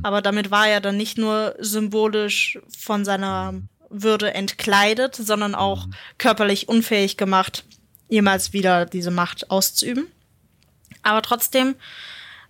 Aber 0.03 0.21
damit 0.21 0.51
war 0.51 0.69
er 0.69 0.81
dann 0.81 0.97
nicht 0.97 1.17
nur 1.17 1.55
symbolisch 1.59 2.59
von 2.77 3.05
seiner 3.05 3.55
Würde 3.89 4.35
entkleidet, 4.35 5.17
sondern 5.17 5.55
auch 5.55 5.87
körperlich 6.19 6.69
unfähig 6.69 7.17
gemacht, 7.17 7.65
jemals 8.11 8.53
wieder 8.53 8.85
diese 8.85 9.11
Macht 9.11 9.51
auszuüben. 9.51 10.07
Aber 11.03 11.23
trotzdem 11.23 11.77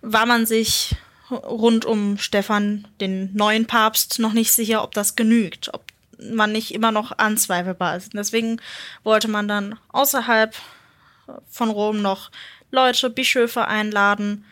war 0.01 0.25
man 0.25 0.45
sich 0.45 0.95
rund 1.31 1.85
um 1.85 2.17
Stefan, 2.17 2.87
den 2.99 3.33
neuen 3.35 3.65
Papst, 3.65 4.19
noch 4.19 4.33
nicht 4.33 4.51
sicher, 4.51 4.83
ob 4.83 4.93
das 4.93 5.15
genügt, 5.15 5.73
ob 5.73 5.83
man 6.17 6.51
nicht 6.51 6.73
immer 6.73 6.91
noch 6.91 7.17
anzweifelbar 7.17 7.95
ist. 7.95 8.13
Deswegen 8.13 8.61
wollte 9.03 9.27
man 9.27 9.47
dann 9.47 9.79
außerhalb 9.89 10.55
von 11.49 11.69
Rom 11.69 12.01
noch 12.01 12.31
Leute, 12.71 13.09
Bischöfe 13.09 13.67
einladen, 13.67 14.45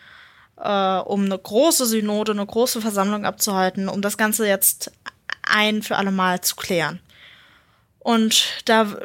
äh, 0.57 0.97
um 0.99 1.25
eine 1.25 1.37
große 1.37 1.85
Synode, 1.85 2.31
eine 2.31 2.45
große 2.45 2.81
Versammlung 2.81 3.25
abzuhalten, 3.25 3.89
um 3.89 4.01
das 4.01 4.17
Ganze 4.17 4.47
jetzt 4.47 4.91
ein 5.43 5.83
für 5.83 5.97
alle 5.97 6.11
Mal 6.11 6.41
zu 6.41 6.55
klären. 6.55 6.99
Und 7.99 8.45
da 8.65 8.97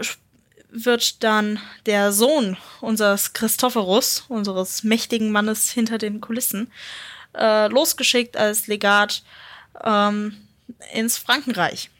wird 0.70 1.22
dann 1.22 1.60
der 1.86 2.12
Sohn 2.12 2.56
unseres 2.80 3.32
Christophorus, 3.34 4.24
unseres 4.28 4.84
mächtigen 4.84 5.30
Mannes 5.30 5.70
hinter 5.70 5.98
den 5.98 6.20
Kulissen, 6.20 6.70
äh, 7.34 7.68
losgeschickt 7.68 8.36
als 8.36 8.66
Legat 8.66 9.22
ähm, 9.82 10.36
ins 10.92 11.18
Frankenreich. 11.18 11.90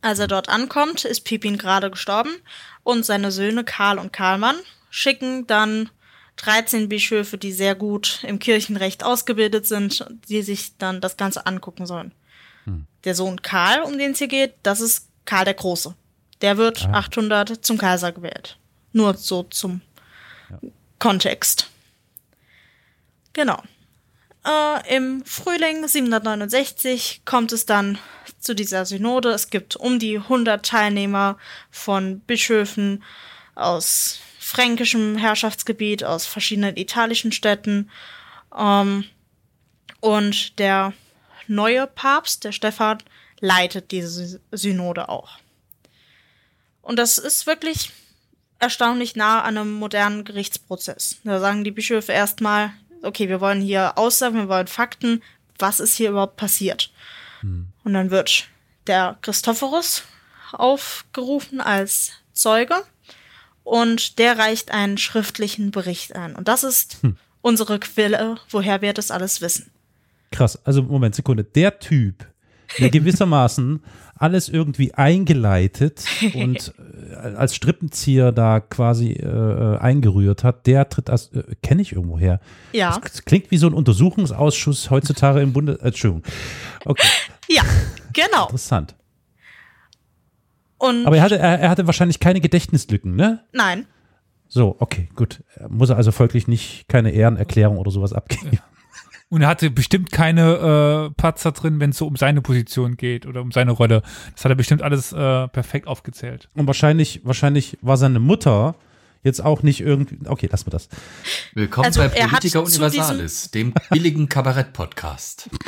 Als 0.00 0.18
er 0.18 0.28
dort 0.28 0.48
ankommt, 0.48 1.04
ist 1.04 1.22
Pipin 1.22 1.58
gerade 1.58 1.90
gestorben 1.90 2.34
und 2.82 3.06
seine 3.06 3.30
Söhne 3.30 3.64
Karl 3.64 3.98
und 3.98 4.12
Karlmann 4.12 4.56
schicken 4.90 5.46
dann 5.46 5.90
13 6.36 6.88
Bischöfe, 6.88 7.38
die 7.38 7.52
sehr 7.52 7.74
gut 7.74 8.24
im 8.26 8.38
Kirchenrecht 8.38 9.04
ausgebildet 9.04 9.66
sind, 9.66 10.04
die 10.28 10.42
sich 10.42 10.76
dann 10.78 11.00
das 11.00 11.16
Ganze 11.16 11.46
angucken 11.46 11.86
sollen. 11.86 12.12
Der 13.04 13.14
Sohn 13.14 13.42
Karl, 13.42 13.82
um 13.82 13.98
den 13.98 14.12
es 14.12 14.18
hier 14.18 14.28
geht, 14.28 14.54
das 14.62 14.80
ist 14.80 15.08
Karl 15.24 15.44
der 15.44 15.54
Große. 15.54 15.94
Der 16.40 16.56
wird 16.56 16.86
800 16.86 17.64
zum 17.64 17.78
Kaiser 17.78 18.12
gewählt. 18.12 18.58
Nur 18.92 19.14
so 19.14 19.44
zum 19.44 19.80
Kontext. 20.98 21.68
Genau. 23.32 23.62
Äh, 24.44 24.96
Im 24.96 25.24
Frühling 25.24 25.86
769 25.86 27.22
kommt 27.24 27.52
es 27.52 27.66
dann 27.66 27.98
zu 28.38 28.54
dieser 28.54 28.84
Synode. 28.84 29.30
Es 29.30 29.50
gibt 29.50 29.76
um 29.76 29.98
die 29.98 30.18
100 30.18 30.64
Teilnehmer 30.64 31.38
von 31.70 32.20
Bischöfen 32.20 33.04
aus 33.54 34.18
fränkischem 34.38 35.16
Herrschaftsgebiet, 35.16 36.04
aus 36.04 36.26
verschiedenen 36.26 36.76
italischen 36.76 37.32
Städten. 37.32 37.90
Ähm, 38.56 39.04
und 40.00 40.58
der 40.58 40.92
neue 41.46 41.86
Papst, 41.86 42.44
der 42.44 42.52
Stephan, 42.52 42.98
leitet 43.40 43.92
diese 43.92 44.40
Synode 44.50 45.08
auch. 45.08 45.38
Und 46.80 46.96
das 46.98 47.18
ist 47.18 47.46
wirklich 47.46 47.90
erstaunlich 48.58 49.16
nah 49.16 49.42
an 49.42 49.58
einem 49.58 49.72
modernen 49.72 50.24
Gerichtsprozess. 50.24 51.18
Da 51.24 51.40
sagen 51.40 51.64
die 51.64 51.70
Bischöfe 51.70 52.12
erstmal, 52.12 52.72
okay, 53.02 53.28
wir 53.28 53.40
wollen 53.40 53.60
hier 53.60 53.98
Aussagen, 53.98 54.36
wir 54.36 54.48
wollen 54.48 54.66
Fakten, 54.66 55.22
was 55.58 55.80
ist 55.80 55.96
hier 55.96 56.10
überhaupt 56.10 56.36
passiert? 56.36 56.92
Und 57.42 57.92
dann 57.92 58.10
wird 58.10 58.48
der 58.86 59.18
Christophorus 59.22 60.04
aufgerufen 60.52 61.60
als 61.60 62.12
Zeuge 62.32 62.84
und 63.64 64.18
der 64.18 64.38
reicht 64.38 64.70
einen 64.70 64.96
schriftlichen 64.98 65.70
Bericht 65.70 66.14
ein. 66.14 66.36
Und 66.36 66.48
das 66.48 66.62
ist 66.62 66.98
unsere 67.40 67.80
Quelle, 67.80 68.36
woher 68.50 68.80
wir 68.82 68.92
das 68.92 69.10
alles 69.10 69.40
wissen. 69.40 69.70
Krass. 70.30 70.58
Also, 70.64 70.82
Moment, 70.82 71.14
Sekunde. 71.14 71.44
Der 71.44 71.78
Typ, 71.78 72.26
der 72.78 72.90
gewissermaßen 72.90 73.82
alles 74.14 74.48
irgendwie 74.48 74.94
eingeleitet 74.94 76.04
und 76.34 76.72
äh, 77.10 77.14
als 77.34 77.54
Strippenzieher 77.54 78.30
da 78.32 78.60
quasi 78.60 79.12
äh, 79.12 79.78
eingerührt 79.78 80.44
hat, 80.44 80.66
der 80.66 80.88
tritt 80.88 81.10
als, 81.10 81.32
äh, 81.32 81.42
kenne 81.62 81.82
ich 81.82 81.92
irgendwo 81.92 82.18
her. 82.18 82.40
Ja. 82.72 82.98
Das 83.02 83.24
klingt 83.24 83.50
wie 83.50 83.56
so 83.56 83.66
ein 83.66 83.74
Untersuchungsausschuss 83.74 84.90
heutzutage 84.90 85.40
im 85.40 85.52
Bundes, 85.52 85.76
äh, 85.78 85.86
Entschuldigung. 85.88 86.22
Okay, 86.84 87.06
Ja, 87.48 87.62
genau. 88.12 88.44
interessant. 88.44 88.94
Und 90.78 91.06
Aber 91.06 91.16
er 91.16 91.22
hatte, 91.22 91.38
er, 91.38 91.60
er 91.60 91.70
hatte 91.70 91.86
wahrscheinlich 91.86 92.18
keine 92.20 92.40
Gedächtnislücken, 92.40 93.14
ne? 93.14 93.40
nein, 93.52 93.86
So, 94.48 94.76
okay, 94.78 95.08
gut. 95.14 95.42
Er 95.54 95.68
Muss 95.68 95.90
er 95.90 95.96
also 95.96 96.10
folglich 96.12 96.48
nicht 96.48 96.88
keine 96.88 97.10
Ehrenerklärung 97.12 97.78
oder 97.78 97.90
sowas 97.90 98.12
abgeben. 98.12 98.58
Und 99.32 99.40
er 99.40 99.48
hatte 99.48 99.70
bestimmt 99.70 100.12
keine 100.12 101.08
äh, 101.08 101.14
Patzer 101.14 101.52
drin, 101.52 101.80
wenn 101.80 101.88
es 101.88 101.96
so 101.96 102.06
um 102.06 102.16
seine 102.16 102.42
Position 102.42 102.98
geht 102.98 103.24
oder 103.24 103.40
um 103.40 103.50
seine 103.50 103.70
Rolle. 103.70 104.02
Das 104.34 104.44
hat 104.44 104.52
er 104.52 104.56
bestimmt 104.56 104.82
alles 104.82 105.14
äh, 105.14 105.48
perfekt 105.48 105.86
aufgezählt. 105.86 106.50
Und 106.52 106.66
wahrscheinlich, 106.66 107.22
wahrscheinlich 107.24 107.78
war 107.80 107.96
seine 107.96 108.20
Mutter 108.20 108.74
jetzt 109.22 109.42
auch 109.42 109.62
nicht 109.62 109.80
irgendwie. 109.80 110.18
Okay, 110.26 110.50
lassen 110.52 110.66
wir 110.66 110.72
das. 110.72 110.90
Willkommen 111.54 111.86
Also, 111.86 112.00
bei 112.00 112.08
er 112.08 112.24
hat 112.24 112.40
Politiker 112.40 112.62
zu 112.66 112.78
Universalis, 112.78 113.50
dem 113.50 113.72
billigen 113.88 114.28
Kabarett-Podcast. 114.28 115.48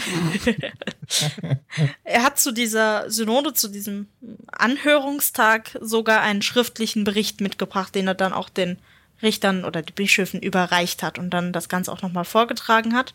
Er 2.05 2.23
hat 2.23 2.39
zu 2.39 2.53
dieser 2.53 3.11
Synode, 3.11 3.55
zu 3.55 3.69
diesem 3.69 4.09
Anhörungstag 4.53 5.79
sogar 5.81 6.21
einen 6.21 6.43
schriftlichen 6.43 7.05
Bericht 7.05 7.41
mitgebracht, 7.41 7.95
den 7.95 8.09
er 8.09 8.15
dann 8.15 8.35
auch 8.35 8.51
den 8.51 8.79
Richtern 9.23 9.65
oder 9.65 9.83
den 9.83 9.95
Bischöfen 9.95 10.41
überreicht 10.41 11.03
hat 11.03 11.19
und 11.19 11.31
dann 11.31 11.53
das 11.53 11.69
Ganze 11.69 11.91
auch 11.91 12.03
nochmal 12.03 12.25
vorgetragen 12.25 12.95
hat. 12.95 13.15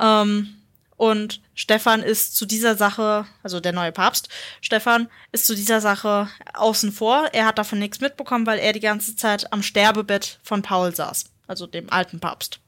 Ähm, 0.00 0.54
und 0.96 1.40
Stefan 1.54 2.02
ist 2.02 2.36
zu 2.36 2.44
dieser 2.44 2.74
Sache, 2.74 3.24
also 3.42 3.60
der 3.60 3.72
neue 3.72 3.92
Papst, 3.92 4.28
Stefan 4.60 5.08
ist 5.30 5.46
zu 5.46 5.54
dieser 5.54 5.80
Sache 5.80 6.28
außen 6.54 6.90
vor. 6.90 7.28
Er 7.32 7.46
hat 7.46 7.58
davon 7.58 7.78
nichts 7.78 8.00
mitbekommen, 8.00 8.46
weil 8.46 8.58
er 8.58 8.72
die 8.72 8.80
ganze 8.80 9.14
Zeit 9.14 9.52
am 9.52 9.62
Sterbebett 9.62 10.40
von 10.42 10.62
Paul 10.62 10.94
saß, 10.94 11.26
also 11.46 11.66
dem 11.68 11.90
alten 11.92 12.18
Papst. 12.18 12.58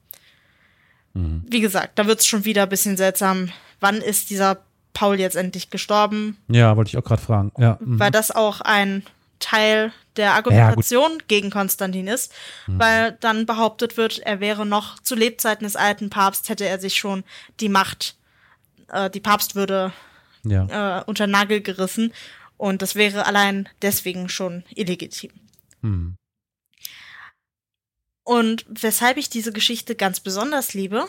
Wie 1.13 1.59
gesagt, 1.59 1.99
da 1.99 2.07
wird's 2.07 2.25
schon 2.25 2.45
wieder 2.45 2.63
ein 2.63 2.69
bisschen 2.69 2.95
seltsam. 2.95 3.49
Wann 3.79 3.97
ist 3.97 4.29
dieser 4.29 4.59
Paul 4.93 5.19
jetzt 5.19 5.35
endlich 5.35 5.69
gestorben? 5.69 6.37
Ja, 6.47 6.77
wollte 6.77 6.89
ich 6.89 6.97
auch 6.97 7.03
gerade 7.03 7.21
fragen. 7.21 7.51
Ja. 7.57 7.77
mhm. 7.81 7.99
weil 7.99 8.11
das 8.11 8.31
auch 8.31 8.61
ein 8.61 9.03
Teil 9.39 9.91
der 10.17 10.33
Argumentation 10.33 11.23
gegen 11.27 11.49
Konstantin 11.49 12.07
ist, 12.07 12.33
weil 12.67 13.13
dann 13.21 13.45
behauptet 13.45 13.97
wird, 13.97 14.19
er 14.19 14.39
wäre 14.39 14.65
noch 14.65 14.99
zu 14.99 15.15
Lebzeiten 15.15 15.63
des 15.63 15.75
alten 15.75 16.09
Papst, 16.09 16.49
hätte 16.49 16.65
er 16.65 16.79
sich 16.79 16.97
schon 16.97 17.23
die 17.59 17.69
Macht, 17.69 18.15
äh, 18.89 19.09
die 19.09 19.21
Papstwürde 19.21 19.93
ja. 20.43 20.99
äh, 20.99 21.03
unter 21.05 21.27
Nagel 21.27 21.61
gerissen 21.61 22.13
und 22.57 22.81
das 22.81 22.95
wäre 22.95 23.25
allein 23.25 23.69
deswegen 23.81 24.29
schon 24.29 24.63
illegitim. 24.75 25.31
Hm. 25.81 26.15
Und 28.23 28.65
weshalb 28.69 29.17
ich 29.17 29.29
diese 29.29 29.51
Geschichte 29.51 29.95
ganz 29.95 30.19
besonders 30.19 30.73
liebe, 30.73 31.07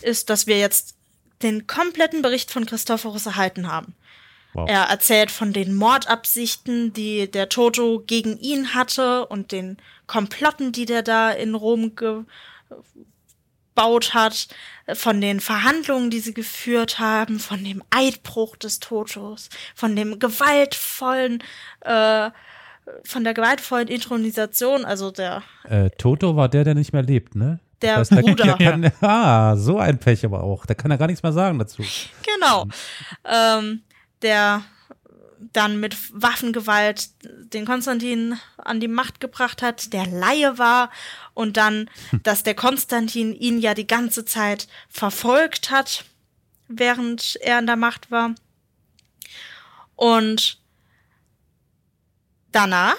ist, 0.00 0.30
dass 0.30 0.46
wir 0.46 0.58
jetzt 0.58 0.96
den 1.42 1.66
kompletten 1.66 2.22
Bericht 2.22 2.50
von 2.50 2.66
Christophorus 2.66 3.26
erhalten 3.26 3.70
haben. 3.70 3.94
Wow. 4.54 4.68
Er 4.68 4.82
erzählt 4.84 5.30
von 5.30 5.52
den 5.52 5.74
Mordabsichten, 5.74 6.92
die 6.92 7.30
der 7.30 7.48
Toto 7.48 8.02
gegen 8.06 8.38
ihn 8.38 8.74
hatte 8.74 9.26
und 9.26 9.52
den 9.52 9.78
Komplotten, 10.06 10.72
die 10.72 10.84
der 10.84 11.02
da 11.02 11.30
in 11.30 11.54
Rom 11.54 11.94
gebaut 11.94 12.26
hat, 14.12 14.48
von 14.94 15.20
den 15.20 15.40
Verhandlungen, 15.40 16.10
die 16.10 16.20
sie 16.20 16.34
geführt 16.34 16.98
haben, 16.98 17.38
von 17.38 17.64
dem 17.64 17.82
Eidbruch 17.90 18.56
des 18.56 18.80
Totos, 18.80 19.48
von 19.74 19.96
dem 19.96 20.18
gewaltvollen, 20.18 21.42
äh, 21.80 22.30
von 23.04 23.24
der 23.24 23.32
gewaltvollen 23.32 23.88
Intronisation, 23.88 24.84
also 24.84 25.10
der, 25.10 25.42
Äh, 25.64 25.88
Toto 25.96 26.36
war 26.36 26.48
der, 26.48 26.64
der 26.64 26.74
nicht 26.74 26.92
mehr 26.92 27.02
lebt, 27.02 27.36
ne? 27.36 27.60
der 27.80 27.98
Das 27.98 28.10
heißt, 28.10 28.26
Bruder. 28.26 28.44
Der 28.44 28.54
kann, 28.56 28.92
ah, 29.00 29.56
so 29.56 29.78
ein 29.78 29.98
Pech 29.98 30.24
aber 30.24 30.42
auch. 30.42 30.66
Da 30.66 30.74
kann 30.74 30.90
er 30.90 30.98
gar 30.98 31.06
nichts 31.06 31.22
mehr 31.22 31.32
sagen 31.32 31.58
dazu. 31.58 31.82
Genau. 32.22 32.66
Ähm, 33.24 33.82
der 34.22 34.64
dann 35.52 35.80
mit 35.80 35.96
Waffengewalt 36.12 37.10
den 37.52 37.66
Konstantin 37.66 38.38
an 38.56 38.80
die 38.80 38.88
Macht 38.88 39.20
gebracht 39.20 39.62
hat, 39.62 39.92
der 39.92 40.06
Laie 40.06 40.58
war 40.58 40.90
und 41.34 41.56
dann, 41.56 41.90
dass 42.22 42.42
der 42.42 42.54
Konstantin 42.54 43.34
ihn 43.34 43.58
ja 43.58 43.74
die 43.74 43.86
ganze 43.86 44.24
Zeit 44.24 44.68
verfolgt 44.88 45.70
hat, 45.70 46.04
während 46.68 47.36
er 47.40 47.58
an 47.58 47.66
der 47.66 47.76
Macht 47.76 48.10
war. 48.10 48.34
Und 49.96 50.60
danach 52.52 52.96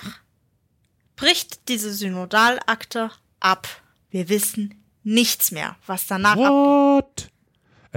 bricht 1.15 1.67
diese 1.69 1.93
Synodalakte 1.93 3.11
ab. 3.39 3.67
Wir 4.09 4.29
wissen 4.29 4.83
nichts 5.03 5.51
mehr, 5.51 5.75
was 5.85 6.07
danach 6.07 6.37
ab 6.37 6.37
What? 6.37 7.27
Ey, 7.27 7.32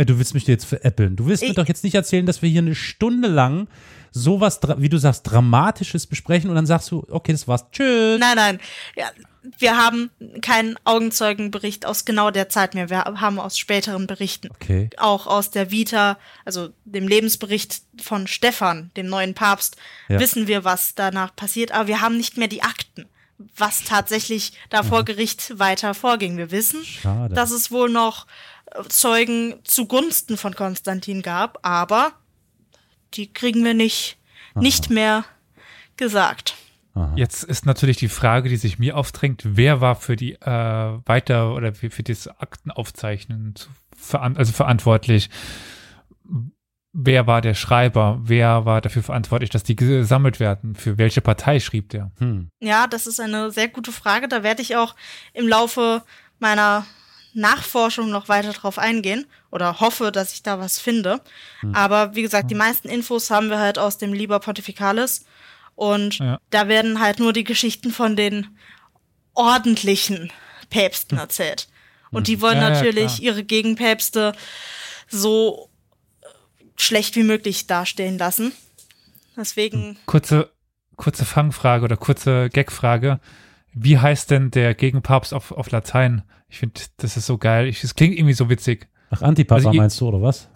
du 0.04 0.18
willst 0.18 0.34
mich 0.34 0.46
jetzt 0.46 0.64
veräppeln. 0.66 1.16
Du 1.16 1.26
willst 1.26 1.42
mir 1.42 1.50
Ich- 1.50 1.54
doch 1.56 1.66
jetzt 1.68 1.84
nicht 1.84 1.94
erzählen, 1.94 2.26
dass 2.26 2.42
wir 2.42 2.48
hier 2.48 2.60
eine 2.60 2.74
Stunde 2.74 3.28
lang 3.28 3.68
sowas, 4.12 4.60
wie 4.78 4.88
du 4.88 4.98
sagst, 4.98 5.22
Dramatisches 5.30 6.06
besprechen 6.06 6.48
und 6.50 6.56
dann 6.56 6.66
sagst 6.66 6.90
du, 6.90 7.06
okay, 7.10 7.32
das 7.32 7.46
war's. 7.48 7.64
Tschüss. 7.70 8.18
Nein, 8.18 8.36
nein. 8.36 8.60
Ja, 8.96 9.10
wir 9.58 9.76
haben 9.76 10.10
keinen 10.42 10.76
Augenzeugenbericht 10.84 11.86
aus 11.86 12.04
genau 12.04 12.30
der 12.30 12.48
Zeit 12.48 12.74
mehr. 12.74 12.90
Wir 12.90 13.04
haben 13.04 13.38
aus 13.38 13.58
späteren 13.58 14.06
Berichten. 14.06 14.48
Okay. 14.50 14.90
Auch 14.96 15.26
aus 15.26 15.50
der 15.50 15.70
Vita, 15.70 16.18
also 16.44 16.70
dem 16.84 17.06
Lebensbericht 17.08 17.82
von 18.02 18.26
Stephan, 18.26 18.90
dem 18.96 19.06
neuen 19.06 19.34
Papst, 19.34 19.76
Ja. 20.08 20.18
wissen 20.18 20.46
wir, 20.46 20.64
was 20.64 20.94
danach 20.94 21.34
passiert. 21.36 21.72
Aber 21.72 21.86
wir 21.86 22.00
haben 22.00 22.16
nicht 22.16 22.36
mehr 22.38 22.48
die 22.48 22.62
Akten, 22.62 23.04
was 23.56 23.84
tatsächlich 23.84 24.52
da 24.70 24.82
vor 24.82 25.04
Gericht 25.04 25.58
weiter 25.58 25.92
vorging. 25.94 26.38
Wir 26.38 26.50
wissen, 26.50 26.82
Schade. 26.84 27.34
dass 27.34 27.50
es 27.50 27.70
wohl 27.70 27.90
noch 27.90 28.24
äh, 28.24 28.28
Zeugen 28.88 29.54
zugunsten 29.64 30.36
von 30.36 30.54
Konstantin 30.54 31.22
gab, 31.22 31.58
aber 31.62 32.12
die 33.14 33.32
kriegen 33.32 33.64
wir 33.64 33.74
nicht, 33.74 34.18
nicht 34.54 34.90
mehr 34.90 35.24
gesagt. 35.96 36.56
Jetzt 37.14 37.44
ist 37.44 37.66
natürlich 37.66 37.98
die 37.98 38.08
Frage, 38.08 38.48
die 38.48 38.56
sich 38.56 38.78
mir 38.78 38.96
aufdrängt, 38.96 39.42
wer 39.44 39.82
war 39.82 39.96
für 39.96 40.16
die 40.16 40.32
äh, 40.32 40.46
weiter 40.46 41.52
oder 41.54 41.74
für, 41.74 41.90
für 41.90 42.02
das 42.02 42.26
Aktenaufzeichnen 42.26 43.54
zu, 43.54 43.68
veran 43.94 44.36
also 44.36 44.52
verantwortlich? 44.52 45.28
Wer 46.92 47.26
war 47.26 47.42
der 47.42 47.52
Schreiber? 47.52 48.18
Wer 48.22 48.64
war 48.64 48.80
dafür 48.80 49.02
verantwortlich, 49.02 49.50
dass 49.50 49.62
die 49.62 49.76
gesammelt 49.76 50.40
werden? 50.40 50.74
Für 50.74 50.96
welche 50.96 51.20
Partei 51.20 51.60
schrieb 51.60 51.90
der? 51.90 52.12
Hm. 52.18 52.48
Ja, 52.60 52.86
das 52.86 53.06
ist 53.06 53.20
eine 53.20 53.50
sehr 53.50 53.68
gute 53.68 53.92
Frage. 53.92 54.28
Da 54.28 54.42
werde 54.42 54.62
ich 54.62 54.76
auch 54.76 54.94
im 55.34 55.46
Laufe 55.46 56.02
meiner 56.38 56.86
Nachforschung 57.36 58.10
noch 58.10 58.28
weiter 58.28 58.52
drauf 58.52 58.78
eingehen 58.78 59.26
oder 59.50 59.80
hoffe, 59.80 60.10
dass 60.10 60.32
ich 60.32 60.42
da 60.42 60.58
was 60.58 60.78
finde. 60.78 61.20
Aber 61.72 62.14
wie 62.14 62.22
gesagt, 62.22 62.50
die 62.50 62.54
meisten 62.54 62.88
Infos 62.88 63.30
haben 63.30 63.50
wir 63.50 63.58
halt 63.58 63.78
aus 63.78 63.98
dem 63.98 64.12
Liber 64.12 64.40
Pontificalis 64.40 65.24
und 65.74 66.18
Ja. 66.18 66.38
da 66.50 66.68
werden 66.68 67.00
halt 67.00 67.18
nur 67.20 67.32
die 67.32 67.44
Geschichten 67.44 67.90
von 67.92 68.16
den 68.16 68.56
ordentlichen 69.34 70.32
Päpsten 70.70 71.18
erzählt. 71.18 71.68
Und 72.10 72.28
die 72.28 72.40
wollen 72.40 72.56
Ja, 72.58 72.68
ja, 72.68 72.70
natürlich 72.70 73.16
klar. 73.16 73.20
ihre 73.20 73.44
Gegenpäpste 73.44 74.32
so 75.08 75.68
äh, 76.22 76.26
schlecht 76.76 77.16
wie 77.16 77.22
möglich 77.22 77.66
dastehen 77.66 78.16
lassen. 78.18 78.52
Deswegen 79.36 79.98
Kurze, 80.06 80.50
kurze 80.96 81.24
Fangfrage 81.26 81.84
oder 81.84 81.96
kurze 81.96 82.48
Gagfrage. 82.48 83.20
Wie 83.78 83.98
heißt 83.98 84.30
denn 84.30 84.50
der 84.50 84.74
Gegenpapst 84.74 85.34
auf, 85.34 85.52
auf 85.52 85.70
Latein? 85.70 86.22
Ich 86.48 86.58
finde, 86.58 86.80
das 86.96 87.18
ist 87.18 87.26
so 87.26 87.36
geil. 87.36 87.66
Ich, 87.68 87.82
das 87.82 87.94
klingt 87.94 88.16
irgendwie 88.16 88.32
so 88.32 88.48
witzig. 88.48 88.88
Ach, 89.10 89.20
Antipapa 89.20 89.56
Also 89.56 89.72
meinst 89.74 90.00
du, 90.00 90.08
oder 90.08 90.22
was? 90.22 90.48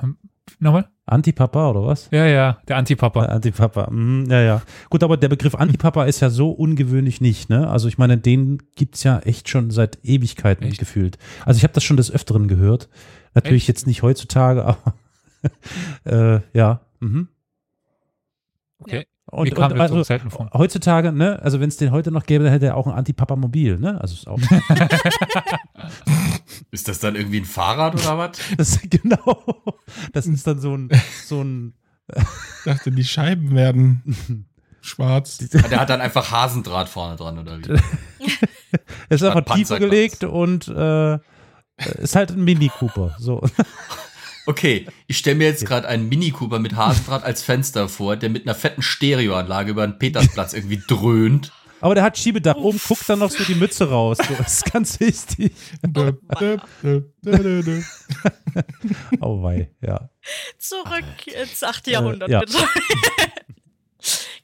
Nochmal? 0.58 0.88
Antipapa, 1.04 1.70
oder 1.70 1.84
was? 1.84 2.08
Ja, 2.12 2.24
ja, 2.24 2.58
der 2.66 2.78
Antipapa. 2.78 3.26
Antipapa, 3.26 3.90
mhm, 3.90 4.24
ja, 4.30 4.40
ja. 4.40 4.62
Gut, 4.88 5.02
aber 5.02 5.18
der 5.18 5.28
Begriff 5.28 5.54
Antipapa 5.54 6.04
ist 6.04 6.20
ja 6.20 6.30
so 6.30 6.50
ungewöhnlich 6.50 7.20
nicht, 7.20 7.50
ne? 7.50 7.68
Also 7.68 7.88
ich 7.88 7.98
meine, 7.98 8.16
den 8.16 8.62
gibt's 8.74 9.02
ja 9.02 9.18
echt 9.18 9.50
schon 9.50 9.70
seit 9.70 9.98
Ewigkeiten 10.02 10.64
Echt? 10.64 10.78
gefühlt. 10.78 11.18
Also 11.44 11.58
ich 11.58 11.64
habe 11.64 11.74
das 11.74 11.84
schon 11.84 11.98
des 11.98 12.10
Öfteren 12.10 12.48
gehört. 12.48 12.88
Natürlich 13.34 13.64
Echt? 13.64 13.68
jetzt 13.68 13.86
nicht 13.86 14.02
heutzutage, 14.02 14.64
aber 14.64 14.94
äh, 16.04 16.40
ja. 16.56 16.80
Mhm. 17.00 17.28
Okay. 18.78 19.04
Und, 19.30 19.44
Mir 19.44 19.54
kam 19.54 19.70
und 19.72 19.78
so 19.78 20.12
also, 20.12 20.28
vor. 20.28 20.50
heutzutage, 20.54 21.12
ne, 21.12 21.40
also 21.40 21.60
wenn 21.60 21.68
es 21.68 21.76
den 21.76 21.92
heute 21.92 22.10
noch 22.10 22.26
gäbe, 22.26 22.42
dann 22.42 22.52
hätte 22.52 22.66
er 22.66 22.76
auch 22.76 22.88
ein 22.88 22.94
Antipapa-Mobil, 22.94 23.78
ne? 23.78 24.00
Also 24.00 24.14
ist 24.14 24.26
auch. 24.26 24.40
Ist 26.72 26.88
das 26.88 26.98
dann 27.00 27.16
irgendwie 27.16 27.38
ein 27.40 27.44
Fahrrad 27.44 27.94
oder 27.94 28.18
was? 28.18 28.38
das, 28.56 28.80
genau. 28.88 29.44
Das 30.12 30.26
ist 30.26 30.46
dann 30.46 30.60
so 30.60 30.76
ein, 30.76 30.88
so 31.24 31.42
ein 31.42 31.74
Ich 32.08 32.64
dachte, 32.64 32.92
die 32.92 33.04
Scheiben 33.04 33.54
werden 33.54 34.46
schwarz. 34.80 35.38
Der 35.70 35.80
hat 35.80 35.90
dann 35.90 36.00
einfach 36.00 36.30
Hasendraht 36.30 36.88
vorne 36.88 37.16
dran 37.16 37.38
oder 37.38 37.58
wie? 37.58 37.72
Es 39.08 39.20
ist 39.20 39.28
einfach 39.28 39.54
tiefer 39.54 39.78
gelegt 39.78 40.24
und 40.24 40.68
äh, 40.68 41.18
ist 41.98 42.14
halt 42.14 42.30
ein 42.30 42.44
Mini 42.44 42.68
Cooper. 42.68 43.16
So. 43.18 43.42
Okay, 44.50 44.84
ich 45.06 45.16
stelle 45.16 45.36
mir 45.36 45.46
jetzt 45.46 45.64
gerade 45.64 45.86
einen 45.86 46.08
Mini 46.08 46.32
Cooper 46.32 46.58
mit 46.58 46.74
Hasendraht 46.74 47.22
als 47.22 47.40
Fenster 47.40 47.88
vor, 47.88 48.16
der 48.16 48.30
mit 48.30 48.48
einer 48.48 48.56
fetten 48.56 48.82
Stereoanlage 48.82 49.70
über 49.70 49.86
den 49.86 49.96
Petersplatz 49.96 50.54
irgendwie 50.54 50.82
dröhnt. 50.88 51.52
Aber 51.80 51.94
der 51.94 52.02
hat 52.02 52.18
Schiebedach. 52.18 52.56
Oben 52.56 52.80
guckt 52.84 53.08
dann 53.08 53.20
noch 53.20 53.30
so 53.30 53.44
die 53.44 53.54
Mütze 53.54 53.88
raus. 53.88 54.18
So, 54.18 54.34
das 54.34 54.54
ist 54.54 54.72
ganz 54.72 54.98
wichtig. 54.98 55.52
Oh 59.20 59.40
wei, 59.44 59.70
ja. 59.80 60.10
zurück 60.58 61.26
ins 61.26 61.62
8. 61.62 61.86
Jahrhundert, 61.86 62.28
ja. 62.28 62.40
bitte. 62.40 62.58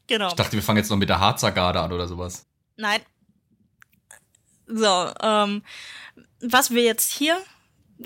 genau. 0.07 0.29
Ich 0.29 0.35
dachte, 0.35 0.53
wir 0.53 0.63
fangen 0.63 0.79
jetzt 0.79 0.91
noch 0.91 0.97
mit 0.97 1.09
der 1.09 1.19
Harzergarde 1.19 1.81
an 1.81 1.93
oder 1.93 2.07
sowas. 2.07 2.47
Nein. 2.77 3.01
So, 4.69 5.11
ähm, 5.21 5.65
was 6.41 6.71
wir 6.71 6.85
jetzt 6.85 7.11
hier 7.11 7.39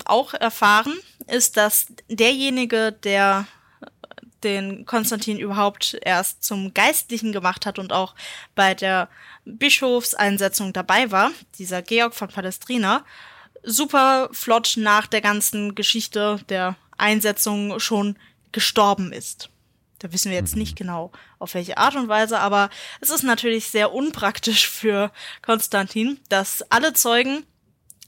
auch 0.05 0.33
erfahren, 0.33 0.93
ist, 1.27 1.57
dass 1.57 1.87
derjenige, 2.09 2.91
der 2.91 3.47
den 4.43 4.85
Konstantin 4.85 5.39
überhaupt 5.39 5.97
erst 6.01 6.43
zum 6.43 6.73
Geistlichen 6.73 7.31
gemacht 7.31 7.65
hat 7.65 7.77
und 7.79 7.93
auch 7.93 8.15
bei 8.55 8.73
der 8.73 9.09
Bischofseinsetzung 9.45 10.73
dabei 10.73 11.11
war, 11.11 11.31
dieser 11.57 11.81
Georg 11.81 12.15
von 12.15 12.27
Palestrina, 12.27 13.05
super 13.63 14.29
flott 14.31 14.73
nach 14.77 15.07
der 15.07 15.21
ganzen 15.21 15.75
Geschichte 15.75 16.39
der 16.49 16.75
Einsetzung 16.97 17.79
schon 17.79 18.17
gestorben 18.51 19.11
ist. 19.11 19.49
Da 19.99 20.11
wissen 20.11 20.31
wir 20.31 20.37
jetzt 20.37 20.55
nicht 20.55 20.75
genau, 20.75 21.11
auf 21.37 21.53
welche 21.53 21.77
Art 21.77 21.95
und 21.95 22.07
Weise, 22.07 22.39
aber 22.39 22.71
es 23.01 23.11
ist 23.11 23.23
natürlich 23.23 23.67
sehr 23.67 23.93
unpraktisch 23.93 24.67
für 24.67 25.11
Konstantin, 25.43 26.19
dass 26.29 26.63
alle 26.71 26.93
Zeugen, 26.93 27.45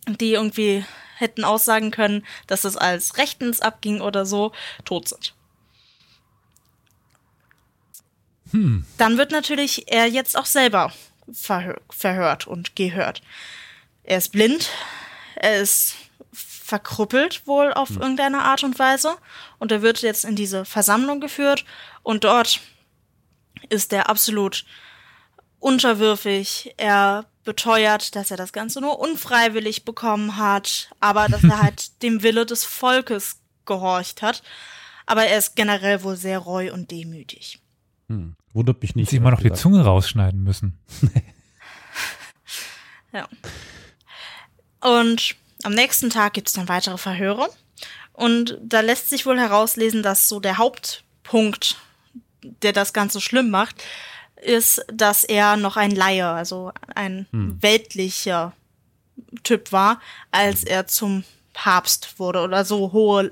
die 0.08 0.34
irgendwie 0.34 0.84
hätten 1.18 1.44
aussagen 1.44 1.92
können, 1.92 2.26
dass 2.48 2.64
es 2.64 2.78
als 2.78 3.18
rechtens 3.18 3.62
abging 3.62 4.02
oder 4.02 4.26
so, 4.26 4.52
tot 4.86 5.10
sind. 5.10 5.34
Dann 8.98 9.18
wird 9.18 9.32
natürlich 9.32 9.92
er 9.92 10.06
jetzt 10.08 10.38
auch 10.38 10.46
selber 10.46 10.92
verhör 11.32 11.82
verhört 11.90 12.46
und 12.48 12.76
gehört. 12.76 13.22
Er 14.04 14.18
ist 14.18 14.32
blind, 14.32 14.70
er 15.36 15.60
ist 15.62 15.96
verkrüppelt 16.32 17.48
wohl 17.48 17.74
auf 17.74 17.92
irgendeine 17.92 18.44
Art 18.44 18.64
und 18.64 18.78
Weise 18.78 19.18
und 19.60 19.72
er 19.72 19.82
wird 19.82 20.02
jetzt 20.02 20.26
in 20.26 20.36
diese 20.36 20.66
Versammlung 20.66 21.20
geführt 21.20 21.66
und 22.04 22.24
dort 22.24 22.62
ist 23.70 23.92
er 23.94 24.10
absolut 24.10 24.66
unterwürfig. 25.60 26.74
Er 26.78 27.26
beteuert, 27.44 28.16
dass 28.16 28.32
er 28.32 28.38
das 28.38 28.54
Ganze 28.54 28.82
nur 28.82 29.00
unfreiwillig 29.00 29.86
bekommen 29.86 30.38
hat, 30.38 30.90
aber 31.00 31.28
dass 31.28 31.44
er 31.44 31.62
halt 31.62 32.02
dem 32.02 32.24
Wille 32.24 32.46
des 32.46 32.64
Volkes 32.64 33.40
gehorcht 33.66 34.22
hat. 34.22 34.44
Aber 35.06 35.26
er 35.26 35.38
ist 35.38 35.56
generell 35.56 36.04
wohl 36.04 36.16
sehr 36.16 36.40
reu 36.40 36.72
und 36.74 36.92
demütig. 36.92 37.60
Hm. 38.08 38.36
Wundert 38.54 38.82
mich 38.82 38.96
nicht. 38.96 39.10
Sie 39.10 39.18
immer 39.18 39.32
noch 39.32 39.40
die 39.40 39.48
ehrlich 39.48 39.60
Zunge 39.60 39.84
rausschneiden 39.84 40.42
müssen. 40.44 40.80
Ja. 43.14 43.28
Und 44.82 45.36
am 45.64 45.74
nächsten 45.74 46.10
Tag 46.10 46.34
gibt 46.34 46.48
es 46.48 46.56
dann 46.56 46.68
weitere 46.68 46.98
Verhöre. 46.98 47.48
Und 48.12 48.58
da 48.62 48.82
lässt 48.82 49.10
sich 49.10 49.26
wohl 49.26 49.40
herauslesen, 49.40 50.04
dass 50.04 50.28
so 50.28 50.40
der 50.40 50.58
Hauptpunkt, 50.58 51.78
der 52.42 52.74
das 52.74 52.92
Ganze 52.92 53.22
schlimm 53.22 53.50
macht, 53.50 53.84
ist, 54.46 54.86
dass 54.94 55.24
er 55.24 55.58
noch 55.58 55.78
ein 55.78 55.92
Laie, 55.92 56.28
also 56.28 56.72
ein 56.96 57.28
weltlicher 57.32 58.54
Typ 59.44 59.72
war, 59.72 60.00
als 60.32 60.64
er 60.64 60.88
zum 60.88 61.24
Papst 61.54 62.20
wurde 62.20 62.42
oder 62.42 62.66
so 62.66 62.92
hohe 62.92 63.30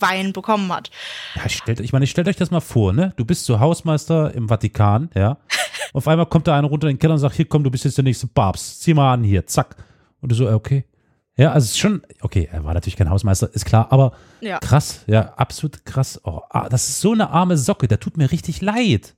Weihen 0.00 0.32
bekommen 0.32 0.72
hat. 0.72 0.90
Ja, 1.36 1.48
stellt, 1.48 1.80
ich 1.80 1.92
meine, 1.92 2.06
stellt 2.06 2.28
euch 2.28 2.36
das 2.36 2.50
mal 2.50 2.60
vor, 2.60 2.92
ne? 2.92 3.12
Du 3.16 3.24
bist 3.24 3.44
so 3.44 3.60
Hausmeister 3.60 4.34
im 4.34 4.48
Vatikan, 4.48 5.08
ja. 5.14 5.38
Auf 5.92 6.06
einmal 6.08 6.26
kommt 6.26 6.46
da 6.46 6.56
einer 6.58 6.68
runter 6.68 6.88
in 6.88 6.96
den 6.96 7.00
Keller 7.00 7.14
und 7.14 7.20
sagt, 7.20 7.36
hier 7.36 7.48
komm, 7.48 7.64
du 7.64 7.70
bist 7.70 7.84
jetzt 7.84 7.96
der 7.96 8.04
nächste 8.04 8.26
Papst. 8.26 8.82
Zieh 8.82 8.94
mal 8.94 9.12
an 9.12 9.24
hier, 9.24 9.46
zack. 9.46 9.76
Und 10.20 10.30
du 10.30 10.36
so, 10.36 10.48
äh, 10.48 10.52
okay. 10.52 10.84
Ja, 11.36 11.52
also 11.52 11.64
es 11.64 11.70
ist 11.70 11.78
schon, 11.78 12.02
okay, 12.20 12.48
er 12.52 12.64
war 12.64 12.74
natürlich 12.74 12.96
kein 12.96 13.08
Hausmeister, 13.08 13.48
ist 13.54 13.64
klar, 13.64 13.86
aber 13.90 14.12
Ja. 14.40 14.58
krass, 14.58 15.04
ja, 15.06 15.32
absolut 15.34 15.84
krass. 15.86 16.20
Oh, 16.24 16.40
ah, 16.50 16.68
das 16.68 16.88
ist 16.88 17.00
so 17.00 17.12
eine 17.12 17.30
arme 17.30 17.56
Socke, 17.56 17.88
der 17.88 17.98
tut 17.98 18.16
mir 18.16 18.30
richtig 18.30 18.60
leid. 18.60 19.14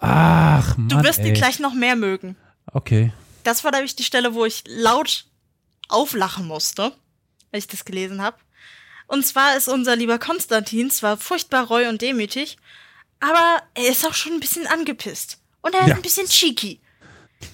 Ach, 0.00 0.76
Mann. 0.76 0.88
Du 0.88 1.02
wirst 1.02 1.20
ey. 1.20 1.28
ihn 1.28 1.34
gleich 1.34 1.58
noch 1.58 1.74
mehr 1.74 1.96
mögen. 1.96 2.36
Okay. 2.72 3.12
Das 3.44 3.64
war 3.64 3.70
nämlich 3.72 3.96
die 3.96 4.04
Stelle, 4.04 4.34
wo 4.34 4.44
ich 4.44 4.64
laut 4.66 5.26
auflachen 5.88 6.46
musste, 6.46 6.92
wenn 7.50 7.58
ich 7.58 7.68
das 7.68 7.84
gelesen 7.84 8.20
habe. 8.22 8.38
Und 9.06 9.24
zwar 9.24 9.56
ist 9.56 9.68
unser 9.68 9.94
lieber 9.94 10.18
Konstantin 10.18 10.90
zwar 10.90 11.16
furchtbar 11.16 11.66
reu 11.68 11.88
und 11.88 12.02
demütig, 12.02 12.56
aber 13.20 13.62
er 13.74 13.88
ist 13.88 14.04
auch 14.04 14.14
schon 14.14 14.32
ein 14.32 14.40
bisschen 14.40 14.66
angepisst. 14.66 15.38
Und 15.62 15.74
er 15.74 15.82
ist 15.82 15.88
Ja. 15.88 15.94
ein 15.94 16.02
bisschen 16.02 16.26
cheeky. 16.26 16.80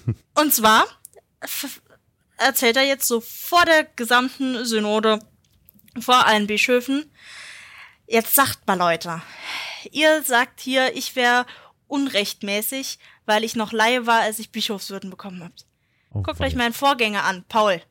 Und 0.35 0.53
zwar 0.53 0.85
erzählt 2.37 2.75
er 2.77 2.83
jetzt 2.85 3.07
so 3.07 3.21
vor 3.21 3.63
der 3.65 3.83
gesamten 3.83 4.65
Synode, 4.65 5.19
vor 5.99 6.25
allen 6.25 6.47
Bischöfen, 6.47 7.11
jetzt 8.07 8.33
sagt 8.35 8.65
mal 8.67 8.77
Leute, 8.77 9.21
ihr 9.91 10.23
sagt 10.23 10.59
hier, 10.59 10.95
ich 10.95 11.15
wäre 11.15 11.45
unrechtmäßig, 11.93 12.97
weil 13.27 13.43
ich 13.43 13.55
noch 13.55 13.71
Laie 13.71 14.07
war, 14.07 14.21
als 14.21 14.39
ich 14.39 14.51
Bischofswürden 14.51 15.11
bekommen 15.11 15.43
habe. 15.43 15.53
Oh, 16.11 16.23
Guckt 16.23 16.41
euch 16.41 16.55
meinen 16.55 16.73
Vorgänger 16.73 17.23
an, 17.23 17.45
Paul. 17.47 17.81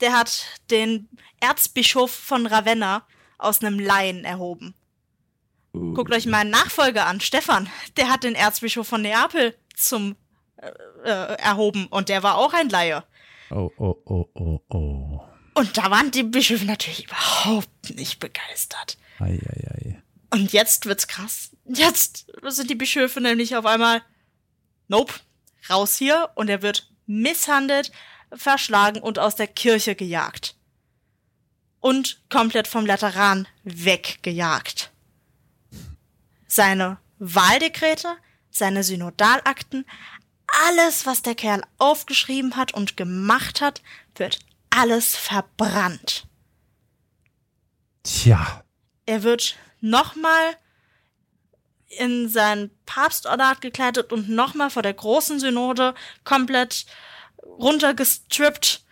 Der 0.00 0.12
hat 0.12 0.44
den 0.70 1.08
Erzbischof 1.40 2.10
von 2.10 2.46
Ravenna 2.46 3.06
aus 3.38 3.62
einem 3.62 3.78
Laien 3.78 4.24
erhoben. 4.24 4.74
Guckt 5.72 6.12
euch 6.12 6.26
meinen 6.26 6.50
Nachfolger 6.50 7.06
an, 7.06 7.20
Stefan. 7.20 7.70
Der 7.96 8.10
hat 8.10 8.24
den 8.24 8.34
Erzbischof 8.34 8.86
von 8.86 9.02
Neapel 9.02 9.56
zum 9.74 10.16
äh, 10.56 10.70
äh, 11.04 11.36
erhoben 11.38 11.86
und 11.86 12.08
der 12.10 12.22
war 12.22 12.36
auch 12.36 12.52
ein 12.52 12.68
Laie. 12.68 13.04
Oh, 13.50 13.70
oh, 13.78 13.96
oh, 14.04 14.28
oh, 14.34 14.60
oh. 14.68 15.20
Und 15.54 15.78
da 15.78 15.90
waren 15.90 16.10
die 16.10 16.22
Bischöfe 16.22 16.66
natürlich 16.66 17.06
überhaupt 17.06 17.94
nicht 17.94 18.18
begeistert. 18.20 18.98
Ei, 19.18 19.38
ei, 19.48 19.70
ei. 19.70 20.02
Und 20.30 20.52
jetzt 20.52 20.86
wird's 20.86 21.08
krass. 21.08 21.50
Jetzt 21.64 22.27
sind 22.42 22.70
die 22.70 22.74
Bischöfe 22.74 23.20
nämlich 23.20 23.56
auf 23.56 23.66
einmal, 23.66 24.02
nope, 24.88 25.14
raus 25.68 25.96
hier 25.96 26.30
und 26.34 26.48
er 26.48 26.62
wird 26.62 26.90
misshandelt, 27.06 27.92
verschlagen 28.32 29.00
und 29.00 29.18
aus 29.18 29.36
der 29.36 29.46
Kirche 29.46 29.94
gejagt. 29.94 30.54
Und 31.80 32.22
komplett 32.28 32.66
vom 32.66 32.86
Lateran 32.86 33.46
weggejagt. 33.62 34.90
Seine 36.46 36.98
Wahldekrete, 37.18 38.16
seine 38.50 38.82
Synodalakten, 38.82 39.86
alles, 40.66 41.06
was 41.06 41.22
der 41.22 41.34
Kerl 41.34 41.62
aufgeschrieben 41.78 42.56
hat 42.56 42.74
und 42.74 42.96
gemacht 42.96 43.60
hat, 43.60 43.82
wird 44.16 44.40
alles 44.70 45.14
verbrannt. 45.14 46.26
Tja. 48.02 48.64
Er 49.06 49.22
wird 49.22 49.56
nochmal 49.80 50.56
in 51.88 52.28
sein 52.28 52.70
Papstordat 52.86 53.60
gekleidet 53.60 54.12
und 54.12 54.28
nochmal 54.28 54.70
vor 54.70 54.82
der 54.82 54.94
großen 54.94 55.40
Synode 55.40 55.94
komplett 56.24 56.86
runtergestrippt 57.42 58.84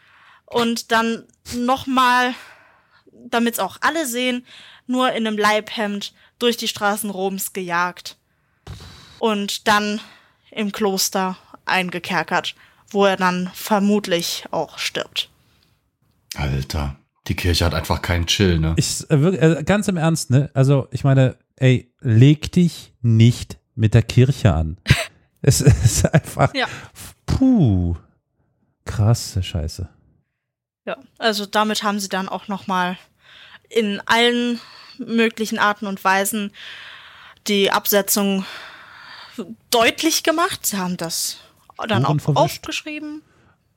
und 0.46 0.92
dann 0.92 1.24
nochmal, 1.54 2.34
damit 3.12 3.54
es 3.54 3.60
auch 3.60 3.78
alle 3.80 4.06
sehen, 4.06 4.46
nur 4.86 5.12
in 5.12 5.26
einem 5.26 5.36
Leibhemd 5.36 6.14
durch 6.38 6.56
die 6.56 6.68
Straßen 6.68 7.10
Roms 7.10 7.52
gejagt. 7.52 8.16
Und 9.18 9.66
dann 9.66 10.00
im 10.50 10.72
Kloster 10.72 11.36
eingekerkert, 11.64 12.54
wo 12.90 13.04
er 13.04 13.16
dann 13.16 13.50
vermutlich 13.54 14.44
auch 14.50 14.78
stirbt. 14.78 15.28
Alter, 16.34 16.96
die 17.26 17.34
Kirche 17.34 17.64
hat 17.64 17.74
einfach 17.74 18.02
keinen 18.02 18.26
Chill, 18.26 18.58
ne? 18.58 18.74
Ich, 18.76 19.08
äh, 19.10 19.14
äh, 19.14 19.64
ganz 19.64 19.88
im 19.88 19.96
Ernst, 19.96 20.30
ne? 20.30 20.50
Also, 20.54 20.86
ich 20.90 21.02
meine, 21.02 21.36
ey, 21.56 21.92
leg 22.00 22.52
dich 22.52 22.92
nicht 23.02 23.58
mit 23.74 23.94
der 23.94 24.02
Kirche 24.02 24.54
an. 24.54 24.78
es 25.42 25.60
ist 25.60 26.04
einfach, 26.12 26.54
Ja. 26.54 26.66
puh, 27.26 27.96
krasse 28.84 29.42
Scheiße. 29.42 29.88
Ja, 30.84 30.96
also 31.18 31.46
damit 31.46 31.82
haben 31.82 31.98
sie 32.00 32.08
dann 32.08 32.28
auch 32.28 32.48
nochmal 32.48 32.96
in 33.68 34.00
allen 34.06 34.60
möglichen 34.98 35.58
Arten 35.58 35.86
und 35.86 36.02
Weisen 36.04 36.52
die 37.48 37.70
Absetzung 37.72 38.44
deutlich 39.70 40.22
gemacht. 40.22 40.64
Sie 40.64 40.78
haben 40.78 40.96
das 40.96 41.38
dann 41.88 42.04
auch 42.04 42.36
aufgeschrieben. 42.36 43.22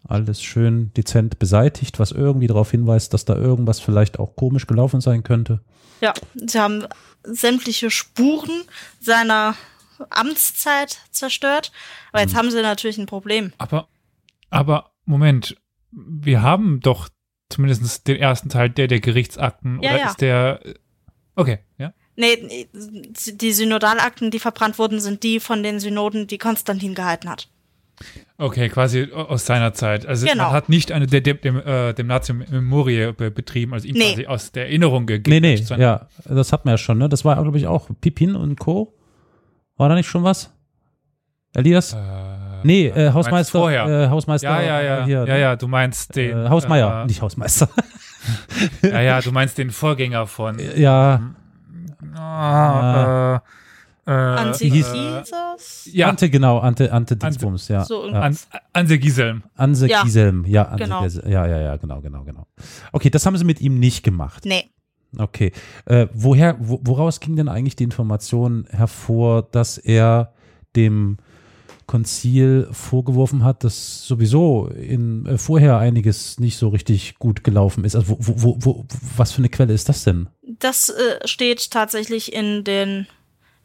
Alles 0.08 0.41
schön 0.41 0.91
dezent 0.93 1.39
beseitigt, 1.39 2.00
was 2.00 2.12
irgendwie 2.12 2.47
darauf 2.47 2.72
hinweist, 2.72 3.14
dass 3.14 3.26
da 3.26 3.36
irgendwas 3.36 3.80
vielleicht 3.80 4.18
auch 4.18 4.36
komisch 4.36 4.66
gelaufen 4.66 5.02
sein 5.02 5.24
könnte. 5.24 5.62
Ja, 6.02 6.14
sie 6.34 6.60
haben 6.60 6.86
sämtliche 7.24 7.91
Spuren 7.91 8.64
seiner 9.00 9.56
Amtszeit 10.10 11.00
zerstört. 11.12 11.72
Aber 12.12 12.22
jetzt 12.22 12.36
haben 12.36 12.52
sie 12.52 12.62
natürlich 12.62 12.97
ein 12.97 13.06
Problem. 13.06 13.54
Aber, 13.58 13.89
aber, 14.50 14.91
Moment, 15.06 15.58
wir 15.91 16.41
haben 16.41 16.80
doch 16.80 17.10
zumindest 17.50 18.08
den 18.08 18.18
ersten 18.18 18.50
Teil 18.50 18.70
der, 18.70 18.88
der 18.88 19.00
Gerichtsakten. 19.00 19.82
Ja, 19.82 19.91
oder 19.91 20.00
ja. 20.00 20.10
ist 20.10 20.22
der. 20.22 20.60
Okay, 21.36 21.60
ja. 21.78 21.93
Nee, 22.16 22.38
nee, 22.41 22.70
die 22.74 23.54
Synodalakten, 23.54 24.30
die 24.30 24.39
verbrannt 24.39 24.78
wurden, 24.78 25.00
sind 25.00 25.24
die 25.24 25.39
von 25.39 25.64
den 25.64 25.80
Synoden, 25.80 26.28
die 26.28 26.38
Konstantin 26.38 26.93
gehalten 26.93 27.30
hat. 27.30 27.50
Okay, 28.42 28.70
quasi 28.70 29.12
aus 29.14 29.46
seiner 29.46 29.74
Zeit. 29.74 30.06
Also 30.06 30.26
Genau. 30.26 30.46
man 30.46 30.54
hat 30.54 30.70
nicht 30.70 30.94
eine 30.94 31.08
der, 31.08 31.20
dem, 31.20 31.42
dem, 31.42 31.58
äh, 31.58 31.94
dem 31.94 32.08
Natium 32.08 32.38
Memorie 32.50 33.12
be 33.12 33.30
betrieben, 33.32 33.74
also 33.74 33.86
ihm 33.86 33.96
Nee. 33.96 34.12
quasi 34.14 34.28
aus 34.28 34.52
der 34.54 34.68
Erinnerung 34.68 35.06
gegeben. 35.06 35.42
Nee, 35.42 35.56
nee, 35.58 35.76
ja, 35.78 36.08
das 36.26 36.54
hatten 36.54 36.66
wir 36.68 36.72
ja 36.72 36.78
schon, 36.78 36.98
ne? 37.00 37.10
Das 37.10 37.26
war, 37.26 37.42
glaube 37.42 37.58
ich, 37.58 37.68
auch 37.68 37.90
Pipin 38.00 38.36
und 38.38 38.58
Co. 38.58 38.94
War 39.76 39.90
da 39.90 39.96
nicht 39.96 40.08
schon 40.08 40.24
was? 40.24 40.54
Elias? 41.54 41.94
Äh, 41.94 41.98
nee, 42.64 42.88
äh, 42.88 42.94
meinst 42.96 43.14
Hausmeister. 43.16 43.60
Vorher. 43.60 43.86
Äh, 43.88 44.08
Hausmeister. 44.08 44.50
ja, 44.50 44.62
ja, 44.62 44.82
ja, 45.00 45.06
Hier, 45.06 45.26
ja, 45.28 45.36
ja, 45.38 45.56
du 45.58 45.68
meinst 45.68 46.16
den. 46.16 46.46
Äh, 46.46 46.50
Hausmeier, 46.50 47.02
äh, 47.04 47.06
nicht 47.08 47.22
Hausmeister. 47.22 47.70
Ja, 48.84 49.00
ja, 49.02 49.22
du 49.22 49.32
meinst 49.32 49.58
den 49.58 49.70
Vorgänger 49.72 50.28
von. 50.28 50.58
Ja, 50.76 51.22
Ah, 52.16 53.42
äh, 54.06 54.12
äh, 54.12 54.12
Antigisas? 55.60 55.93
ja, 55.93 56.10
Ante, 56.10 56.30
genau, 56.30 56.60
Ante, 56.60 56.91
Ante 56.91 57.16
Dingsbums, 57.16 57.68
ja. 57.68 57.86
So 57.86 58.07
ja. 58.07 58.22
An, 58.22 58.38
Anse 58.74 58.97
Gieselm. 58.97 59.43
Anse 59.55 59.88
Ja. 59.88 60.03
Gieselm, 60.03 60.45
ja, 60.45 60.64
Anse 60.64 60.84
Genau. 60.84 61.03
Gieselm. 61.03 61.32
ja, 61.32 61.47
ja, 61.47 61.60
ja, 61.60 61.76
genau, 61.78 62.01
genau, 62.01 62.24
genau. 62.24 62.47
Okay, 62.91 63.10
das 63.10 63.26
haben 63.26 63.38
sie 63.38 63.45
mit 63.45 63.62
ihm 63.62 63.80
nicht 63.80 64.03
gemacht. 64.03 64.45
Nee. 64.45 64.70
Okay. 65.18 65.51
Äh, 65.86 66.07
woher, 66.14 66.55
wo, 66.60 66.80
woraus 66.84 67.20
ging 67.20 67.36
denn 67.36 67.49
eigentlich 67.49 67.76
die 67.76 67.84
Information 67.84 68.68
hervor, 68.70 69.41
dass 69.43 69.78
er 69.78 70.34
dem 70.76 71.18
Konzil 71.88 72.68
vorgeworfen 72.72 73.43
hat, 73.43 73.64
dass 73.64 74.05
sowieso 74.05 74.68
in, 74.68 75.26
äh, 75.26 75.38
vorher 75.39 75.80
einiges 75.80 76.39
nicht 76.39 76.57
so 76.57 76.68
richtig 76.70 77.16
gut 77.18 77.43
gelaufen 77.43 77.84
ist? 77.84 77.95
Also 77.95 78.10
wo, 78.10 78.18
wo, 78.20 78.36
wo, 78.43 78.57
wo, 78.60 78.86
was 79.18 79.32
für 79.32 79.39
eine 79.39 79.49
Quelle 79.49 79.74
ist 79.74 79.89
das 79.89 80.03
denn? 80.03 80.30
Das 80.60 80.89
äh, 80.89 81.28
steht 81.28 81.72
tatsächlich 81.72 82.32
in 82.32 82.64
den 82.64 83.07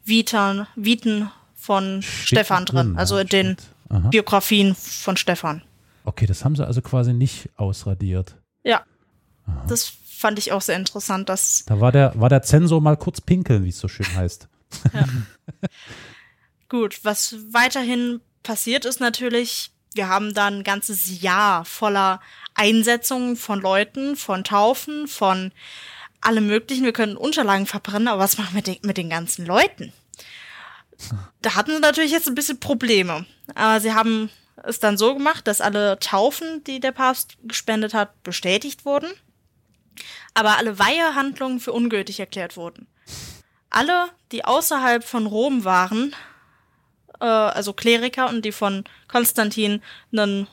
Vitern, 0.03 0.65
Viten 0.75 1.29
von 1.65 2.01
Stefan 2.01 2.65
drin, 2.65 2.93
ja, 2.93 2.99
also 2.99 3.17
in 3.17 3.27
den 3.27 3.53
steht. 3.53 3.69
Aha. 3.89 4.09
Biografien 4.09 4.75
von 4.75 5.17
Stefan. 5.17 5.63
Okay, 6.03 6.27
das 6.27 6.45
haben 6.45 6.55
sie 6.55 6.65
also 6.65 6.81
quasi 6.81 7.13
nicht 7.13 7.49
ausradiert. 7.55 8.35
Ja. 8.63 8.83
Das 9.67 9.91
fand 10.07 10.39
ich 10.39 10.51
auch 10.51 10.61
sehr 10.61 10.75
interessant, 10.75 11.29
dass 11.29 11.65
Da 11.65 11.79
war 11.79 11.91
der, 11.91 12.13
war 12.15 12.29
der 12.29 12.41
Zensor 12.43 12.81
mal 12.81 12.97
kurz 12.97 13.21
pinkeln, 13.21 13.63
wie 13.63 13.69
es 13.69 13.79
so 13.79 13.87
schön 13.87 14.07
heißt. 14.15 14.47
Gut, 16.69 17.03
was 17.03 17.35
weiterhin 17.51 18.21
passiert 18.43 18.85
ist 18.85 18.99
natürlich, 18.99 19.71
wir 19.93 20.09
haben 20.09 20.33
da 20.33 20.47
ein 20.47 20.63
ganzes 20.63 21.21
Jahr 21.21 21.65
voller 21.65 22.21
Einsetzungen 22.53 23.35
von 23.35 23.61
Leuten, 23.61 24.15
von 24.15 24.43
Taufen, 24.43 25.07
von 25.07 25.51
allem 26.21 26.47
Möglichen. 26.47 26.83
Wir 26.83 26.93
können 26.93 27.17
Unterlagen 27.17 27.65
verbrennen, 27.65 28.07
aber 28.07 28.21
was 28.21 28.37
machen 28.37 28.53
wir 28.53 28.57
mit 28.57 28.67
den, 28.67 28.77
mit 28.83 28.97
den 28.97 29.09
ganzen 29.09 29.45
Leuten? 29.45 29.93
Da 31.41 31.55
hatten 31.55 31.71
sie 31.71 31.79
natürlich 31.79 32.11
jetzt 32.11 32.27
ein 32.27 32.35
bisschen 32.35 32.59
Probleme. 32.59 33.25
Aber 33.53 33.79
sie 33.79 33.93
haben 33.93 34.29
es 34.63 34.79
dann 34.79 34.97
so 34.97 35.13
gemacht, 35.13 35.47
dass 35.47 35.61
alle 35.61 35.99
Taufen, 35.99 36.63
die 36.63 36.79
der 36.79 36.91
Papst 36.91 37.37
gespendet 37.43 37.93
hat, 37.93 38.23
bestätigt 38.23 38.85
wurden, 38.85 39.09
aber 40.33 40.57
alle 40.57 40.79
Weihehandlungen 40.79 41.59
für 41.59 41.73
ungültig 41.73 42.19
erklärt 42.19 42.57
wurden. 42.57 42.87
Alle, 43.69 44.09
die 44.31 44.45
außerhalb 44.45 45.03
von 45.03 45.25
Rom 45.25 45.65
waren, 45.65 46.15
äh, 47.19 47.25
also 47.25 47.73
Kleriker 47.73 48.29
und 48.29 48.43
die 48.45 48.51
von 48.51 48.85
Konstantin 49.07 49.81
einen 50.11 50.47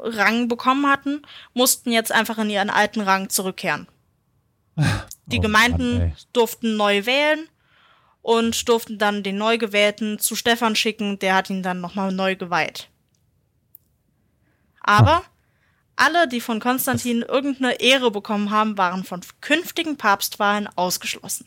Rang 0.00 0.48
bekommen 0.48 0.86
hatten, 0.86 1.22
mussten 1.54 1.90
jetzt 1.90 2.12
einfach 2.12 2.38
in 2.38 2.50
ihren 2.50 2.70
alten 2.70 3.00
Rang 3.00 3.30
zurückkehren. 3.30 3.88
Die 5.26 5.38
Oh 5.38 5.42
Gemeinden 5.42 5.98
Mann, 5.98 6.16
durften 6.32 6.76
neu 6.76 7.04
wählen 7.04 7.48
und 8.28 8.68
durften 8.68 8.98
dann 8.98 9.22
den 9.22 9.38
neu 9.38 9.56
gewählten 9.56 10.18
zu 10.18 10.36
Stefan 10.36 10.76
schicken, 10.76 11.18
der 11.18 11.34
hat 11.34 11.48
ihn 11.48 11.62
dann 11.62 11.80
nochmal 11.80 12.12
neu 12.12 12.36
geweiht. 12.36 12.90
Aber 14.82 15.22
alle, 15.96 16.28
die 16.28 16.42
von 16.42 16.60
Konstantin 16.60 17.22
irgendeine 17.22 17.80
Ehre 17.80 18.10
bekommen 18.10 18.50
haben, 18.50 18.76
waren 18.76 19.02
von 19.04 19.22
künftigen 19.40 19.96
Papstwahlen 19.96 20.68
ausgeschlossen. 20.76 21.46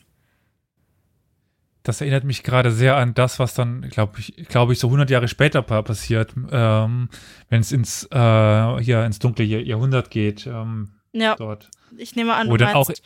Das 1.84 2.00
erinnert 2.00 2.24
mich 2.24 2.42
gerade 2.42 2.72
sehr 2.72 2.96
an 2.96 3.14
das, 3.14 3.38
was 3.38 3.54
dann, 3.54 3.82
glaube 3.88 4.18
ich, 4.18 4.34
glaube 4.48 4.72
ich, 4.72 4.78
so 4.80 4.88
100 4.88 5.08
Jahre 5.10 5.28
später 5.28 5.62
pa- 5.62 5.82
passiert, 5.82 6.32
ähm, 6.50 7.08
wenn 7.48 7.60
es 7.60 7.70
ins 7.70 8.04
äh, 8.10 8.78
hier 8.80 9.04
ins 9.04 9.20
dunkle 9.20 9.44
Jahr- 9.44 9.62
Jahrhundert 9.62 10.10
geht. 10.10 10.46
Ähm, 10.48 10.92
Ja, 11.12 11.36
dort. 11.36 11.70
ich 11.96 12.16
nehme 12.16 12.34
an, 12.34 12.48
du 12.48 12.56
dann 12.56 12.74
auch- 12.74 12.88
meinst 12.88 13.02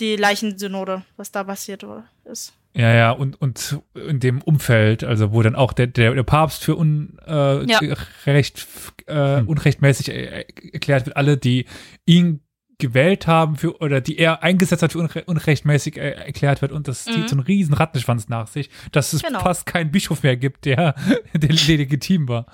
die 0.00 0.16
Leichensynode, 0.16 1.04
was 1.16 1.30
da 1.30 1.44
passiert 1.44 1.84
ist. 2.24 2.52
Ja, 2.74 2.94
ja, 2.94 3.10
und, 3.10 3.40
und 3.40 3.80
in 3.94 4.20
dem 4.20 4.40
Umfeld, 4.42 5.02
also 5.02 5.32
wo 5.32 5.42
dann 5.42 5.56
auch 5.56 5.72
der, 5.72 5.88
der, 5.88 6.14
der 6.14 6.22
Papst 6.22 6.62
für 6.62 6.76
un, 6.76 7.18
äh, 7.26 7.64
Ja. 7.64 7.80
recht, 8.26 8.66
äh, 9.06 9.40
unrechtmäßig 9.42 10.10
äh, 10.10 10.44
erklärt 10.72 11.06
wird, 11.06 11.16
alle, 11.16 11.36
die 11.36 11.66
ihn 12.06 12.40
gewählt 12.78 13.26
haben 13.26 13.56
für 13.56 13.78
oder 13.80 14.00
die 14.00 14.16
er 14.18 14.42
eingesetzt 14.42 14.82
hat 14.82 14.92
für 14.92 14.98
unre 15.00 15.24
unrechtmäßig 15.24 15.96
äh, 15.98 16.12
erklärt 16.12 16.62
wird 16.62 16.70
und 16.72 16.86
das 16.88 17.06
Mhm. 17.06 17.12
zieht 17.12 17.28
so 17.28 17.34
einen 17.34 17.44
riesen 17.44 17.74
Rattenschwanz 17.74 18.28
nach 18.28 18.46
sich, 18.46 18.70
dass 18.92 19.12
es 19.12 19.22
Genau. 19.22 19.40
fast 19.40 19.66
keinen 19.66 19.90
Bischof 19.90 20.22
mehr 20.22 20.36
gibt, 20.36 20.64
der, 20.64 20.94
der 21.34 21.50
legitim 21.50 22.28
war. 22.28 22.46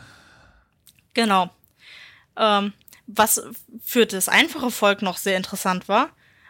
Genau. 1.15 1.51
Ähm, 2.37 2.73
was 3.07 3.43
für 3.85 4.07
das 4.07 4.29
einfache 4.29 4.71
Volk 4.71 5.03
noch 5.03 5.17
sehr 5.17 5.37
interessant 5.37 5.89
war, 5.89 6.09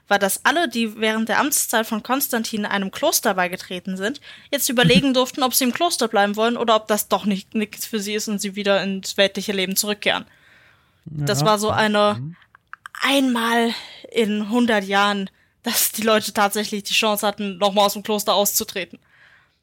war, 0.09 0.19
dass 0.19 0.45
alle, 0.45 0.69
die 0.69 0.99
während 1.01 1.29
der 1.29 1.41
Amtszeit 1.41 1.87
von 1.87 2.03
Konstantin 2.03 2.65
einem 2.65 2.91
Kloster 2.91 3.35
beigetreten 3.35 3.97
sind, 3.97 4.21
jetzt 4.51 4.69
überlegen 4.69 5.15
durften, 5.15 5.43
ob 5.43 5.55
sie 5.55 5.65
im 5.65 5.73
Kloster 5.73 6.09
bleiben 6.09 6.37
wollen 6.37 6.57
oder 6.57 6.77
ob 6.77 6.87
das 6.89 7.09
doch 7.09 7.25
nicht 7.25 7.55
nichts 7.55 7.87
für 7.87 8.01
sie 8.01 8.15
ist 8.15 8.29
und 8.29 8.41
sie 8.41 8.57
wieder 8.57 8.83
ins 8.83 9.17
weltliche 9.17 9.53
Leben 9.53 9.77
zurückkehren. 9.77 10.27
Das 11.09 11.45
war 11.45 11.59
so 11.59 11.71
eine 11.71 12.35
einmal 13.01 13.71
in 14.11 14.43
100 14.43 14.85
Jahren, 14.85 15.31
dass 15.63 15.93
die 15.93 16.03
Leute 16.03 16.33
tatsächlich 16.33 16.85
die 16.85 16.95
Chance 16.95 17.27
hatten, 17.27 17.59
nochmal 17.59 17.87
aus 17.87 17.93
dem 17.93 18.03
Kloster 18.03 18.35
auszutreten. 18.35 18.99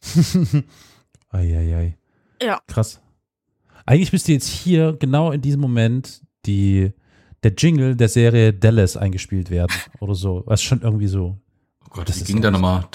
Eieiei. 1.31 1.97
Ja. 2.41 2.61
Krass. 2.67 2.99
Eigentlich 3.85 4.11
müsste 4.11 4.31
jetzt 4.31 4.47
hier 4.47 4.93
genau 4.93 5.31
in 5.31 5.41
diesem 5.41 5.61
Moment 5.61 6.21
die, 6.45 6.93
der 7.43 7.53
Jingle 7.57 7.95
der 7.95 8.09
Serie 8.09 8.53
Dallas 8.53 8.97
eingespielt 8.97 9.49
werden 9.49 9.73
oder 9.99 10.15
so. 10.15 10.43
Was 10.45 10.63
schon 10.63 10.81
irgendwie 10.81 11.07
so. 11.07 11.37
Oh 11.85 11.89
Gott, 11.89 12.09
das 12.09 12.23
ging 12.23 12.41
da 12.41 12.49
nochmal. 12.49 12.85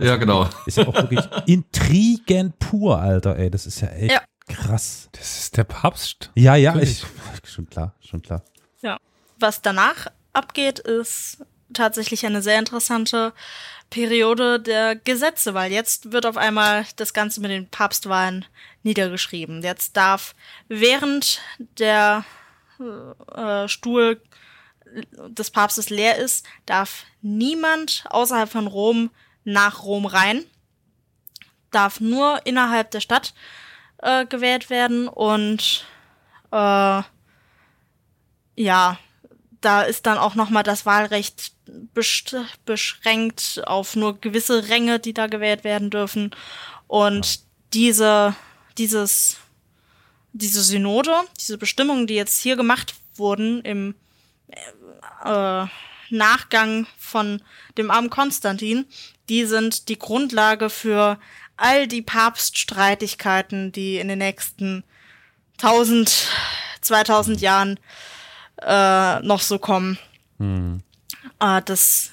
Ja, 0.00 0.16
genau. 0.16 0.48
Ist 0.66 0.76
ja 0.76 0.86
auch 0.86 0.94
wirklich 0.94 1.24
Intrigen 1.46 2.52
pur, 2.58 3.00
Alter, 3.00 3.36
ey. 3.36 3.50
Das 3.50 3.66
ist 3.66 3.80
ja 3.80 3.88
echt 3.88 4.20
krass. 4.46 5.08
Das 5.12 5.38
ist 5.40 5.56
der 5.56 5.64
Papst. 5.64 6.30
Ja, 6.34 6.54
ja, 6.54 6.76
ich, 6.76 7.04
schon 7.44 7.68
klar, 7.68 7.94
schon 8.00 8.22
klar. 8.22 8.42
Ja. 8.82 8.98
Was 9.40 9.62
danach 9.62 10.06
abgeht, 10.32 10.78
ist 10.78 11.44
tatsächlich 11.72 12.24
eine 12.26 12.42
sehr 12.42 12.58
interessante 12.58 13.32
Periode 13.90 14.60
der 14.60 14.96
Gesetze, 14.96 15.54
weil 15.54 15.72
jetzt 15.72 16.12
wird 16.12 16.26
auf 16.26 16.36
einmal 16.36 16.86
das 16.96 17.14
Ganze 17.14 17.40
mit 17.40 17.50
den 17.50 17.68
Papstwahlen 17.68 18.44
niedergeschrieben. 18.82 19.62
Jetzt 19.62 19.96
darf 19.96 20.34
während 20.68 21.40
der 21.78 22.24
äh, 22.78 23.68
Stuhl 23.68 24.20
des 25.28 25.50
Papstes 25.50 25.90
leer 25.90 26.16
ist, 26.16 26.46
darf 26.66 27.04
niemand 27.20 28.04
außerhalb 28.10 28.50
von 28.50 28.66
Rom 28.66 29.10
nach 29.44 29.82
Rom 29.84 30.06
rein, 30.06 30.44
darf 31.70 32.00
nur 32.00 32.40
innerhalb 32.46 32.90
der 32.90 33.00
Stadt 33.00 33.34
äh, 33.98 34.26
gewählt 34.26 34.70
werden 34.70 35.08
und 35.08 35.84
äh, 36.50 37.02
ja, 38.56 38.98
da 39.60 39.82
ist 39.82 40.06
dann 40.06 40.18
auch 40.18 40.34
noch 40.34 40.50
mal 40.50 40.62
das 40.62 40.86
Wahlrecht 40.86 41.52
beschränkt 42.64 43.62
auf 43.64 43.96
nur 43.96 44.20
gewisse 44.20 44.68
Ränge, 44.68 44.98
die 44.98 45.14
da 45.14 45.26
gewählt 45.26 45.64
werden 45.64 45.90
dürfen. 45.90 46.30
Und 46.86 47.40
diese, 47.72 48.34
dieses, 48.78 49.38
diese 50.32 50.62
Synode, 50.62 51.14
diese 51.38 51.58
Bestimmungen, 51.58 52.06
die 52.06 52.14
jetzt 52.14 52.40
hier 52.40 52.56
gemacht 52.56 52.94
wurden 53.16 53.60
im 53.62 53.94
äh, 55.24 55.66
Nachgang 56.10 56.86
von 56.98 57.42
dem 57.76 57.90
armen 57.90 58.10
Konstantin, 58.10 58.86
die 59.28 59.44
sind 59.44 59.88
die 59.88 59.98
Grundlage 59.98 60.70
für 60.70 61.18
all 61.56 61.86
die 61.86 62.02
Papststreitigkeiten, 62.02 63.72
die 63.72 63.98
in 63.98 64.08
den 64.08 64.18
nächsten 64.18 64.84
1000, 65.58 66.28
2000 66.80 67.40
Jahren 67.40 67.80
äh, 68.62 69.20
noch 69.20 69.40
so 69.40 69.58
kommen. 69.58 69.98
Äh, 71.40 71.62
das 71.64 72.10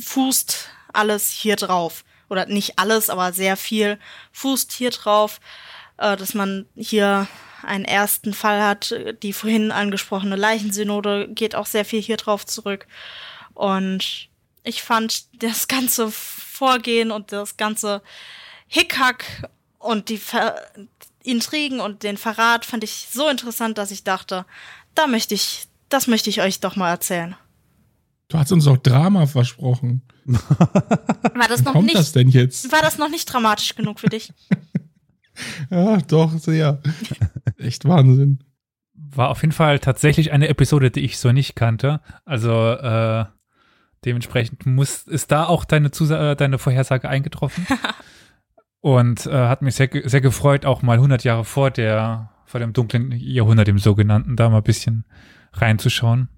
fußt 0.00 0.68
alles 0.92 1.30
hier 1.30 1.56
drauf. 1.56 2.04
Oder 2.28 2.46
nicht 2.46 2.78
alles, 2.78 3.10
aber 3.10 3.32
sehr 3.32 3.56
viel 3.56 3.98
fußt 4.32 4.72
hier 4.72 4.90
drauf, 4.90 5.40
äh, 5.98 6.16
dass 6.16 6.34
man 6.34 6.66
hier 6.74 7.28
einen 7.62 7.84
ersten 7.84 8.34
Fall 8.34 8.62
hat. 8.62 8.94
Die 9.22 9.32
vorhin 9.32 9.70
angesprochene 9.70 10.36
Leichensynode 10.36 11.28
geht 11.28 11.54
auch 11.54 11.66
sehr 11.66 11.84
viel 11.84 12.00
hier 12.00 12.16
drauf 12.16 12.46
zurück. 12.46 12.86
Und 13.54 14.28
ich 14.64 14.82
fand 14.82 15.26
das 15.42 15.68
ganze 15.68 16.10
Vorgehen 16.10 17.10
und 17.10 17.32
das 17.32 17.56
ganze 17.56 18.02
Hickhack 18.68 19.48
und 19.78 20.08
die 20.08 20.18
Ver 20.18 20.56
Intrigen 21.24 21.80
und 21.80 22.02
den 22.02 22.16
Verrat 22.16 22.64
fand 22.64 22.82
ich 22.82 23.06
so 23.12 23.28
interessant, 23.28 23.78
dass 23.78 23.92
ich 23.92 24.02
dachte, 24.02 24.44
da 24.96 25.06
möchte 25.06 25.34
ich, 25.34 25.68
das 25.88 26.08
möchte 26.08 26.30
ich 26.30 26.40
euch 26.40 26.58
doch 26.58 26.74
mal 26.74 26.90
erzählen. 26.90 27.36
Du 28.32 28.38
hast 28.38 28.50
uns 28.50 28.66
auch 28.66 28.78
Drama 28.78 29.26
versprochen. 29.26 30.00
War 30.24 31.48
das 31.50 31.62
noch 31.64 31.72
kommt 31.72 31.88
nicht, 31.88 31.98
das 31.98 32.12
denn 32.12 32.30
jetzt? 32.30 32.72
war 32.72 32.80
das 32.80 32.96
noch 32.96 33.10
nicht 33.10 33.26
dramatisch 33.26 33.74
genug 33.74 34.00
für 34.00 34.08
dich? 34.08 34.32
Ja, 35.70 35.96
doch, 35.96 36.30
sehr. 36.38 36.82
Echt 37.56 37.86
Wahnsinn. 37.86 38.44
war 38.94 39.30
auf 39.30 39.40
jeden 39.40 39.52
Fall 39.52 39.78
tatsächlich 39.78 40.30
eine 40.30 40.48
Episode, 40.48 40.90
die 40.90 41.00
ich 41.00 41.16
so 41.16 41.32
nicht 41.32 41.56
kannte. 41.56 42.02
Also 42.26 42.52
äh, 42.72 43.24
dementsprechend 44.04 44.66
muss 44.66 45.04
ist 45.04 45.32
da 45.32 45.46
auch 45.46 45.64
deine 45.64 45.90
Zusa 45.90 46.32
äh, 46.32 46.36
deine 46.36 46.58
Vorhersage 46.58 47.08
eingetroffen. 47.08 47.66
Und 48.80 49.26
äh, 49.26 49.48
hat 49.48 49.62
mich 49.62 49.74
sehr, 49.74 49.88
sehr 50.04 50.20
gefreut, 50.20 50.66
auch 50.66 50.82
mal 50.82 50.98
100 50.98 51.24
Jahre 51.24 51.46
vor 51.46 51.70
der 51.70 52.30
vor 52.44 52.60
dem 52.60 52.74
dunklen 52.74 53.10
Jahrhundert, 53.12 53.68
dem 53.68 53.78
sogenannten, 53.78 54.36
da 54.36 54.50
mal 54.50 54.58
ein 54.58 54.62
bisschen 54.62 55.06
reinzuschauen. 55.54 56.28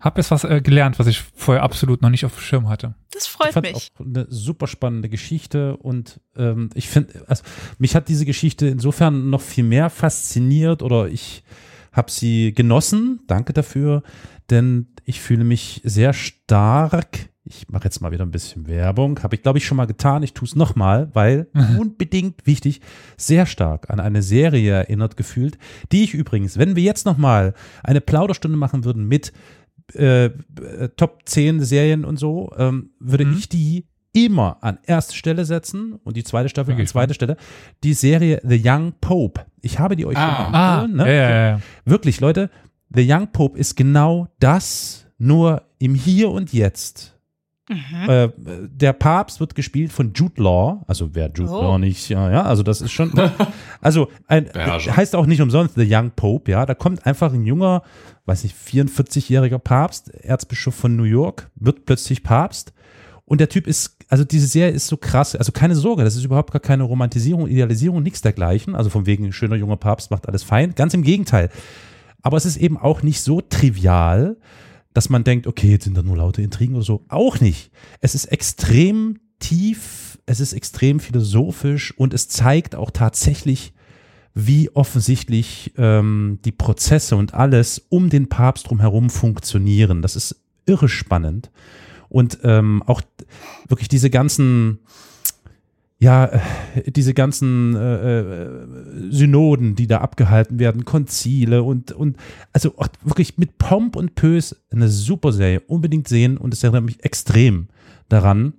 Hab 0.00 0.16
jetzt 0.16 0.30
was 0.30 0.44
äh, 0.44 0.60
gelernt, 0.60 0.98
was 0.98 1.08
ich 1.08 1.20
vorher 1.34 1.62
absolut 1.64 2.02
noch 2.02 2.10
nicht 2.10 2.24
auf 2.24 2.34
dem 2.34 2.40
Schirm 2.40 2.68
hatte. 2.68 2.94
Das 3.12 3.24
Ich 3.24 3.30
freut 3.30 3.52
fand 3.52 3.66
mich. 3.66 3.74
auch 3.74 4.04
eine 4.04 4.26
super 4.28 4.68
spannende 4.68 5.08
Geschichte 5.08 5.76
und 5.76 6.20
ähm, 6.36 6.70
ich 6.74 6.88
finde, 6.88 7.24
also 7.26 7.42
mich 7.78 7.96
hat 7.96 8.08
diese 8.08 8.24
Geschichte 8.24 8.68
insofern 8.68 9.28
noch 9.30 9.40
viel 9.40 9.64
mehr 9.64 9.90
fasziniert 9.90 10.82
oder 10.82 11.08
ich 11.08 11.42
habe 11.92 12.10
sie 12.12 12.52
genossen. 12.54 13.20
Danke 13.26 13.52
dafür, 13.52 14.04
denn 14.50 14.86
ich 15.04 15.20
fühle 15.20 15.42
mich 15.42 15.80
sehr 15.84 16.12
stark. 16.12 17.30
Ich 17.42 17.68
mache 17.70 17.84
jetzt 17.84 18.00
mal 18.00 18.12
wieder 18.12 18.26
ein 18.26 18.30
bisschen 18.30 18.68
Werbung. 18.68 19.20
Habe 19.22 19.34
ich, 19.34 19.42
glaube 19.42 19.56
ich, 19.58 19.64
schon 19.66 19.78
mal 19.78 19.86
getan. 19.86 20.22
Ich 20.22 20.34
tue 20.34 20.46
es 20.46 20.54
nochmal, 20.54 21.08
weil 21.14 21.48
unbedingt 21.78 22.46
wichtig, 22.46 22.82
sehr 23.16 23.46
stark 23.46 23.88
an 23.90 24.00
eine 24.00 24.22
Serie 24.22 24.72
erinnert 24.74 25.16
gefühlt, 25.16 25.58
die 25.90 26.04
ich 26.04 26.12
übrigens, 26.14 26.58
wenn 26.58 26.76
wir 26.76 26.82
jetzt 26.82 27.06
nochmal 27.06 27.54
eine 27.82 28.02
Plauderstunde 28.02 28.56
machen 28.58 28.84
würden 28.84 29.08
mit 29.08 29.32
äh, 29.94 30.30
Top 30.96 31.20
10 31.24 31.60
Serien 31.62 32.04
und 32.04 32.18
so, 32.18 32.50
ähm, 32.56 32.90
würde 33.00 33.24
Mhm. 33.24 33.34
ich 33.38 33.48
die 33.48 33.86
immer 34.12 34.56
an 34.62 34.78
erste 34.84 35.14
Stelle 35.14 35.44
setzen 35.44 35.94
und 36.02 36.16
die 36.16 36.24
zweite 36.24 36.48
Staffel 36.48 36.74
Bin 36.74 36.82
an 36.82 36.86
zweite 36.88 37.14
Stelle. 37.14 37.36
Die 37.84 37.92
Serie 37.94 38.40
The 38.42 38.60
Young 38.64 38.94
Pope. 39.00 39.42
Ich 39.60 39.78
habe 39.78 39.96
die 39.96 40.06
euch 40.06 40.16
Ah. 40.16 40.44
schon 40.46 40.54
Ah, 40.54 40.86
ne? 40.88 41.06
ja, 41.06 41.30
ja, 41.30 41.48
ja. 41.50 41.60
Wirklich, 41.84 42.20
Leute, 42.20 42.50
The 42.94 43.06
Young 43.10 43.28
Pope 43.32 43.58
ist 43.58 43.76
genau 43.76 44.28
das, 44.40 45.06
nur 45.18 45.62
im 45.78 45.94
Hier 45.94 46.30
und 46.30 46.52
Jetzt. 46.52 47.17
Mhm. 47.68 48.08
Äh, 48.08 48.28
der 48.36 48.92
Papst 48.92 49.40
wird 49.40 49.54
gespielt 49.54 49.92
von 49.92 50.12
Jude 50.14 50.42
Law, 50.42 50.82
also 50.86 51.14
wer 51.14 51.26
Jude 51.28 51.50
Oh. 51.50 51.60
Law 51.62 51.78
nicht, 51.78 52.08
ja, 52.08 52.30
ja, 52.30 52.42
also 52.42 52.62
das 52.62 52.80
ist 52.80 52.92
schon, 52.92 53.12
also 53.80 54.08
ein, 54.26 54.46
Beherrscher. 54.46 54.96
heißt 54.96 55.14
auch 55.14 55.26
nicht 55.26 55.40
umsonst 55.42 55.74
The 55.74 55.86
Young 55.88 56.12
Pope, 56.16 56.50
ja, 56.50 56.64
da 56.64 56.74
kommt 56.74 57.04
einfach 57.06 57.32
ein 57.32 57.44
junger, 57.44 57.82
weiß 58.26 58.44
nicht, 58.44 58.56
44-jähriger 58.56 59.58
Papst, 59.58 60.08
Erzbischof 60.08 60.74
von 60.74 60.96
New 60.96 61.04
York, 61.04 61.50
wird 61.56 61.84
plötzlich 61.84 62.22
Papst 62.22 62.72
und 63.26 63.40
der 63.40 63.50
Typ 63.50 63.66
ist, 63.66 63.98
also 64.08 64.24
diese 64.24 64.46
Serie 64.46 64.72
ist 64.72 64.86
so 64.86 64.96
krass, 64.96 65.36
also 65.36 65.52
keine 65.52 65.74
Sorge, 65.74 66.04
das 66.04 66.16
ist 66.16 66.24
überhaupt 66.24 66.52
gar 66.52 66.60
keine 66.60 66.84
Romantisierung, 66.84 67.46
Idealisierung, 67.48 68.02
nichts 68.02 68.22
dergleichen, 68.22 68.74
also 68.74 68.88
von 68.88 69.04
wegen 69.04 69.30
schöner 69.32 69.56
junger 69.56 69.76
Papst 69.76 70.10
macht 70.10 70.26
alles 70.26 70.42
fein, 70.42 70.74
ganz 70.74 70.94
im 70.94 71.02
Gegenteil. 71.02 71.50
Aber 72.22 72.38
es 72.38 72.46
ist 72.46 72.56
eben 72.56 72.78
auch 72.78 73.02
nicht 73.02 73.20
so 73.20 73.42
trivial, 73.42 74.38
dass 74.98 75.10
man 75.10 75.22
denkt, 75.22 75.46
okay, 75.46 75.70
jetzt 75.70 75.84
sind 75.84 75.96
da 75.96 76.02
nur 76.02 76.16
laute 76.16 76.42
Intrigen 76.42 76.74
oder 76.74 76.82
so. 76.82 77.04
Auch 77.06 77.38
nicht. 77.38 77.70
Es 78.00 78.16
ist 78.16 78.24
extrem 78.24 79.20
tief, 79.38 80.18
es 80.26 80.40
ist 80.40 80.54
extrem 80.54 80.98
philosophisch 80.98 81.96
und 81.96 82.12
es 82.12 82.28
zeigt 82.28 82.74
auch 82.74 82.90
tatsächlich, 82.90 83.74
wie 84.34 84.70
offensichtlich 84.70 85.72
ähm, 85.76 86.40
die 86.44 86.50
Prozesse 86.50 87.14
und 87.14 87.32
alles 87.32 87.86
um 87.90 88.10
den 88.10 88.28
Papst 88.28 88.68
drumherum 88.68 89.08
funktionieren. 89.08 90.02
Das 90.02 90.16
ist 90.16 90.42
irre 90.66 90.88
spannend. 90.88 91.52
Und 92.08 92.40
ähm, 92.42 92.82
auch 92.84 93.00
wirklich 93.68 93.86
diese 93.86 94.10
ganzen, 94.10 94.80
ja, 96.00 96.26
äh, 96.26 96.40
diese 96.90 97.12
ganzen 97.12 97.74
äh, 97.74 98.20
äh, 98.20 98.48
Synoden, 99.10 99.74
die 99.74 99.88
da 99.88 99.98
abgehalten 99.98 100.58
werden, 100.58 100.84
Konzile 100.84 101.62
und, 101.64 101.92
und 101.92 102.16
also 102.52 102.74
wirklich 103.02 103.36
mit 103.36 103.58
Pomp 103.58 103.96
und 103.96 104.14
Pös 104.14 104.56
eine 104.70 104.88
super 104.88 105.32
Serie. 105.32 105.60
Unbedingt 105.60 106.06
sehen 106.06 106.36
und 106.36 106.54
es 106.54 106.62
erinnert 106.62 106.84
mich 106.84 107.04
extrem 107.04 107.68
daran. 108.08 108.54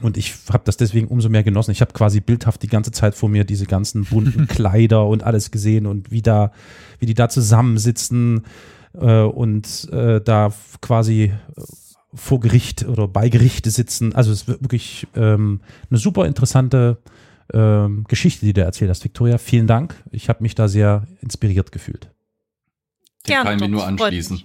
Und 0.00 0.16
ich 0.16 0.34
habe 0.52 0.62
das 0.64 0.76
deswegen 0.76 1.08
umso 1.08 1.28
mehr 1.28 1.42
genossen. 1.42 1.72
Ich 1.72 1.80
habe 1.80 1.92
quasi 1.92 2.20
bildhaft 2.20 2.62
die 2.62 2.68
ganze 2.68 2.92
Zeit 2.92 3.16
vor 3.16 3.28
mir 3.28 3.44
diese 3.44 3.66
ganzen 3.66 4.04
bunten 4.04 4.46
Kleider 4.48 5.06
und 5.06 5.24
alles 5.24 5.50
gesehen 5.50 5.86
und 5.86 6.12
wie 6.12 6.22
da, 6.22 6.52
wie 7.00 7.06
die 7.06 7.14
da 7.14 7.28
zusammensitzen 7.28 8.42
äh, 8.94 9.22
und 9.22 9.88
äh, 9.92 10.20
da 10.20 10.52
quasi 10.80 11.24
äh, 11.24 11.62
vor 12.14 12.40
Gericht 12.40 12.84
oder 12.84 13.08
bei 13.08 13.28
Gericht 13.28 13.66
sitzen. 13.66 14.14
Also 14.14 14.32
es 14.32 14.42
ist 14.42 14.48
wirklich 14.48 15.06
ähm, 15.14 15.60
eine 15.90 15.98
super 15.98 16.26
interessante 16.26 16.98
ähm, 17.52 18.04
Geschichte, 18.08 18.46
die 18.46 18.52
du 18.52 18.62
erzählt 18.62 18.90
hast, 18.90 19.04
Victoria. 19.04 19.38
Vielen 19.38 19.66
Dank. 19.66 19.94
Ich 20.10 20.28
habe 20.28 20.42
mich 20.42 20.54
da 20.54 20.68
sehr 20.68 21.06
inspiriert 21.20 21.72
gefühlt. 21.72 22.10
Den 23.26 23.34
Gerne 23.34 23.44
kann 23.44 23.54
ich 23.54 23.60
mir 23.60 23.66
doch, 23.66 23.72
nur 23.72 23.86
anschließen. 23.86 24.44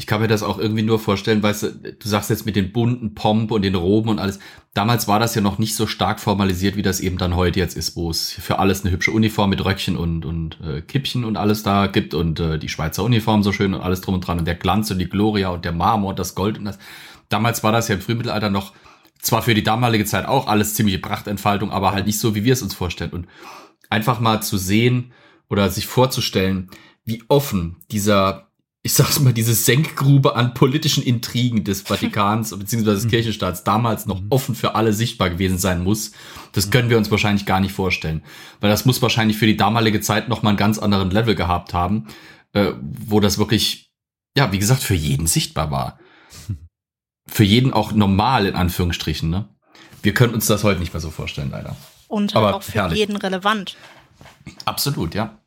Ich 0.00 0.06
kann 0.06 0.20
mir 0.20 0.28
das 0.28 0.44
auch 0.44 0.58
irgendwie 0.58 0.84
nur 0.84 1.00
vorstellen, 1.00 1.42
weißt 1.42 1.62
du, 1.64 1.70
du 1.98 2.08
sagst 2.08 2.30
jetzt 2.30 2.46
mit 2.46 2.54
den 2.54 2.70
bunten 2.70 3.14
Pomp 3.14 3.50
und 3.50 3.62
den 3.62 3.74
Roben 3.74 4.10
und 4.10 4.20
alles. 4.20 4.38
Damals 4.72 5.08
war 5.08 5.18
das 5.18 5.34
ja 5.34 5.40
noch 5.40 5.58
nicht 5.58 5.74
so 5.74 5.88
stark 5.88 6.20
formalisiert, 6.20 6.76
wie 6.76 6.82
das 6.82 7.00
eben 7.00 7.18
dann 7.18 7.34
heute 7.34 7.58
jetzt 7.58 7.76
ist, 7.76 7.96
wo 7.96 8.08
es 8.08 8.30
für 8.30 8.60
alles 8.60 8.82
eine 8.82 8.92
hübsche 8.92 9.10
Uniform 9.10 9.50
mit 9.50 9.64
Röckchen 9.64 9.96
und, 9.96 10.24
und 10.24 10.60
äh, 10.60 10.82
Kippchen 10.82 11.24
und 11.24 11.36
alles 11.36 11.64
da 11.64 11.88
gibt 11.88 12.14
und 12.14 12.38
äh, 12.38 12.60
die 12.60 12.68
Schweizer 12.68 13.02
Uniform 13.02 13.42
so 13.42 13.50
schön 13.50 13.74
und 13.74 13.80
alles 13.80 14.00
drum 14.00 14.14
und 14.14 14.20
dran 14.20 14.38
und 14.38 14.44
der 14.44 14.54
Glanz 14.54 14.88
und 14.92 15.00
die 15.00 15.08
Gloria 15.08 15.48
und 15.48 15.64
der 15.64 15.72
Marmor 15.72 16.10
und 16.10 16.18
das 16.20 16.36
Gold 16.36 16.58
und 16.58 16.66
das. 16.66 16.78
Damals 17.28 17.64
war 17.64 17.72
das 17.72 17.88
ja 17.88 17.96
im 17.96 18.00
Frühmittelalter 18.00 18.50
noch, 18.50 18.74
zwar 19.20 19.42
für 19.42 19.54
die 19.54 19.64
damalige 19.64 20.04
Zeit 20.04 20.26
auch 20.26 20.46
alles 20.46 20.74
ziemliche 20.74 21.00
Prachtentfaltung, 21.00 21.72
aber 21.72 21.90
halt 21.90 22.06
nicht 22.06 22.20
so, 22.20 22.36
wie 22.36 22.44
wir 22.44 22.52
es 22.52 22.62
uns 22.62 22.74
vorstellen. 22.74 23.10
Und 23.10 23.26
einfach 23.90 24.20
mal 24.20 24.42
zu 24.42 24.58
sehen 24.58 25.12
oder 25.48 25.70
sich 25.70 25.86
vorzustellen, 25.86 26.70
wie 27.04 27.24
offen 27.28 27.76
dieser, 27.90 28.47
ich 28.88 28.94
sag's 28.94 29.20
mal, 29.20 29.34
diese 29.34 29.52
Senkgrube 29.52 30.34
an 30.34 30.54
politischen 30.54 31.02
Intrigen 31.02 31.62
des 31.62 31.82
Vatikans 31.82 32.58
bzw. 32.58 32.84
des 32.84 33.06
Kirchenstaats 33.06 33.62
damals 33.62 34.06
noch 34.06 34.22
offen 34.30 34.54
für 34.54 34.76
alle 34.76 34.94
sichtbar 34.94 35.28
gewesen 35.28 35.58
sein 35.58 35.84
muss, 35.84 36.12
das 36.52 36.70
können 36.70 36.88
wir 36.88 36.96
uns 36.96 37.10
wahrscheinlich 37.10 37.44
gar 37.44 37.60
nicht 37.60 37.72
vorstellen. 37.72 38.22
Weil 38.60 38.70
das 38.70 38.86
muss 38.86 39.02
wahrscheinlich 39.02 39.36
für 39.36 39.44
die 39.44 39.58
damalige 39.58 40.00
Zeit 40.00 40.30
noch 40.30 40.42
mal 40.42 40.48
einen 40.48 40.56
ganz 40.56 40.78
anderen 40.78 41.10
Level 41.10 41.34
gehabt 41.34 41.74
haben, 41.74 42.06
äh, 42.54 42.72
wo 42.80 43.20
das 43.20 43.36
wirklich, 43.36 43.92
ja, 44.34 44.52
wie 44.52 44.58
gesagt, 44.58 44.82
für 44.82 44.94
jeden 44.94 45.26
sichtbar 45.26 45.70
war. 45.70 45.98
Für 47.26 47.44
jeden 47.44 47.74
auch 47.74 47.92
normal, 47.92 48.46
in 48.46 48.54
Anführungsstrichen, 48.54 49.28
ne? 49.28 49.50
Wir 50.02 50.14
können 50.14 50.32
uns 50.32 50.46
das 50.46 50.64
heute 50.64 50.80
nicht 50.80 50.94
mehr 50.94 51.02
so 51.02 51.10
vorstellen, 51.10 51.50
leider. 51.50 51.76
Und 52.06 52.34
halt 52.34 52.42
Aber 52.42 52.56
auch 52.56 52.62
für 52.62 52.72
herrlich. 52.72 53.00
jeden 53.00 53.16
relevant. 53.16 53.76
Absolut, 54.64 55.14
ja. 55.14 55.38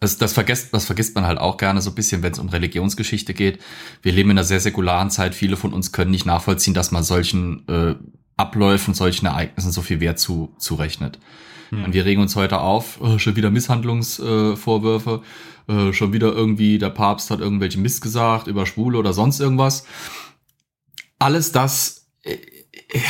Das, 0.00 0.16
das, 0.16 0.32
vergesst, 0.32 0.72
das 0.72 0.86
vergisst 0.86 1.14
man 1.14 1.26
halt 1.26 1.38
auch 1.38 1.58
gerne 1.58 1.82
so 1.82 1.90
ein 1.90 1.94
bisschen, 1.94 2.22
wenn 2.22 2.32
es 2.32 2.38
um 2.38 2.48
Religionsgeschichte 2.48 3.34
geht. 3.34 3.60
Wir 4.02 4.12
leben 4.12 4.30
in 4.30 4.38
einer 4.38 4.44
sehr 4.44 4.60
säkularen 4.60 5.10
Zeit. 5.10 5.34
Viele 5.34 5.56
von 5.56 5.74
uns 5.74 5.92
können 5.92 6.10
nicht 6.10 6.24
nachvollziehen, 6.24 6.74
dass 6.74 6.90
man 6.90 7.04
solchen 7.04 7.68
äh, 7.68 7.94
Abläufen, 8.38 8.94
solchen 8.94 9.26
Ereignissen 9.26 9.72
so 9.72 9.82
viel 9.82 10.00
Wert 10.00 10.18
zu, 10.18 10.54
zurechnet. 10.58 11.18
Und 11.72 11.92
wir 11.92 12.04
regen 12.04 12.20
uns 12.20 12.34
heute 12.34 12.60
auf, 12.60 13.00
oh, 13.00 13.18
schon 13.18 13.36
wieder 13.36 13.50
Misshandlungsvorwürfe, 13.50 15.22
äh, 15.68 15.88
äh, 15.88 15.92
schon 15.92 16.12
wieder 16.12 16.32
irgendwie 16.32 16.78
der 16.78 16.90
Papst 16.90 17.30
hat 17.30 17.40
irgendwelche 17.40 17.78
Mist 17.78 18.02
gesagt 18.02 18.48
über 18.48 18.66
Schwule 18.66 18.98
oder 18.98 19.12
sonst 19.12 19.38
irgendwas. 19.38 19.84
Alles 21.18 21.52
das, 21.52 22.08
äh, 22.22 22.32
äh, 22.32 23.00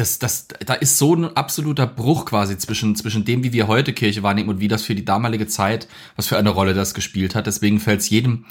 das, 0.00 0.18
das, 0.18 0.48
da 0.48 0.74
ist 0.74 0.98
so 0.98 1.14
ein 1.14 1.36
absoluter 1.36 1.86
Bruch 1.86 2.26
quasi 2.26 2.56
zwischen, 2.58 2.94
zwischen 2.96 3.24
dem, 3.24 3.42
wie 3.44 3.52
wir 3.52 3.66
heute 3.66 3.92
Kirche 3.92 4.22
wahrnehmen 4.22 4.48
und 4.48 4.60
wie 4.60 4.68
das 4.68 4.82
für 4.82 4.94
die 4.94 5.04
damalige 5.04 5.46
Zeit, 5.46 5.88
was 6.16 6.26
für 6.26 6.38
eine 6.38 6.50
Rolle 6.50 6.74
das 6.74 6.94
gespielt 6.94 7.34
hat. 7.34 7.46
Deswegen 7.46 7.80
fällt 7.80 8.00
es 8.00 8.10
jedem, 8.10 8.46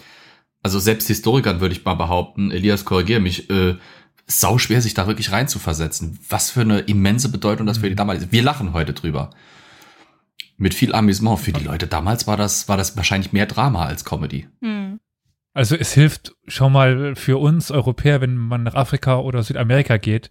also 0.64 0.80
selbst 0.80 1.08
Historikern 1.08 1.62
würde 1.62 1.74
ich 1.76 1.86
mal 1.86 1.94
behaupten, 1.94 2.52
Elias, 2.52 2.86
korrigiere 2.86 3.20
mich, 3.20 3.50
äh, 3.50 3.76
sau 4.26 4.58
schwer, 4.58 4.82
sich 4.82 4.94
da 4.94 5.08
wirklich 5.08 5.32
reinzuversetzen. 5.32 6.20
Was 6.28 6.52
für 6.52 6.62
eine 6.62 6.80
immense 6.80 7.30
Bedeutung 7.30 7.66
das 7.66 7.78
für 7.78 7.90
die 7.90 7.96
damalige, 7.96 8.32
wir 8.32 8.44
lachen 8.44 8.74
heute 8.74 8.94
drüber. 8.94 9.30
Mit 10.58 10.74
viel 10.74 10.94
Amüsement. 10.94 11.40
Für 11.40 11.54
die 11.54 11.64
Leute 11.64 11.88
damals 11.88 12.26
war 12.28 12.36
das, 12.36 12.68
war 12.68 12.78
das 12.78 12.98
wahrscheinlich 12.98 13.32
mehr 13.32 13.46
Drama 13.46 13.86
als 13.86 14.04
Comedy. 14.04 14.48
Hm. 14.62 14.87
Also 15.58 15.76
es 15.76 15.92
hilft 15.92 16.36
schon 16.48 16.72
mal 16.72 17.16
für 17.16 17.40
uns 17.40 17.72
Europäer, 17.72 18.22
wenn 18.22 18.38
man 18.38 18.62
nach 18.62 18.76
Afrika 18.76 19.18
oder 19.18 19.42
Südamerika 19.42 19.98
geht, 19.98 20.30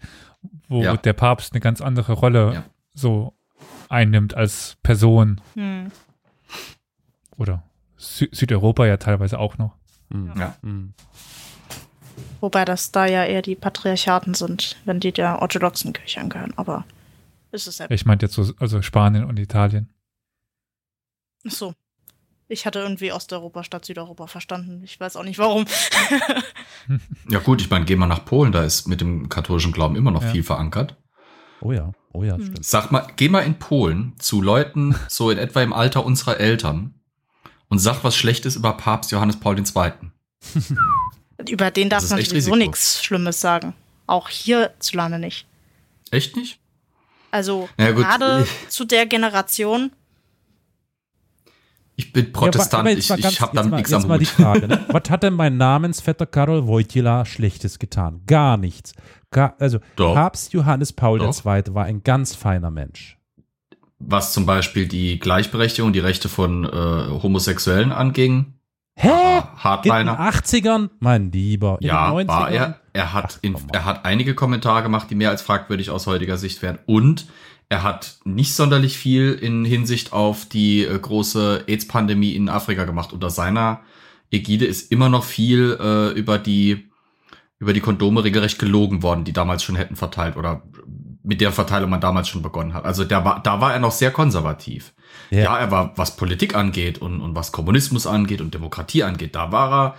wo 0.68 0.84
Ja. 0.84 0.96
der 0.96 1.14
Papst 1.14 1.52
eine 1.52 1.58
ganz 1.60 1.80
andere 1.80 2.12
Rolle 2.12 2.52
Ja. 2.54 2.64
so 2.94 3.36
einnimmt 3.88 4.34
als 4.34 4.76
Person. 4.84 5.40
Hm. 5.54 5.90
Oder 7.36 7.64
Sü 7.96 8.28
Südeuropa 8.30 8.86
ja 8.86 8.98
teilweise 8.98 9.40
auch 9.40 9.58
noch. 9.58 9.74
Mhm. 10.10 10.32
Ja. 10.38 10.54
Mhm. 10.62 10.94
Wobei 12.40 12.64
das 12.64 12.92
da 12.92 13.06
ja 13.06 13.24
eher 13.24 13.42
die 13.42 13.56
Patriarchaten 13.56 14.34
sind, 14.34 14.76
wenn 14.84 15.00
die 15.00 15.10
der 15.10 15.42
orthodoxen 15.42 15.92
Kirche 15.92 16.20
angehören. 16.20 16.52
Aber 16.56 16.84
ist 17.50 17.66
es 17.66 17.78
ja. 17.78 17.86
Ich 17.90 18.06
meinte 18.06 18.26
jetzt 18.26 18.36
so, 18.36 18.52
also 18.60 18.80
Spanien 18.80 19.24
und 19.24 19.40
Italien. 19.40 19.88
Ach 21.48 21.50
so. 21.50 21.74
Ich 22.48 22.64
hatte 22.64 22.78
irgendwie 22.78 23.10
Osteuropa 23.12 23.64
statt 23.64 23.84
Südeuropa 23.84 24.28
verstanden. 24.28 24.82
Ich 24.84 24.98
weiß 25.00 25.16
auch 25.16 25.24
nicht 25.24 25.38
warum. 25.38 25.64
Ja 27.28 27.40
gut, 27.40 27.60
ich 27.60 27.68
meine, 27.70 27.84
geh 27.84 27.96
mal 27.96 28.06
nach 28.06 28.24
Polen, 28.24 28.52
da 28.52 28.62
ist 28.62 28.86
mit 28.86 29.00
dem 29.00 29.28
katholischen 29.28 29.72
Glauben 29.72 29.96
immer 29.96 30.12
noch 30.12 30.22
Ja. 30.22 30.30
viel 30.30 30.44
verankert. 30.44 30.94
Oh 31.60 31.72
ja, 31.72 31.90
oh 32.12 32.22
ja, 32.22 32.36
Mhm. 32.38 32.42
stimmt. 32.42 32.64
Sag 32.64 32.92
mal, 32.92 33.06
geh 33.16 33.28
mal 33.28 33.40
in 33.40 33.58
Polen 33.58 34.14
zu 34.20 34.40
Leuten 34.40 34.94
so 35.08 35.30
in 35.30 35.38
etwa 35.38 35.62
im 35.62 35.72
Alter 35.72 36.04
unserer 36.06 36.38
Eltern 36.38 36.94
und 37.68 37.80
sag 37.80 38.04
was 38.04 38.16
Schlechtes 38.16 38.54
über 38.54 38.74
Papst 38.74 39.10
Johannes 39.10 39.40
Paul 39.40 39.58
II. 39.58 39.92
Über 41.50 41.70
den 41.70 41.90
darf 41.90 42.08
man 42.08 42.22
sowieso 42.24 42.54
nichts 42.56 43.02
Schlimmes 43.04 43.40
sagen. 43.40 43.74
Auch 44.06 44.28
hierzulande 44.30 45.18
nicht. 45.18 45.46
Echt 46.10 46.34
nicht? 46.36 46.58
Also 47.30 47.68
Ja, 47.78 47.90
gut. 47.90 48.04
gerade 48.04 48.46
zu 48.68 48.84
der 48.86 49.04
Generation, 49.06 49.90
Ich 51.98 52.12
bin 52.12 52.30
Protestant, 52.32 52.86
Ja, 52.88 52.94
ich, 52.96 53.08
ganz- 53.08 53.24
ich 53.32 53.40
habe 53.40 53.54
damit 53.56 53.70
mal- 53.70 53.76
nichts 53.78 53.92
am 53.92 54.06
mal 54.06 54.18
die 54.18 54.26
Hut. 54.26 54.32
Frage, 54.34 54.68
ne? 54.68 54.84
Was 54.88 55.08
hat 55.10 55.22
denn 55.22 55.32
mein 55.34 55.56
Namensvetter 55.56 56.26
Karol 56.26 56.66
Wojtyla 56.66 57.24
Schlechtes 57.24 57.78
getan? 57.78 58.20
Gar 58.26 58.58
nichts. 58.58 58.92
Gar, 59.30 59.54
also 59.58 59.78
Doch. 59.96 60.14
Papst 60.14 60.52
Johannes 60.52 60.92
Paul 60.92 61.18
Doch. 61.20 61.44
II. 61.44 61.62
war 61.74 61.84
ein 61.86 62.02
ganz 62.02 62.34
feiner 62.34 62.70
Mensch. 62.70 63.18
Was 63.98 64.32
zum 64.34 64.44
Beispiel 64.44 64.86
die 64.88 65.18
Gleichberechtigung, 65.18 65.92
die 65.94 66.00
Rechte 66.00 66.28
von 66.28 66.64
äh, 66.64 66.68
Homosexuellen 67.22 67.92
anging. 67.92 68.52
Hä? 68.98 69.08
Ah, 69.08 69.38
In 69.38 69.42
den 69.44 69.64
Hardliner. 70.10 70.20
80ern? 70.20 70.90
Mein 71.00 71.32
Lieber. 71.32 71.78
In 71.80 71.86
Ja, 71.88 72.10
den 72.10 72.26
90ern? 72.26 72.28
war 72.28 72.50
er. 72.50 72.80
Er 72.92 73.12
hat, 73.14 73.38
in, 73.42 73.54
Ach, 73.56 73.60
komm 73.60 73.70
er 73.72 73.84
hat 73.86 74.04
einige 74.04 74.34
Kommentare 74.34 74.82
gemacht, 74.82 75.08
die 75.10 75.14
mehr 75.14 75.30
als 75.30 75.42
fragwürdig 75.42 75.90
aus 75.90 76.06
heutiger 76.06 76.36
Sicht 76.36 76.60
wären. 76.62 76.78
Und 76.86 77.26
er 77.68 77.82
hat 77.82 78.18
nicht 78.24 78.54
sonderlich 78.54 78.96
viel 78.96 79.32
in 79.32 79.64
Hinsicht 79.64 80.12
auf 80.12 80.44
die 80.46 80.84
äh, 80.84 80.98
große 80.98 81.64
AIDS-Pandemie 81.66 82.34
in 82.34 82.48
Afrika 82.48 82.84
gemacht. 82.84 83.12
Unter 83.12 83.30
seiner 83.30 83.80
Ägide 84.30 84.66
ist 84.66 84.92
immer 84.92 85.08
noch 85.08 85.24
viel 85.24 85.76
äh, 85.80 86.18
über 86.18 86.38
die 86.38 86.88
über 87.58 87.72
die 87.72 87.80
Kondome 87.80 88.22
regelrecht 88.22 88.58
gelogen 88.58 89.02
worden, 89.02 89.24
die 89.24 89.32
damals 89.32 89.62
schon 89.62 89.76
hätten 89.76 89.96
verteilt 89.96 90.36
oder 90.36 90.62
mit 91.22 91.40
der 91.40 91.52
Verteilung 91.52 91.88
man 91.88 92.02
damals 92.02 92.28
schon 92.28 92.42
begonnen 92.42 92.74
hat. 92.74 92.84
Also 92.84 93.04
da 93.04 93.24
war, 93.24 93.42
da 93.42 93.60
war 93.62 93.72
er 93.72 93.80
noch 93.80 93.92
sehr 93.92 94.10
konservativ. 94.10 94.92
Ja. 95.30 95.40
Ja, 95.40 95.58
er 95.58 95.70
war, 95.70 95.92
was 95.96 96.16
Politik 96.16 96.54
angeht 96.54 96.98
und, 96.98 97.22
und 97.22 97.34
was 97.34 97.52
Kommunismus 97.52 98.06
angeht 98.06 98.42
und 98.42 98.52
Demokratie 98.52 99.02
angeht, 99.02 99.34
da 99.34 99.52
war 99.52 99.72
er 99.72 99.96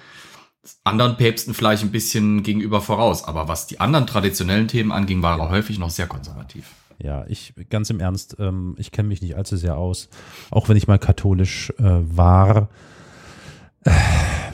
anderen 0.83 1.17
Päpsten 1.17 1.53
vielleicht 1.53 1.83
ein 1.83 1.91
bisschen 1.91 2.43
gegenüber 2.43 2.79
voraus. 2.79 3.23
Aber 3.23 3.47
was 3.47 3.67
die 3.67 3.79
anderen 3.79 4.05
traditionellen 4.05 4.67
Themen 4.67 4.91
anging, 4.91 5.21
war 5.23 5.39
er 5.39 5.49
häufig 5.49 5.79
noch 5.79 5.89
sehr 5.89 6.07
konservativ. 6.07 6.65
Ja, 7.01 7.25
ich 7.27 7.53
ganz 7.69 7.89
im 7.89 7.99
Ernst, 7.99 8.37
ähm, 8.39 8.75
ich 8.79 8.91
kenne 8.91 9.07
mich 9.09 9.21
nicht 9.21 9.35
allzu 9.35 9.55
sehr 9.55 9.77
aus, 9.77 10.09
auch 10.49 10.67
wenn 10.67 10.77
ich 10.77 10.87
mal 10.87 10.97
katholisch 10.97 11.71
äh, 11.77 11.83
war. 11.83 12.69
Äh, 13.83 13.91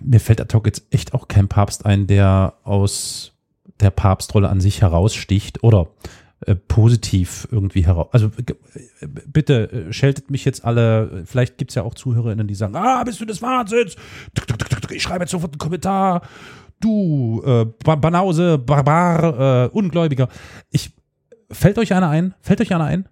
mir 0.04 0.20
fällt 0.20 0.41
ad 0.41 0.54
hoc 0.56 0.66
jetzt 0.66 0.86
echt 0.91 1.14
auch 1.14 1.28
kein 1.30 1.48
Papst 1.48 1.86
ein, 1.86 2.06
der 2.08 2.56
aus 2.64 3.32
der 3.80 3.91
Papstrolle 3.91 4.50
an 4.50 4.60
sich 4.60 4.82
heraussticht 4.82 5.64
oder 5.64 5.88
äh, 6.46 6.56
positiv 6.56 7.48
irgendwie 7.50 7.86
heraus. 7.86 8.10
Also 8.12 8.28
äh, 8.28 9.08
bitte 9.08 9.72
äh, 9.72 9.94
scheltet 9.94 10.30
mich 10.30 10.44
jetzt 10.44 10.66
alle, 10.66 11.24
vielleicht 11.26 11.58
gibt 11.58 11.72
es 11.72 11.76
ja 11.76 11.84
auch 11.84 11.96
ZuhörerInnen, 11.96 12.48
die 12.48 12.56
sagen, 12.56 12.76
ah, 12.76 13.04
bist 13.06 13.22
du 13.22 13.26
des 13.26 13.41
Wahnsinns? 13.41 13.96
Ich 14.91 15.02
schreibe 15.04 15.24
jetzt 15.24 15.32
sofort 15.32 15.54
einen 15.54 15.60
Kommentar. 15.60 16.22
Du, 16.82 17.41
Ba- 17.86 17.96
Banause, 17.96 18.58
Barbar, 18.58 19.74
Ungläubiger. 19.74 20.28
Ich, 20.70 20.91
Fällt 21.54 21.78
euch 21.78 21.93
einer 21.93 22.10
ein? 22.10 22.34
Fällt 22.41 22.62
euch 22.62 22.74
einer 22.74 22.86
ein? 22.86 23.08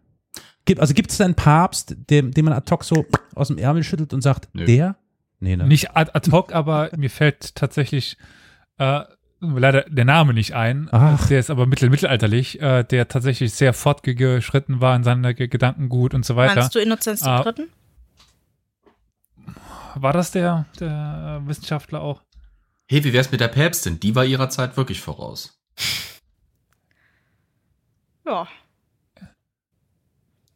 Gibt, 0.65 0.79
also 0.81 0.93
gibt 0.93 1.11
es 1.11 1.19
einen 1.21 1.35
Papst, 1.35 1.95
dem, 2.09 2.31
dem 2.31 2.45
man 2.45 2.53
ad 2.53 2.69
hoc 2.71 2.83
so 2.83 3.05
aus 3.35 3.47
dem 3.47 3.57
Ärmel 3.57 3.83
schüttelt 3.83 4.13
und 4.13 4.21
sagt, 4.21 4.49
Nö. 4.53 4.65
der? 4.65 4.95
Nee, 5.39 5.55
ne? 5.55 5.65
Nicht 5.67 5.95
ad, 5.95 6.11
ad 6.13 6.29
hoc, 6.31 6.53
aber 6.53 6.91
mir 6.95 7.09
fällt 7.09 7.55
tatsächlich 7.55 8.15
äh, 8.77 9.01
leider 9.39 9.81
der 9.89 10.05
Name 10.05 10.33
nicht 10.35 10.53
ein. 10.53 10.87
Ach. 10.91 11.27
Der 11.29 11.39
ist 11.39 11.49
aber 11.49 11.65
mittel 11.65 11.89
mittelalterlich, 11.89 12.61
äh, 12.61 12.83
der 12.83 13.07
tatsächlich 13.07 13.53
sehr 13.53 13.73
fortgeschritten 13.73 14.81
war 14.81 14.95
in 14.95 15.03
seiner 15.03 15.33
Ge- 15.33 15.47
Gedankengut 15.47 16.13
und 16.13 16.25
so 16.25 16.35
weiter. 16.35 16.55
meinst 16.55 16.75
du 16.75 16.79
Innozenz 16.79 17.23
Ah. 17.23 17.43
III.? 17.43 17.67
War 19.95 20.13
das 20.13 20.31
der, 20.31 20.65
der 20.79 21.41
Wissenschaftler 21.45 22.01
auch? 22.01 22.21
Hey, 22.87 23.03
wie 23.03 23.13
wär's 23.13 23.31
mit 23.31 23.41
der 23.41 23.47
Päpstin? 23.47 23.99
Die 23.99 24.15
war 24.15 24.25
ihrer 24.25 24.49
Zeit 24.49 24.77
wirklich 24.77 25.01
voraus. 25.01 25.59
Ja. 28.25 28.47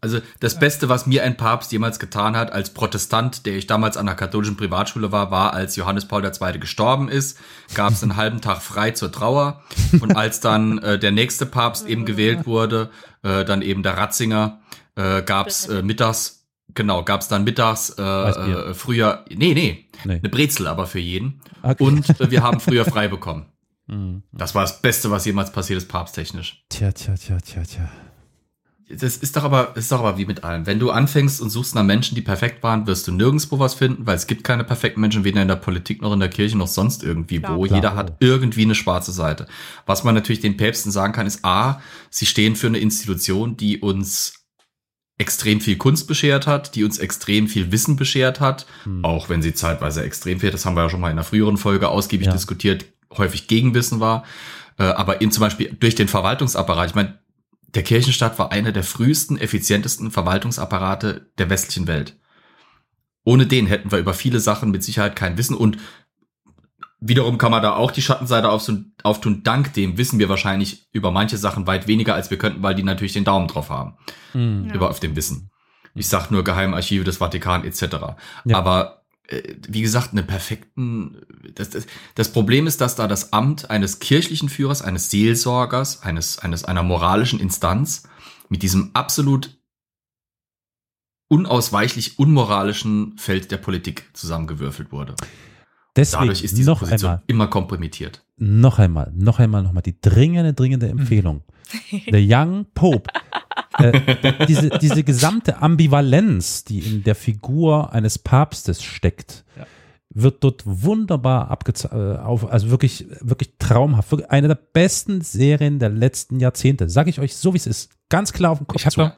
Also 0.02 0.20
das 0.40 0.60
Beste, 0.60 0.88
was 0.88 1.08
mir 1.08 1.24
ein 1.24 1.36
Papst 1.36 1.72
jemals 1.72 1.98
getan 1.98 2.38
hat, 2.38 2.52
als 2.52 2.72
Protestant, 2.72 3.48
der 3.48 3.56
ich 3.56 3.66
damals 3.66 3.98
an 3.98 4.06
der 4.06 4.14
katholischen 4.14 4.56
Privatschule 4.56 5.12
war, 5.12 5.32
war, 5.32 5.54
als 5.54 5.76
Johannes 5.78 6.08
Paul 6.08 6.24
II. 6.24 6.60
gestorben 6.60 7.10
ist, 7.10 7.40
gab 7.74 7.92
es 7.92 8.04
einen 8.04 8.16
halben 8.16 8.40
Tag 8.40 8.62
frei 8.62 8.92
zur 8.92 9.12
Trauer. 9.12 9.64
Und 10.00 10.16
als 10.16 10.42
dann 10.42 10.78
äh, 10.78 11.00
der 11.00 11.10
nächste 11.12 11.48
Papst 11.48 11.88
eben 11.88 12.06
gewählt 12.06 12.46
wurde, 12.46 12.92
äh, 13.24 13.44
dann 13.46 13.64
eben 13.64 13.82
der 13.82 13.98
Ratzinger, 13.98 14.60
äh, 14.96 15.24
gab 15.24 15.48
es 15.48 15.68
äh, 15.68 15.82
mittags, 15.82 16.46
genau, 16.76 17.04
gab 17.04 17.22
es 17.22 17.28
dann 17.28 17.44
mittags 17.44 17.90
äh, 17.98 18.04
äh, 18.04 18.74
früher, 18.76 19.26
nee, 19.30 19.56
nee, 19.56 19.88
Nee. 20.04 20.20
eine 20.20 20.30
Brezel 20.30 20.68
aber 20.68 20.86
für 20.86 21.00
jeden. 21.00 21.42
Okay. 21.64 21.84
Und 21.84 22.22
äh, 22.22 22.30
wir 22.30 22.44
haben 22.44 22.60
früher 22.60 22.86
frei 22.86 23.08
bekommen. 23.08 23.48
Mhm. 23.88 24.24
Das 24.32 24.56
war 24.56 24.62
das 24.64 24.82
Beste, 24.82 25.12
was 25.12 25.26
jemals 25.26 25.52
passiert 25.52 25.78
ist, 25.78 25.88
papsttechnisch. 25.90 26.64
Tja, 26.70 26.92
tja, 26.92 27.16
tja, 27.16 27.38
tja, 27.40 27.64
tja. 27.64 27.90
Das 28.88 29.18
ist 29.18 29.36
doch 29.36 29.44
aber, 29.44 29.76
ist 29.76 29.92
doch 29.92 30.00
aber 30.02 30.20
wie 30.20 30.26
mit 30.28 30.44
allem. 30.44 30.68
Wenn 30.68 30.78
du 30.78 30.92
anfängst 30.92 31.42
und 31.42 31.50
suchst 31.50 31.74
nach 31.74 31.84
Menschen, 31.84 32.14
die 32.14 32.22
perfekt 32.22 32.62
waren, 32.62 32.86
wirst 32.86 33.08
du 33.08 33.12
nirgendwo 33.12 33.58
was 33.58 33.74
finden, 33.74 34.06
weil 34.06 34.16
es 34.16 34.28
gibt 34.28 34.44
keine 34.44 34.64
perfekten 34.64 35.02
Menschen, 35.02 35.24
weder 35.24 35.42
in 35.42 35.48
der 35.48 35.56
Politik 35.56 36.04
noch 36.04 36.14
in 36.14 36.20
der 36.20 36.30
Kirche 36.30 36.56
noch 36.56 36.68
sonst 36.68 37.04
irgendwie 37.04 37.40
Klar. 37.40 37.58
wo. 37.58 37.64
Klar. 37.64 37.78
Jeder 37.78 37.96
hat 37.96 38.18
irgendwie 38.20 38.62
eine 38.62 38.76
schwarze 38.76 39.12
Seite. 39.12 39.48
Was 39.88 40.04
man 40.04 40.14
natürlich 40.14 40.40
den 40.42 40.56
Päpsten 40.56 40.92
sagen 40.92 41.14
kann, 41.14 41.26
ist 41.26 41.44
A, 41.44 41.82
sie 42.12 42.28
stehen 42.28 42.56
für 42.56 42.68
eine 42.68 42.78
Institution, 42.78 43.58
die 43.58 43.80
uns 43.80 44.34
extrem 45.18 45.62
viel 45.62 45.78
Kunst 45.78 46.08
beschert 46.08 46.46
hat, 46.46 46.76
die 46.76 46.84
uns 46.84 46.98
extrem 47.00 47.48
viel 47.48 47.72
Wissen 47.72 47.96
beschert 47.96 48.40
hat, 48.40 48.68
Hm. 48.84 49.04
auch 49.04 49.30
wenn 49.30 49.42
sie 49.42 49.54
zeitweise 49.54 50.04
extrem 50.04 50.42
viel, 50.42 50.52
das 50.52 50.66
haben 50.66 50.76
wir 50.76 50.84
ja 50.84 50.90
schon 50.90 51.00
mal 51.00 51.08
in 51.08 51.14
einer 51.14 51.24
früheren 51.24 51.58
Folge 51.58 51.88
ausgiebig 51.88 52.28
Ja. 52.28 52.34
diskutiert, 52.34 52.86
häufig 53.18 53.48
Gegenwissen 53.48 54.00
war. 54.00 54.24
Äh, 54.78 54.84
aber 54.84 55.22
eben 55.22 55.32
zum 55.32 55.42
Beispiel 55.42 55.76
durch 55.80 55.96
den 55.96 56.08
Verwaltungsapparat. 56.08 56.90
Ich 56.90 56.96
meine, 56.96 57.20
der 57.68 57.84
Kirchenstaat 57.84 58.40
war 58.40 58.52
einer 58.52 58.72
der 58.72 58.84
frühesten, 58.84 59.38
effizientesten 59.38 60.12
Verwaltungsapparate 60.12 61.30
der 61.38 61.50
westlichen 61.50 61.88
Welt. 61.88 62.18
Ohne 63.24 63.48
den 63.48 63.68
hätten 63.68 63.92
wir 63.92 64.00
über 64.00 64.14
viele 64.14 64.40
Sachen 64.40 64.72
mit 64.72 64.84
Sicherheit 64.84 65.16
kein 65.16 65.38
Wissen 65.38 65.56
und 65.56 65.78
wiederum 67.00 67.38
kann 67.38 67.52
man 67.52 67.62
da 67.62 67.76
auch 67.76 67.92
die 67.92 68.02
Schattenseite 68.02 68.50
auftun. 68.50 69.44
Dank 69.44 69.74
dem 69.74 69.98
wissen 69.98 70.20
wir 70.20 70.30
wahrscheinlich 70.30 70.88
über 70.92 71.12
manche 71.12 71.38
Sachen 71.38 71.68
weit 71.68 71.88
weniger, 71.88 72.14
als 72.14 72.30
wir 72.30 72.38
könnten, 72.38 72.64
weil 72.64 72.76
die 72.76 72.84
natürlich 72.84 73.14
den 73.14 73.26
Daumen 73.26 73.48
drauf 73.48 73.70
haben 73.70 73.98
Mhm. 74.36 74.70
Über 74.72 74.90
auf 74.90 75.00
dem 75.00 75.16
Wissen. 75.16 75.50
Ich 75.94 76.10
sag 76.10 76.30
nur 76.30 76.44
Geheimarchive 76.44 77.06
des 77.06 77.18
Vatikan 77.18 77.64
etc. 77.64 77.82
Ja. 78.44 78.58
Aber 78.58 79.05
wie 79.68 79.82
gesagt, 79.82 80.12
eine 80.12 80.24
perfekten. 80.24 81.18
Das, 81.56 81.70
das, 81.72 81.88
das 82.16 82.32
Problem 82.32 82.68
ist, 82.68 82.82
dass 82.82 82.96
da 82.96 83.08
das 83.08 83.34
Amt 83.34 83.70
eines 83.70 84.00
kirchlichen 84.00 84.50
Führers, 84.50 84.82
eines 84.82 85.10
Seelsorgers, 85.10 86.04
eines 86.04 86.40
eines 86.40 86.64
einer 86.64 86.84
moralischen 86.84 87.40
Instanz 87.40 88.04
mit 88.50 88.62
diesem 88.62 88.92
absolut 88.94 89.58
unausweichlich 91.28 92.20
unmoralischen 92.20 93.18
Feld 93.18 93.52
der 93.52 93.58
Politik 93.58 94.10
zusammengewürfelt 94.14 94.92
wurde. 94.92 95.16
Deswegen 95.96 96.22
Dadurch 96.24 96.44
ist 96.44 96.58
diese 96.58 96.70
noch 96.70 96.80
Position 96.80 97.12
einmal, 97.12 97.24
immer 97.28 97.48
kompromittiert. 97.48 98.24
noch 98.38 98.80
einmal, 98.80 99.12
noch 99.16 99.40
einmal, 99.40 99.64
noch 99.64 99.72
mal 99.72 99.82
die 99.82 100.00
dringende, 100.00 100.54
dringende 100.54 100.88
Empfehlung. 100.90 101.44
The 101.90 102.28
Young 102.30 102.66
Pope. 102.76 103.10
Äh, 103.80 104.46
diese, 104.48 104.70
diese 104.70 105.04
gesamte 105.04 105.62
Ambivalenz, 105.62 106.64
die 106.64 106.80
in 106.80 107.04
der 107.04 107.16
Figur 107.16 107.94
eines 107.94 108.18
Papstes 108.20 108.82
steckt, 108.84 109.44
Ja. 109.58 109.66
wird 110.10 110.44
dort 110.44 110.64
wunderbar 110.66 111.50
abgezeichnet, 111.52 112.20
auf, 112.20 112.50
also 112.52 112.70
wirklich, 112.70 113.06
wirklich 113.22 113.54
traumhaft. 113.60 114.12
Wirklich 114.12 114.32
eine 114.32 114.48
der 114.50 114.56
besten 114.56 115.22
Serien 115.22 115.80
der 115.80 115.90
letzten 115.90 116.40
Jahrzehnte. 116.40 116.90
Sag 116.90 117.08
ich 117.08 117.20
euch 117.20 117.36
so, 117.36 117.54
wie 117.54 117.58
es 117.58 117.68
ist. 117.68 117.92
Ganz 118.10 118.32
klar 118.34 118.52
auf 118.52 118.60
den 118.60 118.68
Kopf 118.68 118.80
Ich 118.80 118.86
habe 118.86 118.94
zu. 118.94 119.02
da, 119.02 119.16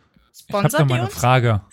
ich 0.47 0.53
hab 0.53 0.61
da 0.63 0.69
Sponsert 0.69 0.79
mal 0.89 0.95
ihr 0.95 0.99
eine 1.01 1.05
uns? 1.09 1.13
Frage. 1.19 1.61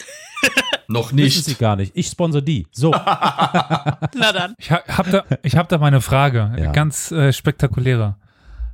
Noch 0.88 1.06
Wissen 1.12 1.16
nicht. 1.16 1.44
Sie 1.46 1.54
gar 1.54 1.76
nicht. 1.76 1.92
Ich 1.96 2.08
sponsor 2.08 2.42
die. 2.42 2.66
So. 2.70 2.90
Na 2.92 4.32
dann. 4.32 4.54
Ich 4.58 4.70
ha- 4.70 4.82
hab 4.86 5.10
da, 5.10 5.24
ich 5.42 5.56
hab 5.56 5.68
da 5.70 5.78
mal 5.78 5.86
eine 5.86 6.02
Frage, 6.02 6.52
Ja. 6.58 6.72
ganz 6.72 7.10
äh, 7.10 7.32
spektakuläre. 7.32 8.16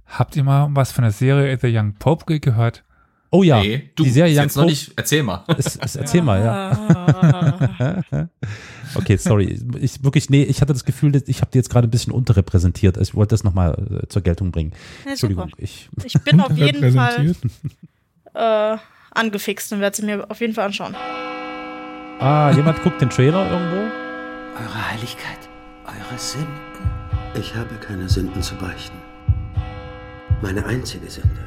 Habt 0.06 0.34
ihr 0.34 0.42
mal 0.42 0.68
was 0.72 0.90
von 0.90 1.02
der 1.02 1.12
Serie 1.12 1.56
The 1.60 1.68
Young 1.72 1.94
Pope 1.94 2.24
ge- 2.26 2.40
gehört? 2.40 2.82
Oh 3.32 3.42
ja. 3.44 3.60
Nee, 3.60 3.90
du 3.94 4.02
die 4.02 4.10
Serie 4.10 4.32
ist 4.32 4.38
Young 4.38 4.44
jetzt 4.44 4.56
noch 4.56 4.62
Pope. 4.64 4.72
nicht. 4.72 4.92
Erzähl 4.96 5.22
mal. 5.22 5.44
Es, 5.56 5.76
es, 5.76 5.96
erzähl 5.96 6.22
mal, 6.22 6.42
ja. 6.42 8.28
Okay, 8.96 9.16
sorry. 9.16 9.56
Ich 9.80 10.02
wirklich, 10.02 10.30
nee, 10.30 10.42
ich 10.42 10.60
hatte 10.60 10.72
das 10.72 10.84
Gefühl, 10.84 11.12
dass 11.12 11.22
ich 11.28 11.40
habe 11.42 11.50
die 11.52 11.58
jetzt 11.58 11.70
gerade 11.70 11.86
ein 11.86 11.92
bisschen 11.92 12.12
unterrepräsentiert. 12.12 12.96
Ich 12.96 13.14
wollte 13.14 13.34
das 13.34 13.44
nochmal 13.44 14.00
äh, 14.02 14.08
zur 14.08 14.22
Geltung 14.22 14.50
bringen. 14.50 14.72
Ja, 15.04 15.12
Entschuldigung. 15.12 15.52
Ich, 15.58 15.88
Ich 16.04 16.14
bin 16.24 16.40
auf 16.40 16.56
jeden 16.56 16.92
Fall 16.92 17.32
äh, 18.34 18.76
angefixt 19.12 19.72
und 19.72 19.80
werde 19.80 19.96
sie 19.96 20.04
mir 20.04 20.28
auf 20.28 20.40
jeden 20.40 20.54
Fall 20.54 20.66
anschauen. 20.66 20.96
ah, 22.18 22.50
jemand 22.56 22.82
guckt 22.82 23.00
den 23.00 23.10
Trailer 23.10 23.48
irgendwo? 23.48 23.76
Eure 24.60 24.90
Heiligkeit, 24.90 25.38
eure 25.86 26.18
Sünden. 26.18 26.50
Ich 27.38 27.54
habe 27.54 27.72
keine 27.76 28.08
Sünden 28.08 28.42
zu 28.42 28.56
beichten. 28.56 28.96
Meine 30.42 30.66
einzige 30.66 31.08
Sünde 31.08 31.38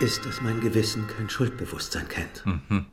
ist, 0.00 0.24
dass 0.24 0.40
mein 0.40 0.60
Gewissen 0.60 1.06
kein 1.06 1.28
Schuldbewusstsein 1.28 2.06
kennt. 2.08 2.44
Mhm. 2.44 2.86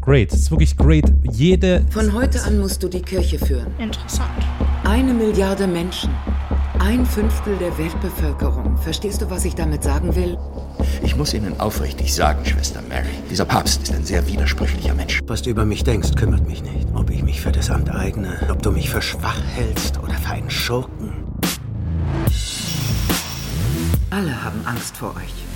great. 0.00 0.32
Es 0.32 0.40
ist 0.40 0.50
wirklich 0.50 0.76
great. 0.76 1.04
Jede. 1.30 1.84
Von 1.90 2.12
heute 2.12 2.42
an 2.44 2.58
musst 2.58 2.82
du 2.82 2.88
die 2.88 3.02
Kirche 3.02 3.38
führen. 3.38 3.72
Interessant. 3.78 4.30
Eine 4.84 5.12
Milliarde 5.12 5.66
Menschen. 5.66 6.10
Ein 6.78 7.04
Fünftel 7.04 7.56
der 7.58 7.76
Weltbevölkerung. 7.76 8.78
Verstehst 8.78 9.20
du, 9.20 9.28
was 9.28 9.44
ich 9.44 9.54
damit 9.54 9.82
sagen 9.82 10.16
will? 10.16 10.38
Ich 11.02 11.14
muss 11.14 11.34
Ihnen 11.34 11.60
aufrichtig 11.60 12.14
sagen, 12.14 12.44
Schwester 12.46 12.80
Mary, 12.88 13.10
dieser 13.30 13.44
Papst 13.44 13.82
ist 13.82 13.92
ein 13.92 14.04
sehr 14.04 14.26
widersprüchlicher 14.26 14.94
Mensch. 14.94 15.20
Was 15.26 15.42
du 15.42 15.50
über 15.50 15.66
mich 15.66 15.84
denkst, 15.84 16.14
kümmert 16.16 16.48
mich 16.48 16.62
nicht. 16.62 16.88
Ob 16.94 17.10
ich 17.10 17.22
mich 17.22 17.40
für 17.40 17.52
das 17.52 17.70
Amt 17.70 17.90
eigne, 17.94 18.40
ob 18.50 18.62
du 18.62 18.70
mich 18.72 18.88
für 18.88 19.02
schwach 19.02 19.42
hältst 19.54 19.98
oder 20.02 20.14
für 20.14 20.30
einen 20.30 20.50
Schurken. 20.50 21.12
Alle 24.08 24.42
haben 24.42 24.60
Angst 24.64 24.96
vor 24.96 25.14
euch. 25.16 25.49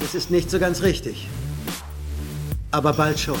Das 0.00 0.14
ist 0.14 0.30
nicht 0.30 0.50
so 0.50 0.58
ganz 0.58 0.82
richtig. 0.82 1.28
Aber 2.70 2.92
bald 2.92 3.18
schon. 3.18 3.38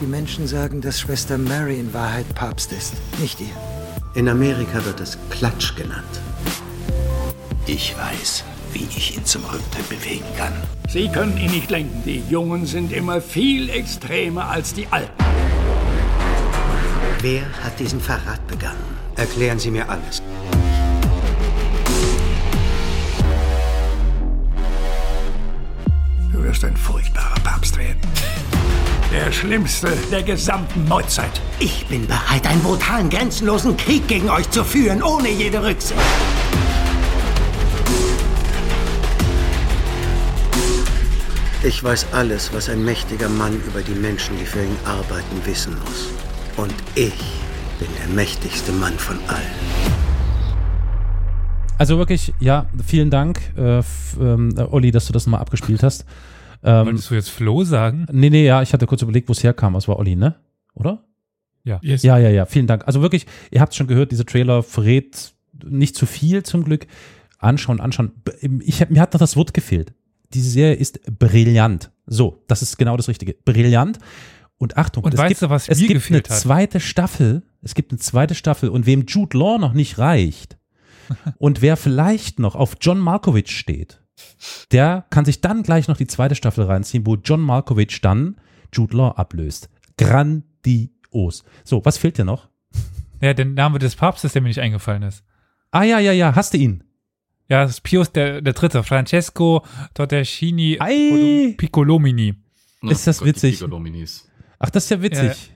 Die 0.00 0.06
Menschen 0.06 0.46
sagen, 0.46 0.80
dass 0.80 1.00
Schwester 1.00 1.36
Mary 1.36 1.78
in 1.78 1.92
Wahrheit 1.92 2.34
Papst 2.34 2.72
ist, 2.72 2.94
nicht 3.18 3.40
ihr. 3.40 3.54
In 4.14 4.28
Amerika 4.28 4.84
wird 4.84 5.00
es 5.00 5.18
Klatsch 5.28 5.76
genannt. 5.76 6.20
Ich 7.66 7.94
weiß, 7.96 8.44
wie 8.72 8.86
ich 8.96 9.16
ihn 9.16 9.24
zum 9.24 9.44
Rücktritt 9.44 9.88
bewegen 9.88 10.24
kann. 10.36 10.52
Sie 10.88 11.08
können 11.08 11.36
ihn 11.36 11.50
nicht 11.50 11.70
lenken. 11.70 12.02
Die 12.04 12.22
Jungen 12.28 12.66
sind 12.66 12.92
immer 12.92 13.20
viel 13.20 13.68
extremer 13.70 14.48
als 14.48 14.72
die 14.74 14.86
Alten. 14.90 15.12
Wer 17.20 17.42
hat 17.62 17.78
diesen 17.78 18.00
Verrat 18.00 18.44
begangen? 18.46 18.78
Erklären 19.16 19.58
Sie 19.58 19.70
mir 19.70 19.88
alles. 19.88 20.22
Wirst 26.50 26.64
ein 26.64 26.76
furchtbarer 26.76 27.38
Papst 27.44 27.78
werden. 27.78 27.96
Der 29.12 29.30
schlimmste 29.30 29.92
der 30.10 30.24
gesamten 30.24 30.84
Neuzeit. 30.88 31.40
Ich 31.60 31.86
bin 31.86 32.08
bereit, 32.08 32.44
einen 32.44 32.60
brutalen, 32.60 33.08
grenzenlosen 33.08 33.76
Krieg 33.76 34.08
gegen 34.08 34.28
euch 34.28 34.50
zu 34.50 34.64
führen, 34.64 35.00
ohne 35.00 35.28
jede 35.30 35.62
Rücksicht. 35.62 36.00
Ich 41.62 41.84
weiß 41.84 42.06
alles, 42.10 42.52
was 42.52 42.68
ein 42.68 42.84
mächtiger 42.84 43.28
Mann 43.28 43.54
über 43.68 43.82
die 43.82 43.94
Menschen, 43.94 44.36
die 44.36 44.44
für 44.44 44.64
ihn 44.64 44.76
arbeiten, 44.84 45.40
wissen 45.44 45.76
muss. 45.84 46.08
Und 46.56 46.74
ich 46.96 47.14
bin 47.78 47.88
der 48.02 48.08
mächtigste 48.12 48.72
Mann 48.72 48.94
von 48.94 49.20
allen. 49.28 49.54
Also 51.78 51.96
wirklich, 51.96 52.34
ja, 52.40 52.66
vielen 52.84 53.08
Dank, 53.08 53.40
äh, 53.56 53.78
f- 53.78 54.16
ähm, 54.20 54.54
äh, 54.58 54.62
Olli, 54.62 54.90
dass 54.90 55.06
du 55.06 55.12
das 55.14 55.26
nochmal 55.26 55.40
abgespielt 55.40 55.82
hast. 55.82 56.04
Ähm, 56.62 56.86
Wolltest 56.86 57.10
du 57.10 57.14
jetzt 57.14 57.30
Flo 57.30 57.64
sagen? 57.64 58.06
nee, 58.12 58.30
nee, 58.30 58.44
ja, 58.44 58.60
ich 58.62 58.72
hatte 58.72 58.86
kurz 58.86 59.02
überlegt, 59.02 59.28
wo 59.28 59.32
es 59.32 59.42
herkam. 59.42 59.74
Es 59.76 59.88
war 59.88 59.98
Olli, 59.98 60.16
ne? 60.16 60.36
Oder? 60.74 61.04
Yes. 61.82 62.02
Ja, 62.02 62.16
ja, 62.18 62.30
ja, 62.30 62.46
vielen 62.46 62.66
Dank. 62.66 62.86
Also 62.86 63.02
wirklich, 63.02 63.26
ihr 63.50 63.60
habt 63.60 63.74
schon 63.74 63.86
gehört, 63.86 64.12
dieser 64.12 64.24
Trailer 64.24 64.62
verrät 64.62 65.32
nicht 65.64 65.94
zu 65.94 66.06
viel 66.06 66.42
zum 66.42 66.64
Glück. 66.64 66.86
Anschauen, 67.38 67.80
anschauen. 67.80 68.12
Ich, 68.64 68.80
hab- 68.80 68.90
mir 68.90 69.00
hat 69.00 69.12
noch 69.12 69.20
das 69.20 69.36
Wort 69.36 69.54
gefehlt. 69.54 69.92
Diese 70.32 70.48
Serie 70.50 70.74
ist 70.74 71.00
brillant. 71.18 71.90
So, 72.06 72.42
das 72.48 72.62
ist 72.62 72.76
genau 72.78 72.96
das 72.96 73.08
Richtige. 73.08 73.34
Brillant. 73.44 73.98
Und 74.58 74.76
Achtung, 74.76 75.04
Und 75.04 75.14
es 75.14 75.18
weißt 75.20 75.28
gibt, 75.28 75.42
du, 75.42 75.50
was 75.50 75.68
es 75.68 75.80
mir 75.80 75.88
gibt 75.88 76.08
eine 76.08 76.18
hat? 76.18 76.26
zweite 76.26 76.80
Staffel. 76.80 77.42
Es 77.62 77.74
gibt 77.74 77.92
eine 77.92 77.98
zweite 77.98 78.34
Staffel. 78.34 78.68
Und 78.68 78.86
wem 78.86 79.04
Jude 79.06 79.36
Law 79.38 79.58
noch 79.58 79.72
nicht 79.72 79.98
reicht 79.98 80.58
und 81.38 81.62
wer 81.62 81.76
vielleicht 81.76 82.38
noch 82.38 82.54
auf 82.54 82.76
John 82.80 82.98
Malkovich 82.98 83.50
steht, 83.50 83.99
der 84.72 85.06
kann 85.10 85.24
sich 85.24 85.40
dann 85.40 85.62
gleich 85.62 85.88
noch 85.88 85.96
die 85.96 86.06
zweite 86.06 86.34
Staffel 86.34 86.64
reinziehen, 86.64 87.06
wo 87.06 87.16
John 87.16 87.40
Malkovich 87.40 88.00
dann 88.00 88.36
Jude 88.72 88.96
Law 88.96 89.10
ablöst. 89.16 89.68
Grandios. 89.96 91.44
So, 91.64 91.84
was 91.84 91.98
fehlt 91.98 92.18
dir 92.18 92.24
noch? 92.24 92.48
Ja, 93.20 93.34
der 93.34 93.44
Name 93.44 93.78
des 93.78 93.96
Papstes, 93.96 94.32
der 94.32 94.42
mir 94.42 94.48
nicht 94.48 94.60
eingefallen 94.60 95.02
ist. 95.02 95.24
Ah 95.70 95.82
ja, 95.82 95.98
ja, 95.98 96.12
ja, 96.12 96.34
hast 96.34 96.54
du 96.54 96.58
ihn? 96.58 96.84
Ja, 97.48 97.62
das 97.62 97.72
ist 97.72 97.80
Pius 97.82 98.12
der, 98.12 98.40
der 98.40 98.52
Dritte, 98.52 98.82
Francesco 98.82 99.64
Tortescini 99.94 100.78
Ei. 100.80 101.54
Piccolomini. 101.56 102.34
Ist 102.82 103.06
das 103.06 103.18
Gott, 103.18 103.28
witzig? 103.28 103.62
Ach, 104.58 104.70
das 104.70 104.84
ist 104.84 104.90
ja 104.90 105.02
witzig. 105.02 105.52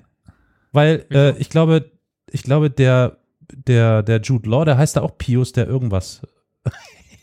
Weil 0.73 1.07
äh, 1.11 1.39
ich 1.39 1.49
glaube, 1.49 1.93
ich 2.31 2.43
glaube, 2.43 2.69
der, 2.71 3.19
der, 3.53 4.03
der 4.03 4.21
Jude 4.21 4.51
Law, 4.51 4.65
der 4.65 4.77
heißt 4.77 4.97
da 4.97 5.03
auch 5.03 5.17
Pius, 5.17 5.53
der 5.53 5.67
irgendwas. 5.67 6.23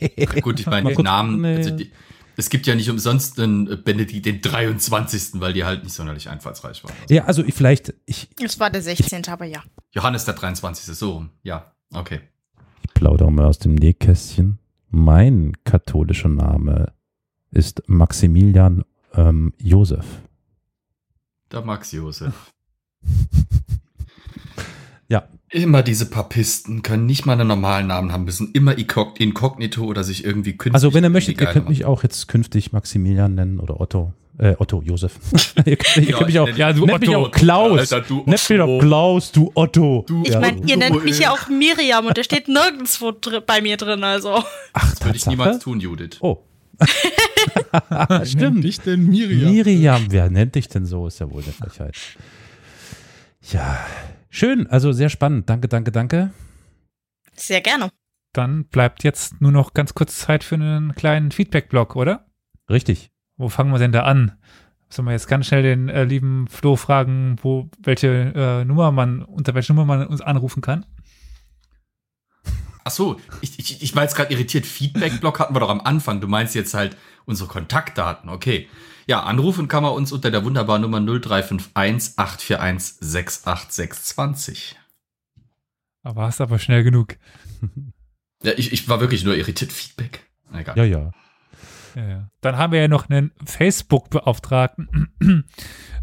Gut, 0.41 0.59
ich 0.59 0.65
meine, 0.65 0.93
Namen, 0.93 1.41
nee. 1.41 1.55
also 1.57 1.71
die, 1.71 1.91
es 2.37 2.49
gibt 2.49 2.65
ja 2.67 2.75
nicht 2.75 2.89
umsonst 2.89 3.39
einen 3.39 3.83
Benedikt 3.83 4.25
den 4.25 4.41
23., 4.41 5.39
weil 5.41 5.53
die 5.53 5.63
halt 5.63 5.83
nicht 5.83 5.93
sonderlich 5.93 6.29
einfallsreich 6.29 6.83
waren. 6.83 6.93
Also 7.01 7.13
Ja, 7.13 7.25
also 7.25 7.43
ich- 7.43 7.53
vielleicht, 7.53 7.93
ich 8.05 8.29
Es 8.43 8.59
war 8.59 8.69
der 8.69 8.81
16. 8.81 9.27
aber 9.27 9.45
ja. 9.45 9.61
Johannes 9.91 10.25
der 10.25 10.33
23. 10.33 10.95
so 10.95 11.11
rum. 11.13 11.29
Ja, 11.43 11.73
okay. 11.93 12.21
plaudere 12.93 13.31
mal 13.31 13.45
aus 13.45 13.59
dem 13.59 13.75
Nähkästchen. 13.75 14.57
Mein 14.89 15.53
katholischer 15.63 16.29
Name 16.29 16.93
ist 17.51 17.83
Maximilian 17.87 18.83
ähm, 19.13 19.53
Josef. 19.57 20.05
Der 21.51 21.61
Max 21.61 21.91
Josef. 21.91 22.51
Ja. 25.07 25.27
Immer 25.53 25.83
diese 25.83 26.09
Papisten 26.09 26.81
können 26.81 27.05
nicht 27.05 27.25
mal 27.25 27.33
einen 27.33 27.47
normalen 27.47 27.87
Namen 27.87 28.13
haben, 28.13 28.23
müssen 28.23 28.51
immer 28.53 28.77
Inkognito 28.77 29.83
oder 29.83 30.03
sich 30.05 30.23
irgendwie 30.23 30.53
künstlich. 30.53 30.73
Also 30.75 30.93
wenn 30.93 31.03
ihr 31.03 31.09
möchtet, 31.09 31.41
ihr 31.41 31.47
könnt 31.47 31.65
machen. 31.65 31.69
mich 31.69 31.83
auch 31.83 32.03
jetzt 32.03 32.29
künftig 32.29 32.71
Maximilian 32.71 33.35
nennen 33.35 33.59
oder 33.59 33.81
Otto. 33.81 34.13
Äh, 34.37 34.55
Otto, 34.59 34.81
Josef. 34.81 35.13
ihr 35.65 35.75
könnt, 35.75 35.97
ihr 35.97 36.03
Ja, 36.11 36.17
könnt 36.17 36.27
mich 36.27 36.39
auch, 36.39 36.47
Ja, 36.49 36.71
du 36.71 36.85
nennt 36.85 37.01
mich 37.01 37.09
Otto. 37.09 37.25
auch 37.25 37.31
Klaus. 37.31 37.79
Alter, 37.79 37.99
du 38.01 38.15
Nennt 38.25 38.27
mich 38.27 38.47
doch 38.47 38.59
Otto. 38.67 38.79
Klaus, 38.79 39.31
du 39.33 39.51
Otto. 39.53 40.05
Du- 40.07 40.23
Ich 40.23 40.29
Ja. 40.29 40.39
meine, 40.39 40.61
ihr 40.65 40.77
nennt 40.77 41.03
mich 41.03 41.19
ja 41.19 41.31
auch 41.33 41.49
Miriam 41.49 42.05
und 42.05 42.15
der 42.15 42.23
steht 42.23 42.47
nirgendwo 42.47 43.11
bei 43.45 43.61
mir 43.61 43.75
drin, 43.75 44.05
also. 44.05 44.41
Ach, 44.71 44.91
Das 44.95 45.03
würde 45.05 45.17
ich 45.17 45.25
niemals 45.25 45.59
tun, 45.59 45.81
Judith. 45.81 46.17
Oh. 46.21 46.37
Stimmt. 48.23 48.41
nennt 48.53 48.63
dich 48.63 48.79
denn 48.79 49.05
Miriam? 49.07 49.51
Miriam, 49.51 50.05
wer 50.09 50.29
nennt 50.29 50.55
dich 50.55 50.69
denn 50.69 50.85
so? 50.85 51.07
Ist 51.07 51.19
ja 51.19 51.29
wohl 51.29 51.43
eine 51.43 51.51
Frechheit. 51.51 51.95
Ja, 53.51 53.77
schön, 54.31 54.65
also 54.65 54.91
sehr 54.91 55.09
spannend. 55.09 55.47
Danke, 55.49 55.67
danke, 55.67 55.91
danke. 55.91 56.31
Sehr 57.35 57.61
gerne. 57.61 57.91
Dann 58.33 58.65
bleibt 58.65 59.03
jetzt 59.03 59.41
nur 59.41 59.51
noch 59.51 59.73
ganz 59.73 59.93
kurz 59.93 60.17
Zeit 60.17 60.43
für 60.43 60.55
einen 60.55 60.95
kleinen 60.95 61.31
Feedback-Blog, 61.31 61.95
oder? 61.95 62.25
Richtig. 62.69 63.11
Wo 63.37 63.49
fangen 63.49 63.71
wir 63.71 63.79
denn 63.79 63.91
da 63.91 64.03
an? 64.03 64.37
Sollen 64.89 65.07
wir 65.07 65.13
jetzt 65.13 65.27
ganz 65.27 65.47
schnell 65.47 65.63
den 65.63 65.89
äh, 65.89 66.03
lieben 66.03 66.47
Flo 66.47 66.75
fragen, 66.75 67.37
wo 67.41 67.69
welche 67.79 68.33
äh, 68.35 68.65
Nummer 68.65 68.91
man, 68.91 69.21
unter 69.21 69.53
welcher 69.53 69.73
Nummer 69.73 69.85
man 69.85 70.07
uns 70.07 70.21
anrufen 70.21 70.61
kann? 70.61 70.85
Ach 72.83 72.91
so, 72.91 73.19
ich, 73.41 73.59
ich, 73.59 73.83
ich 73.83 73.95
war 73.95 74.03
jetzt 74.03 74.15
gerade 74.15 74.33
irritiert. 74.33 74.65
Feedback-Blog 74.65 75.39
hatten 75.39 75.55
wir 75.55 75.59
doch 75.59 75.69
am 75.69 75.81
Anfang. 75.81 76.19
Du 76.19 76.27
meinst 76.27 76.55
jetzt 76.55 76.73
halt 76.73 76.97
unsere 77.25 77.47
Kontaktdaten. 77.47 78.29
Okay. 78.29 78.67
Ja, 79.11 79.23
anrufen 79.23 79.67
kann 79.67 79.83
man 79.83 79.91
uns 79.91 80.13
unter 80.13 80.31
der 80.31 80.45
wunderbaren 80.45 80.81
Nummer 80.81 81.01
0351 81.01 82.17
841 82.17 82.95
68620. 83.01 84.77
Aber 86.01 86.21
hast 86.21 86.39
aber 86.39 86.59
schnell 86.59 86.83
genug. 86.85 87.17
Ja, 88.43 88.53
ich, 88.57 88.73
ich 88.73 88.89
war 88.89 88.99
wirklich 89.01 89.23
nur 89.23 89.35
irritiert. 89.35 89.71
Feedback. 89.71 90.25
Egal. 90.51 90.75
Ja, 90.75 90.83
ja. 90.83 91.11
Ja, 91.93 92.09
ja. 92.09 92.31
Dann 92.39 92.57
haben 92.57 92.73
wir 92.73 92.79
ja 92.79 92.87
noch 92.87 93.07
einen 93.07 93.31
Facebook-Beauftragten. 93.45 95.13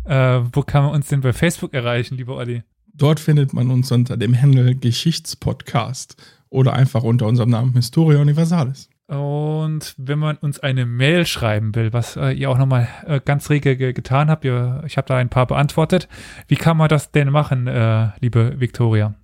äh, 0.04 0.40
wo 0.52 0.62
kann 0.62 0.84
man 0.84 0.92
uns 0.92 1.08
denn 1.08 1.22
bei 1.22 1.32
Facebook 1.32 1.74
erreichen, 1.74 2.16
lieber 2.16 2.36
Olli? 2.36 2.62
Dort 2.94 3.18
findet 3.18 3.54
man 3.54 3.72
uns 3.72 3.90
unter 3.90 4.16
dem 4.16 4.40
Handle 4.40 4.76
Geschichtspodcast 4.76 6.14
oder 6.48 6.74
einfach 6.74 7.02
unter 7.02 7.26
unserem 7.26 7.50
Namen 7.50 7.72
Historia 7.72 8.20
Universalis. 8.20 8.88
Und 9.08 9.94
wenn 9.96 10.18
man 10.18 10.36
uns 10.36 10.60
eine 10.60 10.84
Mail 10.84 11.24
schreiben 11.24 11.74
will, 11.74 11.94
was 11.94 12.16
äh, 12.16 12.32
ihr 12.32 12.50
auch 12.50 12.58
nochmal 12.58 12.88
äh, 13.06 13.22
ganz 13.24 13.48
rege 13.48 13.78
ge 13.78 13.94
getan 13.94 14.28
habt, 14.28 14.44
ihr, 14.44 14.82
ich 14.86 14.98
habe 14.98 15.08
da 15.08 15.16
ein 15.16 15.30
paar 15.30 15.46
beantwortet, 15.46 16.08
wie 16.46 16.56
kann 16.56 16.76
man 16.76 16.90
das 16.90 17.10
denn 17.10 17.30
machen, 17.30 17.66
äh, 17.66 18.08
liebe 18.20 18.60
Victoria? 18.60 19.14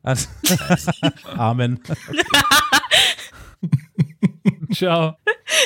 Also- 0.03 0.29
Amen. 1.37 1.81
Ciao. 4.73 5.17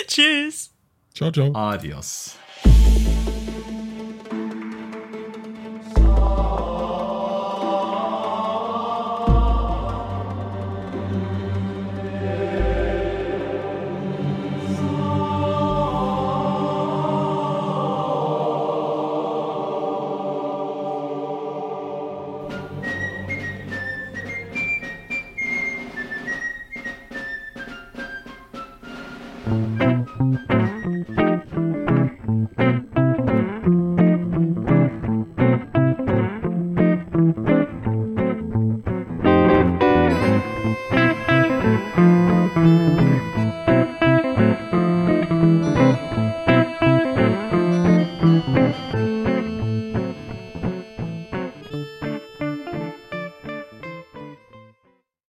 Tschüss. 0.09 0.73
Ciao, 1.15 1.31
ciao. 1.31 1.55
Adios. 1.55 2.35